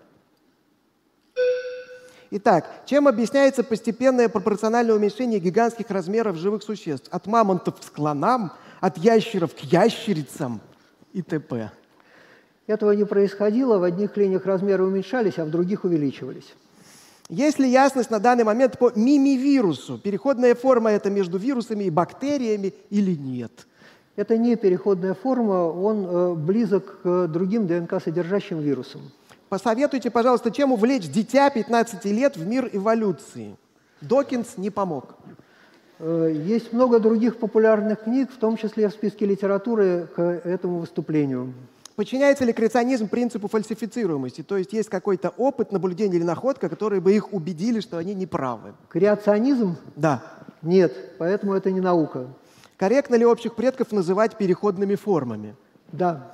Итак, 2.31 2.71
чем 2.87 3.09
объясняется 3.09 3.65
постепенное 3.65 4.29
пропорциональное 4.29 4.95
уменьшение 4.95 5.41
гигантских 5.41 5.91
размеров 5.91 6.37
живых 6.37 6.63
существ? 6.63 7.09
От 7.11 7.27
мамонтов 7.27 7.81
к 7.81 7.83
склонам, 7.83 8.53
от 8.81 8.97
ящеров 8.97 9.57
к 9.57 9.59
ящерицам 9.59 10.61
и 11.13 11.23
т.п. 11.23 11.73
Этого 12.69 12.93
не 12.93 13.05
происходило, 13.05 13.79
в 13.79 13.83
одних 13.83 14.15
линиях 14.19 14.45
размеры 14.45 14.85
уменьшались, 14.85 15.39
а 15.39 15.47
в 15.47 15.51
других 15.51 15.85
увеличивались. 15.85 16.55
Есть 17.31 17.59
ли 17.59 17.69
ясность 17.69 18.11
на 18.11 18.21
данный 18.21 18.45
момент 18.45 18.79
по 18.79 18.93
мимивирусу? 18.95 19.99
Переходная 19.99 20.55
форма 20.55 20.91
это 20.91 21.09
между 21.09 21.39
вирусами 21.39 21.85
и 21.85 21.91
бактериями 21.91 22.75
или 22.91 23.17
нет? 23.17 23.67
Это 24.17 24.37
не 24.37 24.55
переходная 24.57 25.15
форма, 25.15 25.65
он 25.73 26.07
э, 26.07 26.35
близок 26.35 27.01
к 27.03 27.29
другим 27.29 27.67
ДНК-содержащим 27.67 28.59
вирусам. 28.61 29.01
Посоветуйте, 29.49 30.11
пожалуйста, 30.11 30.51
чем 30.51 30.73
увлечь 30.73 31.09
дитя 31.09 31.49
15 31.49 32.05
лет 32.07 32.37
в 32.37 32.47
мир 32.47 32.69
эволюции. 32.71 33.57
Докинс 34.03 34.59
не 34.59 34.69
помог. 34.69 35.15
Э, 36.01 36.31
Есть 36.35 36.75
много 36.75 36.99
других 36.99 37.39
популярных 37.39 38.03
книг, 38.03 38.31
в 38.31 38.37
том 38.37 38.59
числе 38.59 38.89
в 38.89 38.93
списке 38.93 39.25
литературы 39.25 40.07
к 40.15 40.21
этому 40.21 40.81
выступлению. 40.81 41.55
Подчиняется 41.99 42.45
ли 42.45 42.53
креационизм 42.53 43.09
принципу 43.09 43.49
фальсифицируемости? 43.49 44.45
То 44.45 44.57
есть 44.57 44.73
есть 44.73 44.89
какой-то 44.89 45.31
опыт, 45.31 45.73
наблюдение 45.73 46.19
или 46.19 46.25
находка, 46.25 46.69
которые 46.69 47.01
бы 47.01 47.13
их 47.13 47.33
убедили, 47.33 47.81
что 47.81 47.99
они 47.99 48.15
неправы? 48.15 48.75
Креационизм? 48.89 49.77
Да. 49.97 50.23
Нет, 50.63 51.17
поэтому 51.19 51.55
это 51.55 51.73
не 51.73 51.81
наука. 51.81 52.29
Корректно 52.77 53.17
ли 53.17 53.27
общих 53.27 53.57
предков 53.57 53.91
называть 53.91 54.39
переходными 54.39 54.95
формами? 54.95 55.57
Да. 55.91 56.31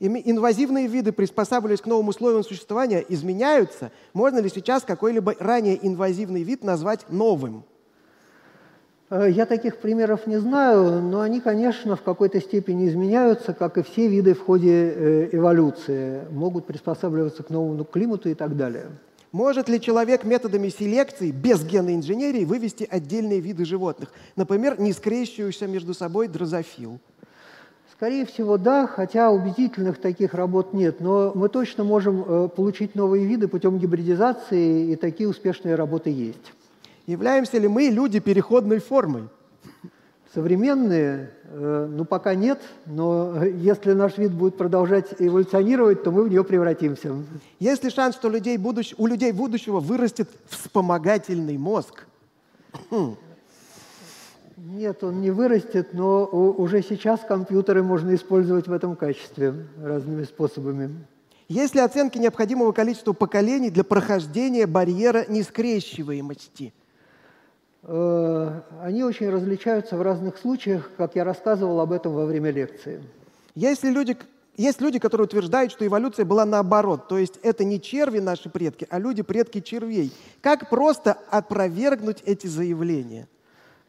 Инвазивные 0.00 0.88
виды, 0.88 1.12
приспосабливаясь 1.12 1.80
к 1.80 1.86
новым 1.86 2.08
условиям 2.08 2.42
существования, 2.42 3.04
изменяются. 3.08 3.92
Можно 4.14 4.40
ли 4.40 4.48
сейчас 4.48 4.82
какой-либо 4.82 5.36
ранее 5.38 5.78
инвазивный 5.86 6.42
вид 6.42 6.64
назвать 6.64 7.08
новым? 7.08 7.62
Э, 9.12 9.28
Я 9.30 9.44
таких 9.44 9.76
примеров 9.76 10.26
не 10.26 10.38
знаю, 10.38 11.02
но 11.02 11.20
они, 11.20 11.40
конечно, 11.40 11.96
в 11.96 12.02
какой-то 12.02 12.40
степени 12.40 12.88
изменяются, 12.88 13.52
как 13.52 13.76
и 13.76 13.82
все 13.82 14.08
виды 14.08 14.32
в 14.32 14.40
ходе 14.40 14.70
э, 14.72 15.28
эволюции, 15.32 16.22
могут 16.30 16.64
приспосабливаться 16.64 17.42
к 17.42 17.50
новому 17.50 17.84
климату 17.84 18.30
и 18.30 18.34
так 18.34 18.56
далее. 18.56 18.86
Может 19.30 19.68
ли 19.68 19.80
человек 19.82 20.24
методами 20.24 20.70
селекции 20.70 21.30
без 21.30 21.62
генной 21.62 21.94
инженерии 21.94 22.46
вывести 22.46 22.88
отдельные 22.90 23.40
виды 23.40 23.66
животных? 23.66 24.08
Например, 24.34 24.80
не 24.80 24.94
скрещивающийся 24.94 25.66
между 25.66 25.92
собой 25.92 26.28
дрозофил. 26.28 26.98
Скорее 27.92 28.24
всего, 28.24 28.56
да, 28.56 28.86
хотя 28.86 29.30
убедительных 29.30 29.98
таких 29.98 30.32
работ 30.32 30.72
нет, 30.72 31.00
но 31.00 31.32
мы 31.34 31.50
точно 31.50 31.84
можем 31.84 32.24
э, 32.26 32.48
получить 32.48 32.94
новые 32.94 33.26
виды 33.26 33.46
путем 33.46 33.76
гибридизации, 33.78 34.92
и 34.92 34.96
такие 34.96 35.28
успешные 35.28 35.74
работы 35.74 36.08
есть. 36.08 36.52
Являемся 37.12 37.58
ли 37.58 37.68
мы, 37.68 37.88
люди, 37.88 38.20
переходной 38.20 38.78
формой? 38.78 39.24
Современные, 40.32 41.30
э, 41.44 41.88
ну 41.90 42.06
пока 42.06 42.34
нет, 42.34 42.58
но 42.86 43.44
если 43.44 43.92
наш 43.92 44.16
вид 44.16 44.32
будет 44.32 44.56
продолжать 44.56 45.08
эволюционировать, 45.18 46.02
то 46.02 46.10
мы 46.10 46.22
в 46.24 46.30
нее 46.30 46.42
превратимся. 46.42 47.14
Есть 47.60 47.84
ли 47.84 47.90
шанс, 47.90 48.14
что 48.14 48.30
людей 48.30 48.56
будущ- 48.56 48.94
у 48.96 49.06
людей 49.06 49.30
будущего 49.32 49.78
вырастет 49.78 50.30
вспомогательный 50.48 51.58
мозг? 51.58 52.06
Нет, 54.56 55.04
он 55.04 55.20
не 55.20 55.30
вырастет, 55.30 55.92
но 55.92 56.24
уже 56.24 56.82
сейчас 56.82 57.20
компьютеры 57.20 57.82
можно 57.82 58.14
использовать 58.14 58.68
в 58.68 58.72
этом 58.72 58.96
качестве 58.96 59.52
разными 59.82 60.24
способами. 60.24 60.88
Есть 61.48 61.74
ли 61.74 61.82
оценки 61.82 62.16
необходимого 62.16 62.72
количества 62.72 63.12
поколений 63.12 63.68
для 63.68 63.84
прохождения 63.84 64.66
барьера 64.66 65.26
нескрещиваемости? 65.28 66.72
Э, 67.84 68.60
Они 68.80 69.02
очень 69.02 69.28
различаются 69.28 69.96
в 69.96 70.02
разных 70.02 70.38
случаях, 70.38 70.90
как 70.96 71.16
я 71.16 71.24
рассказывал 71.24 71.80
об 71.80 71.92
этом 71.92 72.12
во 72.12 72.26
время 72.26 72.50
лекции. 72.50 73.02
Есть 73.54 73.82
ли 73.82 73.90
люди, 73.90 74.16
есть 74.56 74.80
люди, 74.80 74.98
которые 74.98 75.26
утверждают, 75.26 75.72
что 75.72 75.86
эволюция 75.86 76.24
была 76.24 76.44
наоборот, 76.44 77.08
то 77.08 77.18
есть 77.18 77.38
это 77.42 77.64
не 77.64 77.80
черви 77.80 78.18
наши 78.18 78.48
предки, 78.48 78.86
а 78.90 78.98
люди 78.98 79.22
предки 79.22 79.60
червей. 79.60 80.12
Как 80.40 80.70
просто 80.70 81.18
опровергнуть 81.30 82.22
эти 82.24 82.46
заявления? 82.46 83.26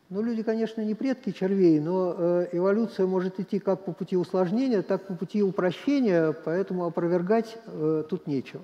Ну, 0.09 0.21
люди, 0.21 0.43
конечно, 0.43 0.81
не 0.81 0.93
предки 0.95 1.31
червей, 1.31 1.79
но 1.79 2.15
э, 2.17 2.47
эволюция 2.51 3.07
может 3.07 3.39
идти 3.39 3.59
как 3.59 3.85
по 3.85 3.93
пути 3.93 4.15
усложнения, 4.15 4.81
так 4.81 5.07
по 5.07 5.15
пути 5.15 5.41
упрощения, 5.41 6.33
поэтому 6.45 6.85
опровергать 6.85 7.57
э, 7.65 8.03
тут 8.09 8.27
нечего. 8.27 8.61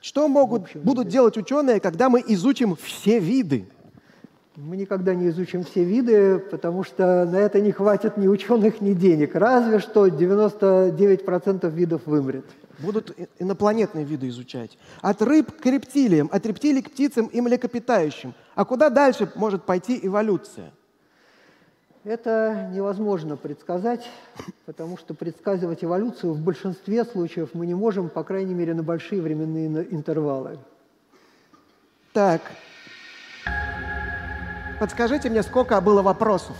Что 0.00 0.28
могут, 0.28 0.62
общем, 0.62 0.80
будут 0.80 1.08
делать 1.08 1.36
ученые, 1.36 1.80
когда 1.80 2.08
мы 2.08 2.22
изучим 2.26 2.76
все 2.76 3.18
виды? 3.18 3.66
Мы 4.56 4.76
никогда 4.76 5.14
не 5.14 5.28
изучим 5.28 5.62
все 5.64 5.84
виды, 5.84 6.38
потому 6.38 6.82
что 6.82 7.24
на 7.24 7.36
это 7.36 7.60
не 7.60 7.70
хватит 7.70 8.16
ни 8.16 8.26
ученых, 8.26 8.80
ни 8.80 8.94
денег. 8.94 9.36
Разве 9.36 9.78
что 9.78 10.08
99% 10.08 11.70
видов 11.70 12.02
вымрет. 12.06 12.44
Будут 12.80 13.16
инопланетные 13.38 14.04
виды 14.04 14.28
изучать. 14.28 14.76
От 15.02 15.22
рыб 15.22 15.52
к 15.52 15.66
рептилиям, 15.66 16.28
от 16.32 16.44
рептилий 16.46 16.82
к 16.82 16.90
птицам 16.90 17.26
и 17.26 17.40
млекопитающим. 17.40 18.34
А 18.54 18.64
куда 18.64 18.90
дальше 18.90 19.30
может 19.36 19.62
пойти 19.62 20.00
эволюция? 20.02 20.72
Это 22.02 22.70
невозможно 22.72 23.36
предсказать, 23.36 24.08
потому 24.64 24.96
что 24.96 25.12
предсказывать 25.12 25.84
эволюцию 25.84 26.32
в 26.32 26.40
большинстве 26.40 27.04
случаев 27.04 27.50
мы 27.52 27.66
не 27.66 27.74
можем, 27.74 28.08
по 28.08 28.24
крайней 28.24 28.54
мере, 28.54 28.72
на 28.72 28.82
большие 28.82 29.20
временные 29.20 29.86
интервалы. 29.94 30.58
Так. 32.14 32.40
Подскажите 34.80 35.28
мне, 35.28 35.42
сколько 35.42 35.78
было 35.82 36.00
вопросов? 36.00 36.56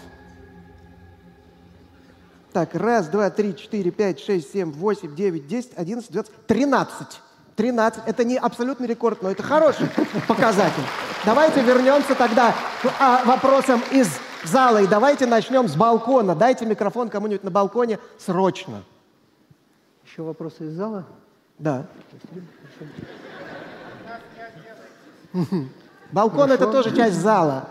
Так, 2.53 2.75
раз, 2.75 3.09
два, 3.09 3.31
три, 3.31 3.57
четыре, 3.57 3.91
пять, 3.91 4.21
шесть, 4.21 4.53
семь, 4.53 4.73
восемь, 4.73 5.17
девять, 5.17 5.47
десять, 5.47 5.73
одиннадцать, 5.75 6.13
двенадцать. 6.13 6.47
Тринадцать. 6.47 7.21
13. 7.57 8.03
Это 8.07 8.25
не 8.25 8.37
абсолютный 8.37 8.87
рекорд, 8.87 9.23
но 9.23 9.31
это 9.31 9.43
хороший 9.43 9.89
показатель. 10.29 10.83
Давайте 11.25 11.63
вернемся 11.63 12.15
тогда 12.15 12.53
к 12.83 12.93
а, 12.99 13.25
вопросам 13.25 13.83
из 13.91 14.09
зала. 14.45 14.83
И 14.83 14.87
давайте 14.87 15.25
начнем 15.27 15.67
с 15.67 15.75
балкона. 15.75 16.35
Дайте 16.35 16.67
микрофон 16.67 17.09
кому-нибудь 17.09 17.45
на 17.45 17.51
балконе 17.51 17.99
срочно. 18.19 18.83
Еще 20.05 20.23
вопросы 20.23 20.67
из 20.67 20.75
зала? 20.75 21.07
Да. 21.59 21.87
Балкон 26.13 26.51
это 26.51 26.67
тоже 26.71 26.95
часть 26.95 27.21
зала. 27.21 27.69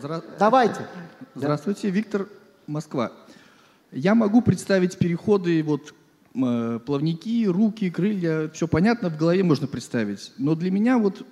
Здра- 0.00 0.22
Давайте. 0.38 0.86
Здравствуйте, 1.34 1.90
Виктор, 1.90 2.28
Москва. 2.66 3.12
Я 3.90 4.14
могу 4.14 4.42
представить 4.42 4.98
переходы, 4.98 5.62
вот 5.62 5.94
э, 6.34 6.78
плавники, 6.84 7.46
руки, 7.46 7.90
крылья, 7.90 8.48
все 8.50 8.66
понятно, 8.68 9.10
в 9.10 9.16
голове 9.16 9.42
можно 9.42 9.66
представить. 9.66 10.32
Но 10.38 10.54
для 10.54 10.70
меня 10.70 10.98
вот 10.98 11.26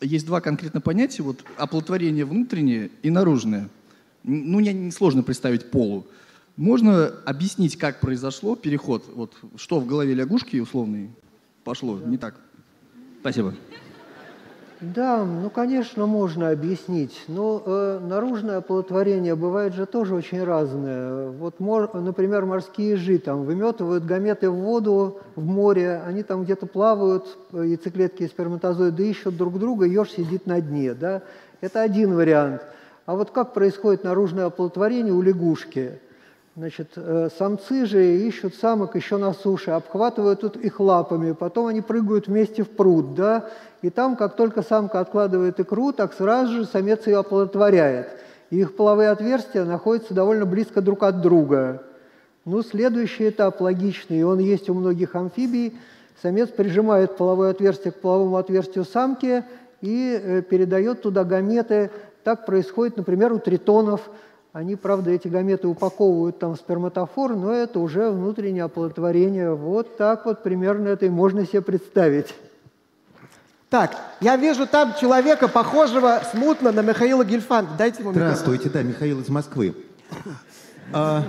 есть 0.00 0.26
два 0.26 0.40
конкретно 0.40 0.80
понятия, 0.80 1.22
вот 1.22 1.40
оплодотворение 1.56 2.24
внутреннее 2.24 2.90
и 3.02 3.10
наружное. 3.10 3.68
Ну, 4.22 4.58
мне 4.60 4.72
не 4.72 4.90
сложно 4.90 5.22
представить 5.22 5.70
полу. 5.70 6.06
Можно 6.56 7.08
объяснить, 7.26 7.76
как 7.76 8.00
произошло 8.00 8.56
переход, 8.56 9.04
вот 9.14 9.34
что 9.56 9.78
в 9.78 9.86
голове 9.86 10.14
лягушки 10.14 10.56
условной 10.56 11.10
пошло 11.64 11.98
не 11.98 12.16
так? 12.16 12.34
Спасибо. 13.20 13.54
Да, 14.80 15.24
ну, 15.24 15.48
конечно, 15.48 16.04
можно 16.06 16.50
объяснить. 16.50 17.24
Но 17.28 17.62
э, 17.64 17.98
наружное 18.02 18.58
оплодотворение 18.58 19.34
бывает 19.34 19.74
же 19.74 19.86
тоже 19.86 20.14
очень 20.14 20.44
разное. 20.44 21.30
Вот, 21.30 21.60
мор- 21.60 21.94
например, 21.94 22.44
морские 22.44 22.90
ежи 22.90 23.18
там 23.18 23.44
выметывают 23.44 24.04
гаметы 24.04 24.50
в 24.50 24.56
воду, 24.56 25.18
в 25.34 25.46
море, 25.46 26.02
они 26.06 26.22
там 26.22 26.44
где-то 26.44 26.66
плавают, 26.66 27.38
э, 27.52 27.64
яйцеклетки 27.68 28.24
и 28.24 28.28
сперматозоиды 28.28 29.08
ищут 29.08 29.38
друг 29.38 29.58
друга, 29.58 29.86
еж 29.86 30.10
сидит 30.10 30.46
на 30.46 30.60
дне. 30.60 30.92
Да? 30.92 31.22
Это 31.62 31.80
один 31.80 32.14
вариант. 32.14 32.62
А 33.06 33.14
вот 33.16 33.30
как 33.30 33.54
происходит 33.54 34.04
наружное 34.04 34.46
оплодотворение 34.46 35.14
у 35.14 35.22
лягушки? 35.22 36.00
Значит, 36.56 36.92
э, 36.96 37.28
самцы 37.38 37.84
же 37.84 38.16
ищут 38.16 38.54
самок 38.54 38.96
еще 38.96 39.18
на 39.18 39.34
суше, 39.34 39.72
обхватывают 39.72 40.40
тут 40.40 40.56
их 40.56 40.80
лапами, 40.80 41.32
потом 41.32 41.66
они 41.66 41.82
прыгают 41.82 42.28
вместе 42.28 42.62
в 42.62 42.70
пруд, 42.70 43.14
да, 43.14 43.50
и 43.82 43.90
там, 43.90 44.16
как 44.16 44.36
только 44.36 44.62
самка 44.62 45.00
откладывает 45.00 45.60
икру, 45.60 45.92
так 45.92 46.14
сразу 46.14 46.52
же 46.52 46.64
самец 46.64 47.06
ее 47.06 47.18
оплодотворяет. 47.18 48.08
И 48.50 48.60
их 48.60 48.76
половые 48.76 49.10
отверстия 49.10 49.64
находятся 49.64 50.14
довольно 50.14 50.46
близко 50.46 50.80
друг 50.80 51.02
от 51.02 51.20
друга. 51.20 51.82
Ну, 52.44 52.62
следующий 52.62 53.28
этап 53.28 53.60
логичный, 53.60 54.20
и 54.20 54.22
он 54.22 54.38
есть 54.38 54.70
у 54.70 54.74
многих 54.74 55.14
амфибий. 55.16 55.76
Самец 56.22 56.48
прижимает 56.48 57.16
половое 57.16 57.50
отверстие 57.50 57.92
к 57.92 58.00
половому 58.00 58.36
отверстию 58.36 58.84
самки 58.84 59.44
и 59.80 60.20
э, 60.22 60.42
передает 60.42 61.02
туда 61.02 61.24
гаметы. 61.24 61.90
Так 62.24 62.46
происходит, 62.46 62.96
например, 62.96 63.32
у 63.32 63.38
тритонов. 63.38 64.08
Они, 64.52 64.74
правда, 64.74 65.10
эти 65.10 65.28
гаметы 65.28 65.68
упаковывают 65.68 66.38
там 66.38 66.54
в 66.54 66.56
сперматофор, 66.56 67.36
но 67.36 67.52
это 67.52 67.78
уже 67.78 68.10
внутреннее 68.10 68.64
оплодотворение. 68.64 69.54
Вот 69.54 69.98
так 69.98 70.24
вот 70.24 70.42
примерно 70.42 70.88
это 70.88 71.06
и 71.06 71.10
можно 71.10 71.44
себе 71.44 71.60
представить. 71.60 72.34
Так, 73.68 73.96
я 74.20 74.36
вижу 74.36 74.66
там 74.66 74.94
человека, 75.00 75.48
похожего 75.48 76.22
смутно 76.30 76.70
на 76.70 76.82
Михаила 76.82 77.24
Гельфанд. 77.24 77.76
Дайте 77.76 78.02
ему 78.02 78.10
микрофон. 78.10 78.30
Здравствуйте, 78.36 78.70
да, 78.70 78.82
Михаил 78.82 79.20
из 79.20 79.28
Москвы. 79.28 79.74
А, 80.92 81.24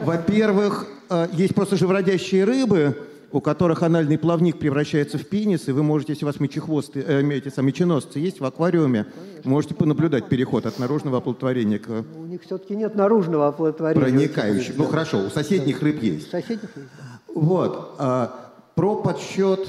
Во-первых, 0.00 0.86
а, 1.08 1.26
есть 1.32 1.54
просто 1.54 1.76
живородящие 1.76 2.44
рыбы, 2.44 2.98
у 3.32 3.40
которых 3.40 3.82
анальный 3.82 4.18
плавник 4.18 4.58
превращается 4.58 5.16
в 5.16 5.26
пенис, 5.26 5.66
и 5.68 5.72
вы 5.72 5.82
можете, 5.82 6.12
если 6.12 6.26
у 6.26 6.28
вас 6.28 6.38
мечехвосты, 6.38 7.00
э, 7.00 7.22
эти 7.32 7.48
самые 7.48 7.72
меченосцы 7.72 8.18
есть 8.18 8.40
в 8.40 8.44
аквариуме, 8.44 9.06
можете 9.42 9.74
понаблюдать 9.74 10.28
переход 10.28 10.66
от 10.66 10.78
наружного 10.78 11.18
оплодотворения 11.18 11.78
к 11.78 12.04
У 12.16 12.26
них 12.26 12.42
все-таки 12.42 12.76
нет 12.76 12.94
наружного 12.94 13.48
оплодотворения. 13.48 14.04
проникающему. 14.04 14.74
Ну 14.76 14.84
хорошо, 14.84 15.18
у 15.24 15.30
соседних 15.30 15.80
рыб 15.82 16.02
есть. 16.02 16.30
Соседних 16.30 16.68
есть. 16.76 16.88
Вот. 17.34 17.96
а, 17.98 18.52
про 18.74 18.96
подсчет 18.96 19.68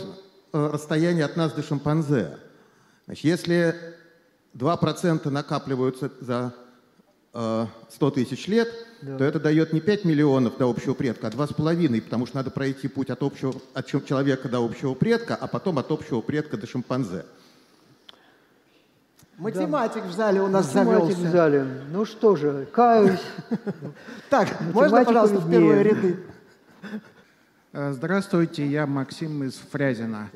э, 0.56 0.70
расстояния 0.72 1.26
от 1.26 1.36
нас 1.36 1.54
до 1.54 1.62
шимпанзе. 1.62 2.38
Значит, 3.06 3.26
если 3.26 3.76
2% 4.56 5.30
накапливаются 5.30 6.12
за 6.22 6.54
э, 7.34 7.66
100 7.90 8.12
тысяч 8.12 8.48
лет, 8.48 8.70
то 9.02 9.24
это 9.24 9.40
дает 9.40 9.74
не 9.74 9.82
5 9.82 10.06
миллионов 10.06 10.58
до 10.58 10.70
общего 10.70 10.94
предка, 10.94 11.28
а 11.28 11.30
2,5, 11.30 12.02
потому 12.02 12.26
что 12.26 12.38
надо 12.38 12.52
пройти 12.52 12.88
путь 12.88 13.10
от, 13.10 13.22
общего, 13.22 13.54
от 13.74 13.86
человека 13.86 14.50
до 14.50 14.64
общего 14.64 14.94
предка, 14.94 15.36
а 15.36 15.48
потом 15.48 15.78
от 15.78 15.92
общего 15.92 16.22
предка 16.22 16.58
до 16.58 16.66
шимпанзе. 16.66 17.26
Математик 19.38 20.06
в 20.06 20.14
зале 20.14 20.42
у 20.42 20.48
нас 20.48 20.74
Математик 20.74 21.18
завелся. 21.18 21.30
в 21.30 21.32
зале. 21.32 21.68
Ну 21.92 22.06
что 22.06 22.36
же, 22.36 22.68
каюсь. 22.72 23.20
Так, 24.30 24.48
можно, 24.74 25.04
пожалуйста, 25.04 25.40
в 25.40 25.52
первые 25.52 25.84
ряды? 25.84 26.20
Э, 27.78 27.92
Здравствуйте, 27.92 28.66
я 28.66 28.88
Максим 28.88 29.44
из 29.44 29.56
Фрязина. 29.70 30.30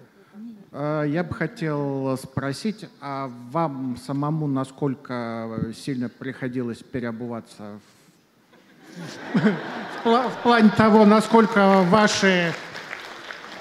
Э, 0.73 1.05
Я 1.07 1.23
бы 1.23 1.33
хотел 1.33 2.17
спросить, 2.17 2.85
а 2.99 3.31
вам 3.51 3.95
самому 3.95 4.45
насколько 4.45 5.71
сильно 5.73 6.09
приходилось 6.09 6.79
переобуваться 6.83 7.79
в, 9.33 9.37
в 9.39 10.05
пла- 10.05 10.29
в 10.29 10.43
плане 10.43 10.69
того, 10.75 11.05
насколько 11.05 11.83
ваши 11.83 12.51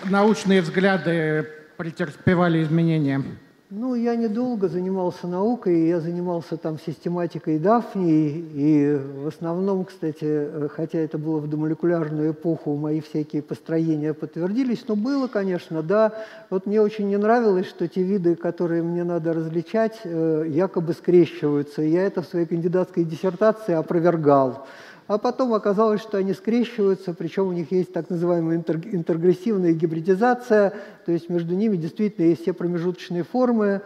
научные 0.03 0.61
взгляды 0.61 1.49
претерпевали 1.77 2.65
изменения? 2.65 3.23
Ну, 3.71 3.95
я 3.95 4.17
недолго 4.17 4.67
занимался 4.67 5.27
наукой, 5.27 5.89
я 5.89 6.01
занимался 6.01 6.57
там 6.57 6.79
систематикой 6.79 7.59
Дафни, 7.59 8.29
и 8.55 8.95
в 8.95 9.27
основном, 9.27 9.85
кстати, 9.85 10.25
э, 10.25 10.69
хотя 10.75 11.01
это 11.01 11.19
было 11.19 11.39
в 11.39 11.51
домолекулярную 11.51 12.33
эпоху, 12.33 12.77
мои 12.77 13.03
всякие 13.03 13.43
построения 13.43 14.15
подтвердились, 14.15 14.85
но 14.89 14.97
было, 14.97 15.27
конечно, 15.27 15.83
да. 15.83 16.15
Вот 16.49 16.65
мне 16.65 16.81
очень 16.81 17.09
не 17.09 17.19
нравилось, 17.19 17.67
что 17.67 17.87
те 17.89 18.03
виды, 18.03 18.37
которые 18.37 18.83
мне 18.83 19.05
надо 19.05 19.35
различать, 19.35 20.01
э, 20.03 20.47
якобы 20.49 20.95
скрещиваются. 20.95 21.83
Я 21.83 22.05
это 22.05 22.23
в 22.23 22.27
своей 22.27 22.47
кандидатской 22.47 23.05
диссертации 23.05 23.75
опровергал. 23.75 24.67
А 25.09 25.17
потом 25.17 25.55
оказалось, 25.55 26.03
что 26.03 26.19
они 26.19 26.35
скрещиваются, 26.35 27.15
причем 27.15 27.49
у 27.49 27.53
них 27.53 27.73
есть 27.73 27.95
так 27.95 28.11
называемая 28.11 28.59
интер- 28.59 28.95
интергрессивная 28.95 29.73
гибридизация, 29.73 30.75
то 31.07 31.13
есть 31.13 31.31
между 31.31 31.55
ними 31.55 31.79
действительно 31.79 32.27
есть 32.27 32.43
все 32.43 32.53
промежуточные 32.53 33.25
формы. 33.25 33.81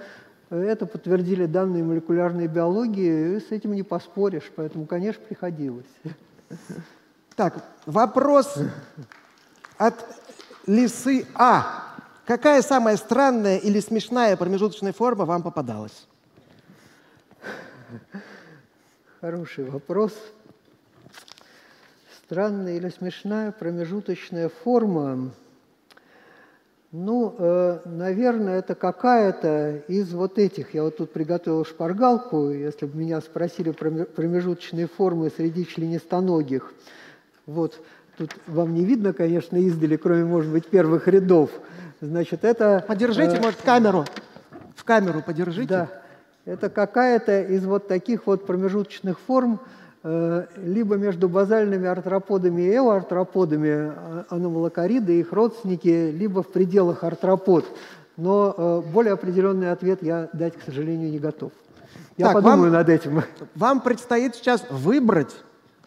Это 0.50 0.84
подтвердили 0.84 1.46
данные 1.46 1.84
молекулярной 1.84 2.48
биологии, 2.48 3.36
и 3.36 3.40
с 3.40 3.52
этим 3.52 3.72
не 3.72 3.84
поспоришь, 3.84 4.50
поэтому, 4.56 4.84
конечно, 4.84 5.22
приходилось. 5.26 5.86
Так, 7.36 7.64
вопрос 7.86 8.58
от 9.78 9.94
лисы 10.66 11.24
А. 11.36 11.94
Какая 12.26 12.62
самая 12.62 12.96
странная 12.96 13.58
или 13.58 13.78
смешная 13.78 14.36
промежуточная 14.36 14.92
форма 14.92 15.24
вам 15.24 15.44
попадалась? 15.44 16.08
Хороший 19.20 19.64
вопрос. 19.70 20.12
Странная 22.32 22.76
или 22.78 22.88
смешная 22.88 23.52
промежуточная 23.52 24.48
форма? 24.48 25.32
Ну, 26.90 27.34
э, 27.36 27.80
наверное, 27.84 28.60
это 28.60 28.74
какая-то 28.74 29.82
из 29.86 30.14
вот 30.14 30.38
этих. 30.38 30.72
Я 30.72 30.84
вот 30.84 30.96
тут 30.96 31.12
приготовил 31.12 31.66
шпаргалку. 31.66 32.48
Если 32.48 32.86
бы 32.86 32.96
меня 32.96 33.20
спросили 33.20 33.70
про 33.70 33.90
ме- 33.90 34.04
промежуточные 34.06 34.86
формы 34.86 35.28
среди 35.28 35.66
членистоногих, 35.66 36.72
вот 37.44 37.78
тут 38.16 38.30
вам 38.46 38.72
не 38.72 38.86
видно, 38.86 39.12
конечно, 39.12 39.58
издали, 39.58 39.96
кроме, 39.96 40.24
может 40.24 40.50
быть, 40.50 40.66
первых 40.68 41.08
рядов. 41.08 41.50
Значит, 42.00 42.46
это... 42.46 42.82
Подержите, 42.88 43.36
э, 43.36 43.40
может, 43.42 43.60
камеру. 43.60 44.06
В 44.74 44.84
камеру 44.84 45.20
подержите. 45.20 45.68
да, 45.68 45.88
это 46.46 46.70
какая-то 46.70 47.42
из 47.42 47.66
вот 47.66 47.88
таких 47.88 48.26
вот 48.26 48.46
промежуточных 48.46 49.20
форм, 49.20 49.60
э, 49.62 49.81
либо 50.04 50.96
между 50.96 51.28
базальными 51.28 51.86
артроподами 51.86 52.62
и 52.62 52.74
эоартроподами, 52.74 53.70
а- 53.70 54.24
аномалокориды 54.30 55.16
и 55.16 55.20
их 55.20 55.32
родственники, 55.32 56.10
либо 56.10 56.42
в 56.42 56.48
пределах 56.48 57.04
артропод. 57.04 57.64
Но 58.16 58.54
э, 58.56 58.82
более 58.92 59.12
определенный 59.14 59.70
ответ 59.70 60.02
я 60.02 60.28
дать, 60.32 60.56
к 60.56 60.62
сожалению, 60.64 61.10
не 61.10 61.18
готов. 61.18 61.52
Я 62.16 62.26
Так, 62.26 62.34
подумаю 62.34 62.62
вам- 62.62 62.72
над 62.72 62.88
этим. 62.88 63.22
Вам 63.54 63.80
предстоит 63.80 64.34
сейчас 64.34 64.64
выбрать 64.70 65.34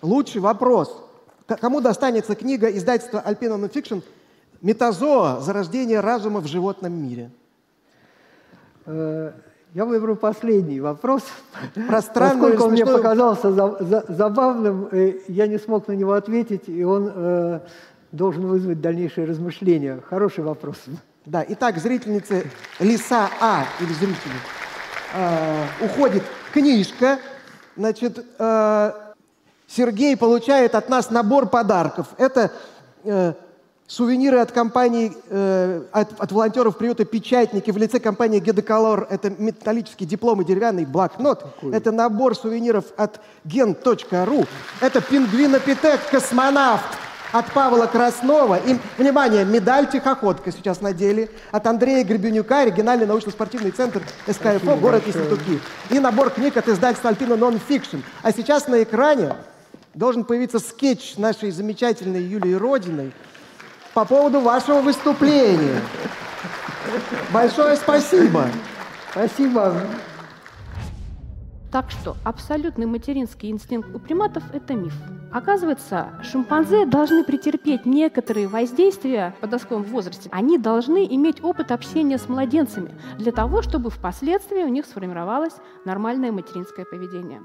лучший 0.01 0.41
вопрос. 0.41 1.03
Кому 1.47 1.82
достанется 1.82 2.34
книга 2.36 2.68
издательства 2.68 3.22
Alpina 3.26 3.59
Nonfiction 3.59 4.01
«Метазоа. 4.61 5.41
Зарождение 5.41 5.99
разума 5.99 6.39
в 6.39 6.47
животном 6.47 6.93
мире». 6.93 7.30
Я 9.76 9.84
выберу 9.84 10.16
последний 10.16 10.80
вопрос. 10.80 11.22
Про 11.88 12.02
странную 12.02 12.54
Поскольку 12.54 12.64
он 12.68 12.72
мне 12.72 12.86
показался 12.86 13.52
за- 13.52 13.78
за- 13.84 14.06
забавным, 14.08 14.88
э, 14.90 15.16
я 15.28 15.48
не 15.48 15.60
смог 15.60 15.90
на 15.90 15.92
него 15.92 16.14
ответить, 16.14 16.70
и 16.70 16.82
он 16.86 17.12
э, 17.14 17.60
должен 18.14 18.48
вызвать 18.48 18.80
дальнейшие 18.80 19.28
размышления. 19.28 20.00
Хороший 20.10 20.46
вопрос. 20.46 20.78
Да, 21.26 21.44
итак, 21.46 21.78
зрительницы 21.78 22.50
Лиса 22.80 23.28
А 23.42 23.66
или 23.82 23.92
зрители 23.92 24.40
э, 25.14 25.66
уходит 25.82 26.24
книжка. 26.54 27.20
Значит, 27.76 28.26
э, 28.40 28.92
Сергей 29.68 30.16
получает 30.16 30.74
от 30.76 30.88
нас 30.88 31.10
набор 31.12 31.48
подарков. 31.48 32.08
Это 32.18 32.50
э, 33.04 33.34
сувениры 33.88 34.40
от 34.40 34.52
компании, 34.52 35.14
э, 35.30 35.84
от, 35.92 36.20
от 36.20 36.32
волонтеров 36.32 36.78
приюта 36.78 37.06
«Печатники» 37.06 37.72
в 37.72 37.78
лице 37.78 38.00
компании 38.00 38.40
«Гедоколор». 38.40 39.08
Это 39.10 39.30
металлический 39.30 40.06
диплом 40.06 40.42
и 40.42 40.46
деревянный 40.46 40.86
блокнот. 40.86 41.44
Какой? 41.44 41.76
Это 41.76 41.92
набор 41.92 42.36
сувениров 42.36 42.86
от 42.98 43.20
gen.ru. 43.46 44.48
Это 44.82 45.02
пингвинопитек 45.02 46.00
«Космонавт» 46.10 46.84
от 47.32 47.52
Павла 47.52 47.86
Краснова. 47.86 48.56
И, 48.56 48.78
внимание, 48.98 49.46
медаль 49.46 49.90
«Тихоходка» 49.90 50.52
сейчас 50.52 50.82
надели. 50.82 51.30
От 51.52 51.68
Андрея 51.68 52.04
Гребенюка, 52.04 52.62
оригинальный 52.62 53.06
научно-спортивный 53.06 53.72
центр 53.72 54.02
СКФО, 54.26 54.78
город 54.78 55.06
Ессентуки. 55.06 55.60
И 55.92 56.00
набор 56.00 56.32
книг 56.32 56.58
от 56.58 56.68
издательства 56.70 57.12
«Альпина 57.12 57.36
Нон-Фикшн». 57.36 57.98
А 58.24 58.32
сейчас 58.32 58.68
на 58.68 58.82
экране 58.82 59.36
должен 59.94 60.24
появиться 60.24 60.60
скетч 60.60 61.18
нашей 61.18 61.52
замечательной 61.52 62.24
Юлии 62.24 62.54
Родиной 62.54 63.14
по 63.96 64.04
поводу 64.04 64.41
вашего 64.41 64.82
выступления. 64.82 65.82
Большое 67.34 67.78
спасибо. 67.78 68.46
Спасибо. 69.12 69.74
Так 71.72 71.89
что 71.89 72.16
абсолютный 72.24 72.86
материнский 72.86 73.50
инстинкт 73.50 73.89
у 73.93 74.00
приматов– 74.00 74.43
это 74.54 74.76
миф. 74.76 74.93
Оказывается, 75.32 76.10
шимпанзе 76.24 76.86
должны 76.86 77.24
претерпеть 77.24 77.86
некоторые 77.86 78.48
воздействия 78.48 79.34
в 79.38 79.41
подростковом 79.41 79.84
возрасте. 79.84 80.30
Они 80.32 80.58
должны 80.58 81.06
иметь 81.06 81.43
опыт 81.43 81.72
общения 81.72 82.18
с 82.18 82.30
младенцами 82.30 82.93
для 83.18 83.32
того, 83.32 83.62
чтобы 83.62 83.89
впоследствии 83.89 84.64
у 84.64 84.70
них 84.70 84.86
сформировалось 84.86 85.54
нормальное 85.86 86.32
материнское 86.32 86.86
поведение. 86.86 87.41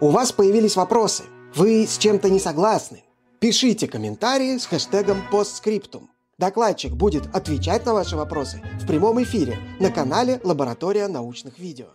У 0.00 0.10
вас 0.10 0.32
появились 0.32 0.76
вопросы. 0.76 1.24
Вы 1.54 1.86
с 1.86 1.98
чем-то 1.98 2.30
не 2.30 2.38
согласны? 2.38 3.04
Пишите 3.40 3.88
комментарии 3.88 4.58
с 4.58 4.66
хэштегом 4.66 5.22
постскриптум. 5.30 6.10
Докладчик 6.36 6.92
будет 6.92 7.34
отвечать 7.34 7.86
на 7.86 7.94
ваши 7.94 8.14
вопросы 8.14 8.60
в 8.78 8.86
прямом 8.86 9.22
эфире 9.22 9.56
на 9.80 9.90
канале 9.90 10.42
«Лаборатория 10.44 11.08
научных 11.08 11.58
видео». 11.58 11.86